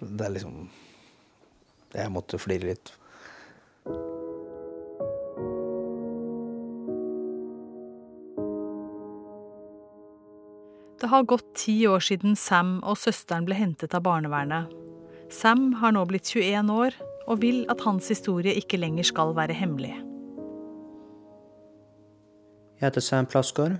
Det 0.00 0.26
er 0.26 0.34
liksom 0.36 0.56
Jeg 1.96 2.14
måtte 2.14 2.40
flire 2.40 2.72
litt. 2.72 2.92
Det 11.00 11.08
har 11.08 11.22
gått 11.24 11.54
ti 11.56 11.86
år 11.88 12.02
siden 12.04 12.34
Sam 12.36 12.74
og 12.84 12.98
søsteren 13.00 13.46
ble 13.48 13.56
hentet 13.56 13.94
av 13.96 14.02
barnevernet. 14.04 14.68
Sam 15.32 15.70
har 15.80 15.94
nå 15.96 16.02
blitt 16.10 16.28
21 16.28 16.68
år 16.74 16.96
og 17.24 17.40
vil 17.40 17.62
at 17.72 17.80
hans 17.86 18.10
historie 18.12 18.52
ikke 18.58 18.76
lenger 18.82 19.08
skal 19.08 19.32
være 19.38 19.56
hemmelig. 19.56 19.94
Jeg 22.76 22.84
heter 22.84 23.04
Sam 23.04 23.28
Plasgaard. 23.30 23.78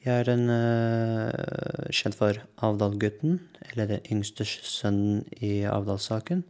Jeg 0.00 0.24
er 0.24 0.32
en 0.32 0.48
uh, 0.48 1.92
kjent 1.92 2.16
for 2.16 2.40
Avdal-gutten, 2.64 3.36
eller 3.68 3.90
den 3.90 4.06
yngste 4.08 4.46
sønnen 4.48 5.26
i 5.44 5.66
Avdal-saken. 5.68 6.46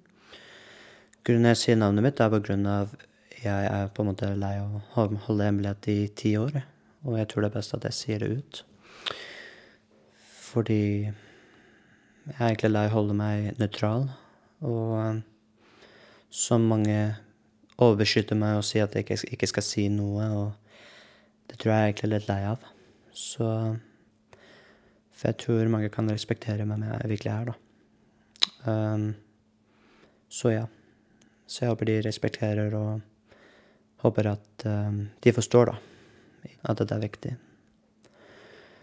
Grunnen 1.27 1.51
jeg 1.51 1.63
sier 1.65 1.81
navnet 1.81 2.07
mitt, 2.07 2.23
er 2.23 2.31
på 2.31 2.43
grunn 2.47 2.71
av 2.71 2.95
jeg 3.41 3.67
er 3.67 3.91
på 3.91 4.05
en 4.05 4.13
måte 4.13 4.31
lei 4.39 4.55
av 4.61 4.79
å 4.79 4.87
holde 4.95 5.47
hemmelighet 5.49 5.91
i 5.91 6.01
ti 6.15 6.37
år. 6.39 6.63
Og 7.09 7.19
jeg 7.19 7.31
tror 7.31 7.43
det 7.43 7.51
er 7.51 7.59
best 7.59 7.75
at 7.75 7.87
jeg 7.89 7.99
sier 7.99 8.23
det 8.23 8.35
ut. 8.39 8.67
Fordi 10.51 10.83
jeg 11.07 12.37
er 12.37 12.49
egentlig 12.49 12.73
lei 12.73 12.87
å 12.89 12.95
holde 12.95 13.17
meg 13.17 13.59
nøytral. 13.61 14.09
Og 14.67 14.95
um, 14.99 15.21
så 16.31 16.59
mange 16.63 16.97
overbeskytter 17.81 18.39
meg 18.39 18.59
og 18.59 18.67
sier 18.67 18.89
at 18.89 18.97
jeg 18.99 19.07
ikke, 19.31 19.49
skal 19.51 19.65
si 19.65 19.87
noe, 19.93 20.27
og 20.37 21.51
det 21.51 21.59
tror 21.59 21.73
jeg 21.73 21.81
er 21.81 21.91
egentlig 21.91 22.11
litt 22.13 22.29
lei 22.31 22.41
av. 22.51 22.67
Så 23.15 23.47
For 25.15 25.31
jeg 25.31 25.41
tror 25.43 25.73
mange 25.73 25.91
kan 25.93 26.09
respektere 26.11 26.65
meg 26.65 26.81
med 26.81 26.95
jeg 26.95 27.13
virkelig 27.15 27.33
er, 27.33 27.51
da. 27.51 27.57
Um, 28.65 29.11
så 30.31 30.55
ja. 30.55 30.65
Så 31.51 31.65
jeg 31.65 31.73
håper 31.73 31.91
de 31.91 32.01
respekterer 32.07 32.75
og 32.79 33.01
håper 34.05 34.31
at 34.33 34.67
um, 34.71 35.07
de 35.21 35.35
forstår, 35.37 35.73
da, 35.73 35.79
at 36.65 36.81
dette 36.81 36.97
er 36.97 37.05
viktig 37.05 37.37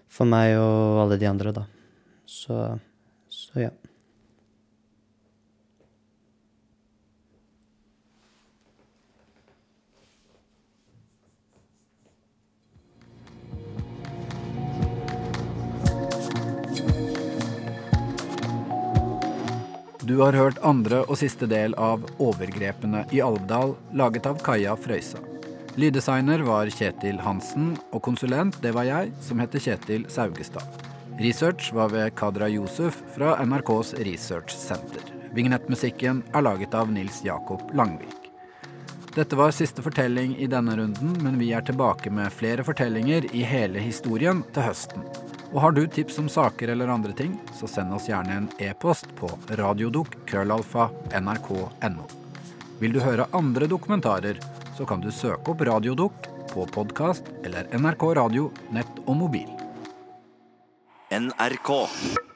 for 0.09 0.29
meg 0.29 0.55
og 0.59 1.03
alle 1.03 1.19
de 1.19 1.29
andre, 1.29 1.53
da. 1.55 1.67
Så, 2.27 2.79
så 3.29 3.67
ja. 3.67 3.73
Du 20.07 20.21
har 20.21 20.33
hørt 20.33 20.57
andre 20.63 21.01
og 21.03 21.17
siste 21.19 21.45
del 21.51 21.75
av 21.75 22.05
'Overgrepene 22.17 23.03
i 23.11 23.19
Alvdal', 23.21 23.75
laget 23.93 24.25
av 24.25 24.39
Kaja 24.39 24.75
Frøysa. 24.79 25.36
Lyddesigner 25.77 26.39
var 26.39 26.65
Kjetil 26.73 27.19
Hansen, 27.21 27.75
og 27.93 28.01
konsulent 28.01 28.55
det 28.63 28.71
var 28.73 28.87
jeg, 28.87 29.11
som 29.21 29.37
heter 29.37 29.61
Kjetil 29.61 30.07
Saugestad. 30.09 30.65
Research 31.21 31.69
var 31.73 31.89
ved 31.93 32.15
Kadra 32.17 32.47
Josef 32.49 33.03
fra 33.13 33.45
NRKs 33.45 33.93
Research 34.07 34.57
Center. 34.57 35.01
Vignettmusikken 35.37 36.23
er 36.33 36.41
laget 36.41 36.73
av 36.73 36.89
Nils 36.89 37.21
Jakob 37.25 37.61
Langvik. 37.77 38.31
Dette 39.13 39.35
var 39.37 39.51
siste 39.53 39.81
fortelling 39.85 40.33
i 40.41 40.47
denne 40.49 40.73
runden, 40.81 41.13
men 41.21 41.37
vi 41.37 41.53
er 41.53 41.61
tilbake 41.69 42.09
med 42.09 42.33
flere 42.33 42.65
fortellinger 42.65 43.29
i 43.37 43.45
hele 43.45 43.77
historien 43.77 44.41
til 44.57 44.65
høsten. 44.71 45.05
Og 45.53 45.61
har 45.61 45.77
du 45.77 45.85
tips 45.85 46.17
om 46.17 46.25
saker 46.29 46.67
eller 46.73 46.89
andre 46.89 47.13
ting, 47.13 47.37
så 47.53 47.69
send 47.69 47.93
oss 47.93 48.09
gjerne 48.09 48.33
en 48.33 48.49
e-post 48.57 49.05
på 49.21 49.29
radiodok.krøllalfa.nrk.no. 49.61 52.03
Vil 52.81 52.93
du 52.93 52.99
høre 53.01 53.25
andre 53.37 53.65
dokumentarer, 53.69 54.37
så 54.77 54.85
kan 54.85 55.01
du 55.01 55.09
søke 55.11 55.53
opp 55.53 55.63
Radiodukk 55.65 56.29
på 56.51 56.67
podkast 56.69 57.31
eller 57.47 57.65
NRK 57.73 58.05
Radio 58.19 58.51
nett 58.75 59.01
og 59.07 59.17
mobil. 59.25 59.49
NRK. 61.09 62.26